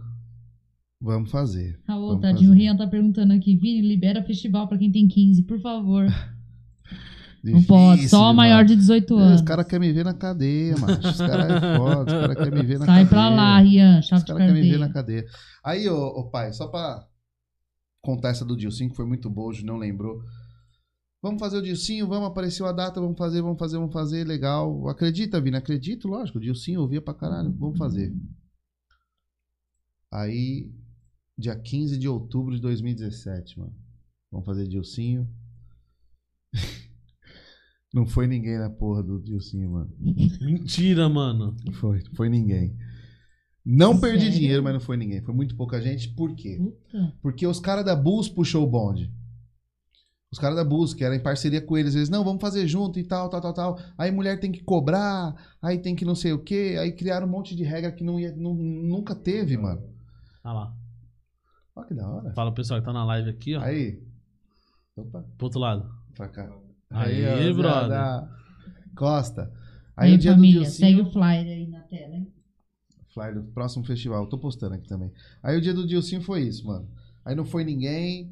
[0.99, 1.79] Vamos fazer.
[1.87, 2.53] Vamos tadinho.
[2.53, 3.55] Rian tá perguntando aqui.
[3.55, 6.05] Vini, libera festival pra quem tem 15, por favor.
[7.43, 8.67] Não pode, Difícil só maior demais.
[8.71, 9.39] de 18 É, anos.
[9.41, 11.07] Os caras querem me ver na cadeia, macho.
[11.07, 13.09] Os caras é foda, os caras querem me ver na Sai cadeia.
[13.09, 15.25] pra lá, Rian, chave Os caras querem me ver na cadeia.
[15.63, 17.05] Aí, ô, ô, pai, só pra
[18.01, 20.21] contar essa do Dilcinho, que foi muito boa, o não lembrou.
[21.21, 24.87] Vamos fazer o Dilcinho, vamos, apareceu a data, vamos fazer, vamos fazer, vamos fazer, legal.
[24.87, 25.57] Acredita, Vini?
[25.57, 28.13] Acredito, lógico, o Dilcinho ouvia pra caralho, vamos fazer.
[30.11, 30.71] Aí,
[31.37, 33.75] dia 15 de outubro de 2017, mano.
[34.31, 35.27] Vamos fazer Dilcinho.
[37.93, 39.93] Não foi ninguém na porra do Dilcinho, mano.
[40.41, 41.55] Mentira, mano.
[41.73, 42.75] Foi, não foi ninguém.
[43.65, 44.39] Não perdi Sério?
[44.39, 45.21] dinheiro, mas não foi ninguém.
[45.21, 46.09] Foi muito pouca gente.
[46.13, 46.57] Por quê?
[46.57, 47.13] Puta.
[47.21, 49.11] Porque os caras da Bus puxou o bonde.
[50.31, 52.99] Os caras da Bus, que era em parceria com eles, eles, não, vamos fazer junto
[52.99, 53.79] e tal, tal, tal, tal.
[53.97, 56.75] Aí mulher tem que cobrar, aí tem que não sei o quê.
[56.79, 59.81] Aí criaram um monte de regra que não ia, nu- nunca teve, mano.
[60.43, 60.75] Olha lá.
[61.75, 62.33] Olha que da hora.
[62.33, 63.61] Fala o pessoal que tá na live aqui, ó.
[63.61, 64.01] Aí.
[64.97, 65.89] Opa, Pro outro lado.
[66.13, 66.49] pra cá.
[66.89, 67.89] Aí, ó, brother.
[67.89, 68.37] da-
[68.95, 69.51] Costa.
[69.95, 72.33] Aí, Aí o dia família, do segue Dilcinho, o flyer aí na tela, hein?
[73.13, 74.23] flyer do próximo festival.
[74.23, 75.11] Eu tô postando aqui também.
[75.41, 76.87] Aí o dia do Dilcinho foi isso, mano.
[77.25, 78.31] Aí não foi ninguém.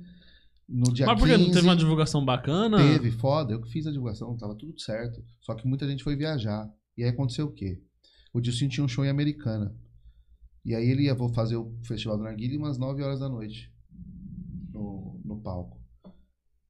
[0.68, 2.78] No dia Mas por que 15, não teve uma divulgação bacana?
[2.78, 3.54] Teve, foda.
[3.54, 5.24] Eu que fiz a divulgação, tava tudo certo.
[5.42, 6.68] Só que muita gente foi viajar.
[6.98, 7.82] E aí aconteceu o quê?
[8.34, 9.76] O Dilcinho tinha um show em Americana.
[10.64, 13.72] E aí ele ia vou fazer o Festival do Narguilha umas 9 horas da noite.
[14.74, 15.80] No, no palco.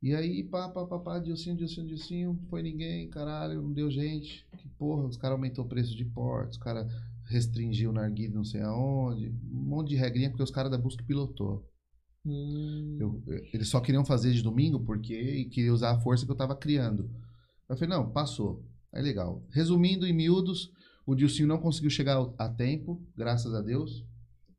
[0.05, 4.45] E aí, pá, pá, pá, pá, Dilcinho, Dilcinho, Dilcinho, foi ninguém, caralho, não deu gente.
[4.55, 6.85] Que porra, os caras aumentou o preço de portos, os caras
[7.23, 9.29] restringiu o narguilha não sei aonde.
[9.51, 11.67] Um monte de regrinha, porque os caras da busca pilotou.
[12.23, 12.97] Hum.
[12.99, 16.55] Eu- eles só queriam fazer de domingo porque queria usar a força que eu tava
[16.55, 17.09] criando.
[17.67, 18.63] Eu falei, não, passou.
[18.93, 19.43] Aí legal.
[19.49, 20.69] Resumindo em miúdos,
[21.03, 24.05] o Dilcinho não conseguiu chegar a tempo, graças a Deus.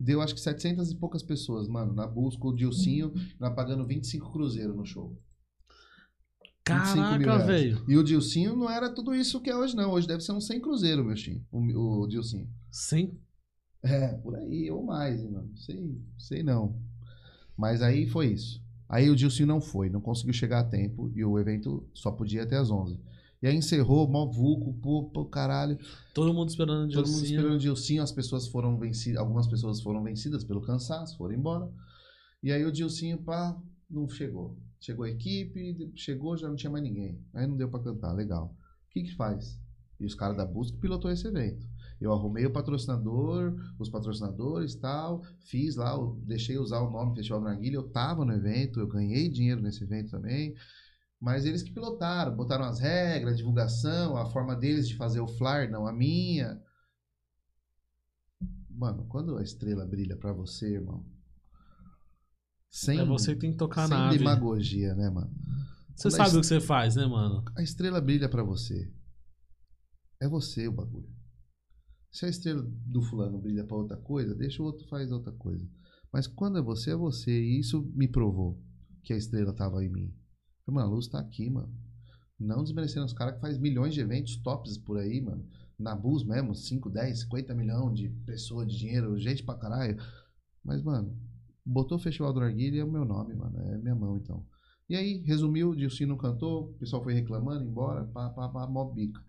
[0.00, 4.32] Deu acho que 700 e poucas pessoas, mano, na busca, o Dilcinho, nós pagando 25
[4.32, 5.16] cruzeiro no show.
[6.68, 7.84] 25 mil Caraca, velho.
[7.88, 9.92] E o Dilcinho não era tudo isso que é hoje, não.
[9.92, 12.48] Hoje deve ser uns 100 cruzeiro, meu chinho, o, o Dilcinho.
[12.70, 13.18] Sim.
[13.82, 15.56] É, por aí, ou mais, hein, mano.
[15.56, 16.76] Sei, sei não.
[17.56, 18.60] Mas aí foi isso.
[18.88, 22.42] Aí o Dilcinho não foi, não conseguiu chegar a tempo e o evento só podia
[22.42, 23.00] até as 11.
[23.42, 25.78] E aí encerrou, mó vulco, pô, pô, caralho.
[26.14, 27.36] Todo mundo esperando o Todo mundo Dilcinho.
[27.38, 31.70] esperando o Dilcinho, as pessoas foram vencidas, algumas pessoas foram vencidas pelo cansaço, foram embora.
[32.42, 33.56] E aí o Dilcinho, pá,
[33.90, 34.56] não chegou.
[34.86, 37.20] Chegou a equipe, chegou, já não tinha mais ninguém.
[37.34, 38.56] Aí não deu pra cantar, legal.
[38.86, 39.60] O que que faz?
[39.98, 41.66] E os caras da busca pilotou esse evento.
[42.00, 47.74] Eu arrumei o patrocinador, os patrocinadores tal, fiz lá, deixei usar o nome Festival Narguilha,
[47.74, 50.54] eu tava no evento, eu ganhei dinheiro nesse evento também.
[51.20, 55.26] Mas eles que pilotaram, botaram as regras, a divulgação, a forma deles de fazer o
[55.26, 56.62] flyer, não a minha.
[58.70, 61.04] Mano, quando a estrela brilha pra você, irmão.
[62.78, 65.30] Sem, É você que tem que tocar a sem demagogia, né, mano?
[65.94, 67.42] Você Quando a sabe est- o que você faz, né, mano?
[67.56, 68.92] A estrela brilha pra você.
[70.20, 71.08] É você o bagulho.
[72.12, 75.66] Se a estrela do fulano brilha pra outra coisa, deixa o outro faz outra coisa.
[76.12, 77.30] Mas quando é você, é você.
[77.30, 78.62] E isso me provou
[79.02, 80.14] que a estrela tava em mim.
[80.64, 81.72] Falei, Mano, a luz tá aqui, mano.
[82.38, 85.48] Não desmerecendo os caras que faz milhões de eventos tops por aí, mano.
[85.78, 89.96] Na Bus mesmo, 5, 10, 50 milhões de pessoas, de dinheiro, gente pra caralho.
[90.64, 91.16] Mas, mano,
[91.66, 93.58] botou o Festival do Narguilha é o meu nome, mano.
[93.58, 94.44] É minha mão, então.
[94.88, 98.66] E aí, resumiu, o Dilcinho não cantou, o pessoal foi reclamando, embora, pá, pá, pá,
[98.68, 99.20] mó bica.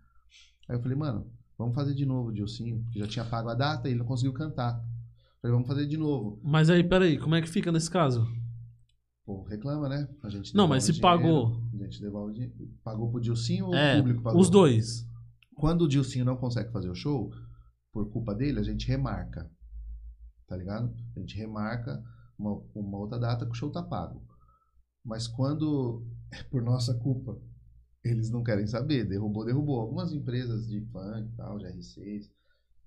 [0.69, 1.25] Aí eu falei, mano,
[1.57, 4.05] vamos fazer de novo o Dilcinho, porque já tinha pago a data e ele não
[4.05, 4.79] conseguiu cantar.
[5.41, 6.39] Falei, vamos fazer de novo.
[6.43, 8.27] Mas aí, peraí, como é que fica nesse caso?
[9.25, 10.07] Pô, reclama, né?
[10.23, 11.61] A gente Não, mas se dinheiro, pagou.
[11.73, 12.53] A gente devolve o dinheiro.
[12.83, 14.39] Pagou pro Dilcinho ou É, o público pagou?
[14.39, 15.05] os dois.
[15.55, 17.31] Quando o Dilcinho não consegue fazer o show,
[17.91, 19.49] por culpa dele, a gente remarca.
[20.47, 20.93] Tá ligado?
[21.15, 22.01] A gente remarca
[22.37, 24.21] uma, uma outra data que o show tá pago.
[25.03, 27.39] Mas quando é por nossa culpa,
[28.03, 29.05] eles não querem saber.
[29.05, 29.79] Derrubou, derrubou.
[29.79, 32.29] Algumas empresas de funk tal, GR6,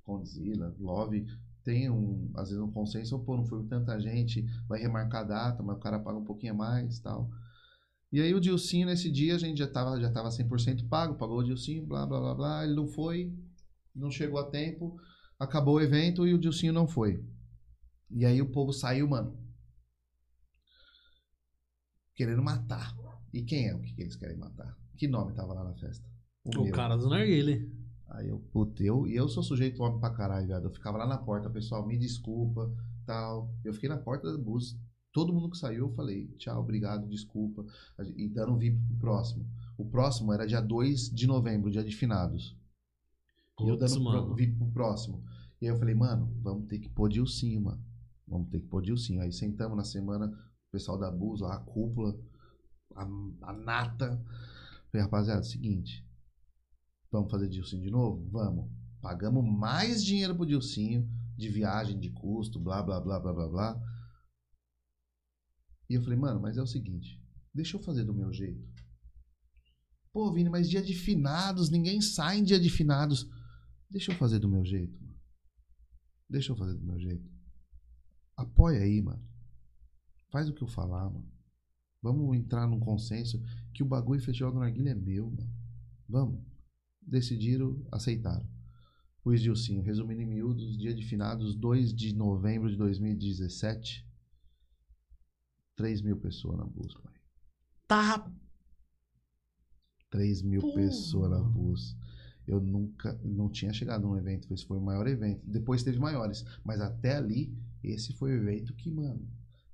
[0.05, 1.27] Condzilla, Love,
[1.65, 5.63] tem um, às vezes um consenso, pô, não foi tanta gente, vai remarcar a data,
[5.63, 7.31] mas o cara paga um pouquinho a mais tal.
[8.13, 11.39] E aí o Dilcinho, nesse dia, a gente já tava, já tava 100% pago, pagou
[11.39, 12.65] o Dilcinho, blá, blá, blá, blá.
[12.65, 13.33] Ele não foi,
[13.95, 14.97] não chegou a tempo,
[15.39, 17.25] acabou o evento e o Dilcinho não foi.
[18.11, 19.39] E aí o povo saiu, mano,
[22.21, 22.95] querendo matar.
[23.33, 24.77] E quem é o que, eles querem matar?
[24.95, 26.07] Que nome tava lá na festa?
[26.45, 26.73] O meu.
[26.75, 27.73] cara do Narguile.
[28.11, 30.65] Aí eu, puta, eu, e eu sou sujeito homem pra caralho, viado.
[30.65, 32.71] Eu ficava lá na porta, pessoal, me desculpa,
[33.07, 33.51] tal.
[33.65, 34.79] Eu fiquei na porta da bus.
[35.13, 37.65] Todo mundo que saiu, eu falei, tchau, obrigado, desculpa.
[38.15, 39.49] E dando um VIP pro próximo.
[39.79, 42.55] O próximo era dia 2 de novembro, dia de finados.
[43.61, 44.35] E eu Putz, dando mano.
[44.35, 45.25] VIP pro próximo.
[45.59, 47.83] E aí eu falei, mano, vamos ter que pôr Dilcinho, mano.
[48.29, 49.23] Vamos ter que pôr Dilcinho.
[49.23, 50.31] Aí sentamos na semana,
[50.71, 52.17] o pessoal da Bus, a cúpula,
[52.95, 54.25] a, a nata.
[54.91, 56.07] Falei, rapaziada, seguinte.
[57.11, 58.29] Vamos fazer Dilcinho de novo?
[58.31, 58.71] Vamos.
[59.03, 63.83] Pagamos mais dinheiro pro Dilcinho, de viagem, de custo, blá, blá, blá, blá, blá, blá.
[65.89, 67.21] E eu falei, mano, mas é o seguinte,
[67.53, 68.65] deixa eu fazer do meu jeito.
[70.13, 73.29] Pô, Vini, mas dia de finados, ninguém sai em dia de finados.
[73.89, 75.19] Deixa eu fazer do meu jeito, mano.
[76.29, 77.29] Deixa eu fazer do meu jeito.
[78.37, 79.25] apoia aí, mano.
[80.31, 81.29] Faz o que eu falar, mano.
[82.03, 83.43] Vamos entrar num consenso
[83.75, 85.55] que o bagulho Festival do Narguilha é meu, mano.
[86.09, 86.41] Vamos.
[87.03, 88.49] Decidiram, aceitaram.
[89.25, 94.07] O Gilcinho, resumindo em miúdos, dia de finados, 2 de novembro de 2017.
[95.77, 97.15] 3 mil pessoas na bus, pai.
[97.87, 98.31] Tá.
[100.11, 100.75] 3 mil Porra.
[100.75, 101.97] pessoas na bus.
[102.47, 105.47] Eu nunca, não tinha chegado num evento, esse foi o maior evento.
[105.47, 109.29] Depois teve maiores, mas até ali, esse foi o evento que, mano,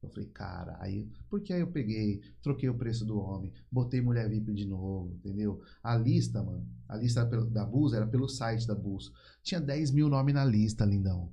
[0.07, 4.29] eu falei, cara, aí, porque aí eu peguei, troquei o preço do homem, botei mulher
[4.29, 5.61] VIP de novo, entendeu?
[5.83, 9.13] A lista, mano, a lista da Bus era pelo site da Bus.
[9.43, 11.33] Tinha 10 mil nomes na lista, lindão.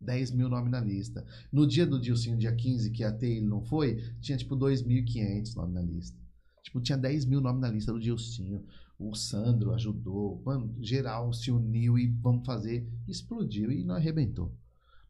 [0.00, 1.24] 10 mil nomes na lista.
[1.52, 5.74] No dia do Dilcinho, dia 15, que ter ele não foi, tinha tipo 2.500 nomes
[5.74, 6.18] na lista.
[6.62, 8.64] Tipo, tinha 10 mil nomes na lista do Dilcinho.
[8.98, 10.42] O Sandro ajudou.
[10.44, 12.86] Mano, geral se uniu e vamos fazer.
[13.06, 14.52] Explodiu e não arrebentou.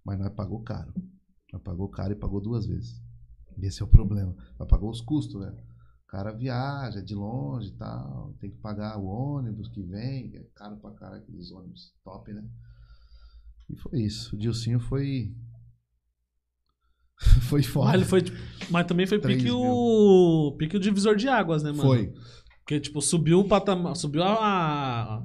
[0.05, 0.93] Mas nós pagou caro.
[1.59, 3.03] Nós pagou caro e pagou duas vezes.
[3.61, 4.35] Esse é o problema.
[4.59, 5.51] Nós pagou os custos, né?
[6.05, 8.35] O cara viaja de longe e tal.
[8.41, 10.33] Tem que pagar o ônibus que vem.
[10.37, 12.49] É caro pra caralho aqueles ônibus top, né?
[13.69, 14.35] E foi isso.
[14.35, 15.35] O Dilcinho foi.
[17.43, 17.87] foi foda.
[17.87, 18.39] Mas, ele foi, tipo,
[18.71, 21.83] mas também foi pique o, pique o divisor de águas, né, mano?
[21.83, 22.15] Foi.
[22.61, 23.97] Porque, tipo, subiu o patamar.
[23.97, 25.23] Subiu a.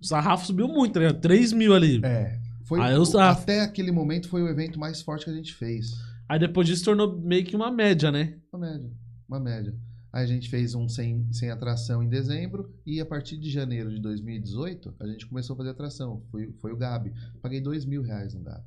[0.00, 1.20] o sarrafo subiu muito, ligado?
[1.20, 2.00] 3 mil ali.
[2.04, 2.40] É.
[2.66, 5.92] Foi, eu- até aquele momento foi o evento mais forte que a gente fez.
[6.28, 8.38] Aí depois disso tornou meio que uma média, né?
[8.52, 8.90] Uma média.
[9.28, 9.74] Uma média.
[10.12, 13.90] Aí a gente fez um sem, sem atração em dezembro e a partir de janeiro
[13.90, 16.22] de 2018 a gente começou a fazer atração.
[16.30, 17.12] Foi, foi o Gabi.
[17.42, 18.64] Paguei dois mil reais no Gabi.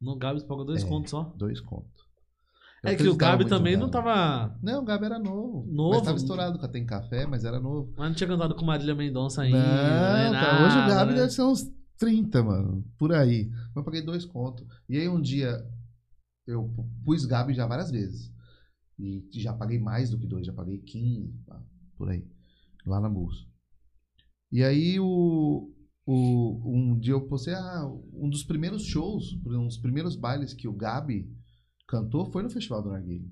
[0.00, 0.86] No Gabs pagou dois É.
[0.86, 1.32] contos só.
[1.36, 2.02] Dois contos.
[2.84, 3.92] Eu É que o Gabi também não Gabi.
[4.06, 4.58] tava.
[4.62, 5.64] Não, o Gabi era novo.
[5.72, 5.94] Novo?
[5.94, 7.92] Mas tava estourado com a Tem Café, mas era novo.
[7.96, 9.56] Mas não tinha cantado com Marília Mendonça ainda.
[9.58, 11.18] não, nem tá, hoje o nada, Gabi né?
[11.20, 11.62] deve ser uns
[12.02, 12.84] 30, mano.
[12.98, 13.48] Por aí.
[13.76, 14.66] Eu paguei dois contos.
[14.88, 15.64] E aí um dia
[16.46, 18.32] eu pu- pus Gabi já várias vezes.
[18.98, 21.62] E já paguei mais do que dois, já paguei 15, tá?
[21.96, 22.26] por aí.
[22.84, 23.46] Lá na bolsa.
[24.50, 25.72] E aí o,
[26.04, 30.66] o, um dia eu postei, ah, um dos primeiros shows, um dos primeiros bailes que
[30.66, 31.30] o Gabi
[31.86, 33.30] cantou foi no Festival do Narguilho.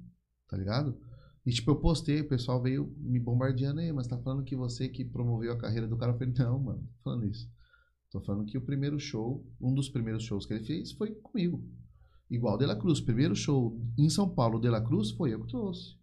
[0.49, 0.97] Tá ligado?
[1.45, 4.89] E tipo, eu postei, o pessoal veio me bombardeando aí, mas tá falando que você
[4.89, 6.13] que promoveu a carreira do cara.
[6.13, 7.51] Eu falei, não, mano, falando isso.
[8.11, 11.65] Tô falando que o primeiro show, um dos primeiros shows que ele fez foi comigo.
[12.29, 13.01] Igual De La Cruz.
[13.01, 15.97] Primeiro show em São Paulo, De La Cruz, foi eu que trouxe.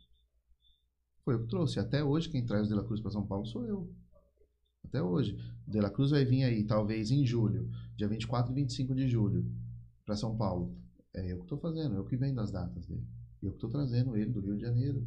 [1.23, 1.79] Foi eu que trouxe.
[1.79, 3.93] Até hoje, quem traz o De La Cruz pra São Paulo sou eu.
[4.85, 5.37] Até hoje.
[5.67, 9.07] O De La Cruz vai vir aí, talvez em julho, dia 24 e 25 de
[9.09, 9.45] julho,
[10.05, 10.77] pra São Paulo.
[11.13, 13.05] É eu que tô fazendo, eu que vendo as datas dele.
[13.41, 15.05] Eu que tô trazendo ele do Rio de Janeiro,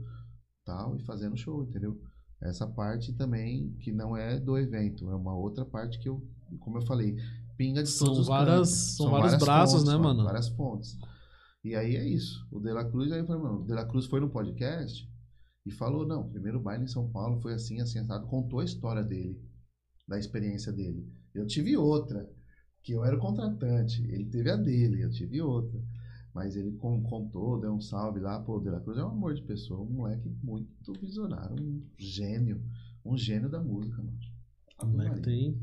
[0.65, 1.99] tal, e fazendo show, entendeu?
[2.41, 6.27] Essa parte também, que não é do evento, é uma outra parte que eu,
[6.59, 7.17] como eu falei,
[7.57, 8.97] pinga de São várias- cantos.
[8.97, 10.25] são vários várias braços, né, mano?
[10.25, 10.99] Várias fontes.
[11.63, 12.47] E aí é isso.
[12.51, 15.07] O De La Cruz, aí eu falei, mano, o De La Cruz foi no podcast
[15.67, 19.03] e falou, não, primeiro baile em São Paulo foi assim, assim, assado, contou a história
[19.03, 19.39] dele,
[20.09, 21.07] da experiência dele.
[21.35, 22.29] Eu tive outra,
[22.83, 25.79] que eu era o contratante, ele teve a dele, eu tive outra.
[26.33, 29.09] Mas ele con- contou, deu um salve lá, pô, o De La Cruz é um
[29.11, 32.63] amor de pessoa, um moleque muito visionário, um gênio,
[33.05, 34.19] um gênio da música, mano.
[34.83, 35.61] O moleque tem.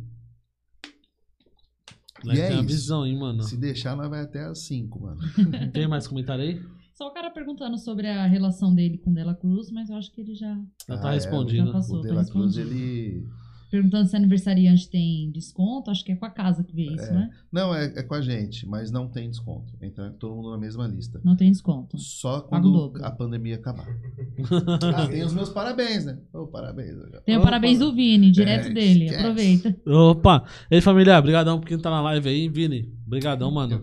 [2.26, 2.68] E é tem a isso.
[2.68, 3.44] visão, hein, mano.
[3.44, 5.20] Se deixar, nós vai até às 5, mano.
[5.74, 6.62] Tem mais comentário aí?
[6.94, 10.22] Só o cara perguntando sobre a relação dele com Dela Cruz, mas eu acho que
[10.22, 10.60] ele já.
[10.90, 11.68] Já tá Ah, é, respondido.
[11.68, 12.00] Já passou.
[12.00, 13.28] O De tá La Cruz, ele.
[13.70, 17.12] Perguntando se aniversariante tem desconto, acho que é com a casa que vê isso, É.
[17.14, 17.30] né?
[17.52, 19.74] Não, é, é com a gente, mas não tem desconto.
[19.82, 21.20] Entra todo mundo na mesma lista.
[21.24, 21.98] Não tem desconto.
[21.98, 23.88] Só quando a pandemia acabar.
[24.96, 26.18] ah, tem os meus parabéns, né?
[26.34, 26.96] Ô, parabéns.
[27.26, 29.06] Tem o parabéns do Vini, direto É, dele.
[29.06, 29.22] esquece.
[29.24, 29.76] Aproveita.
[29.86, 30.44] Opa!
[30.72, 32.94] Ei, família, brigadão por quem tá na live aí, Vini.
[33.06, 33.74] Brigadão, mano.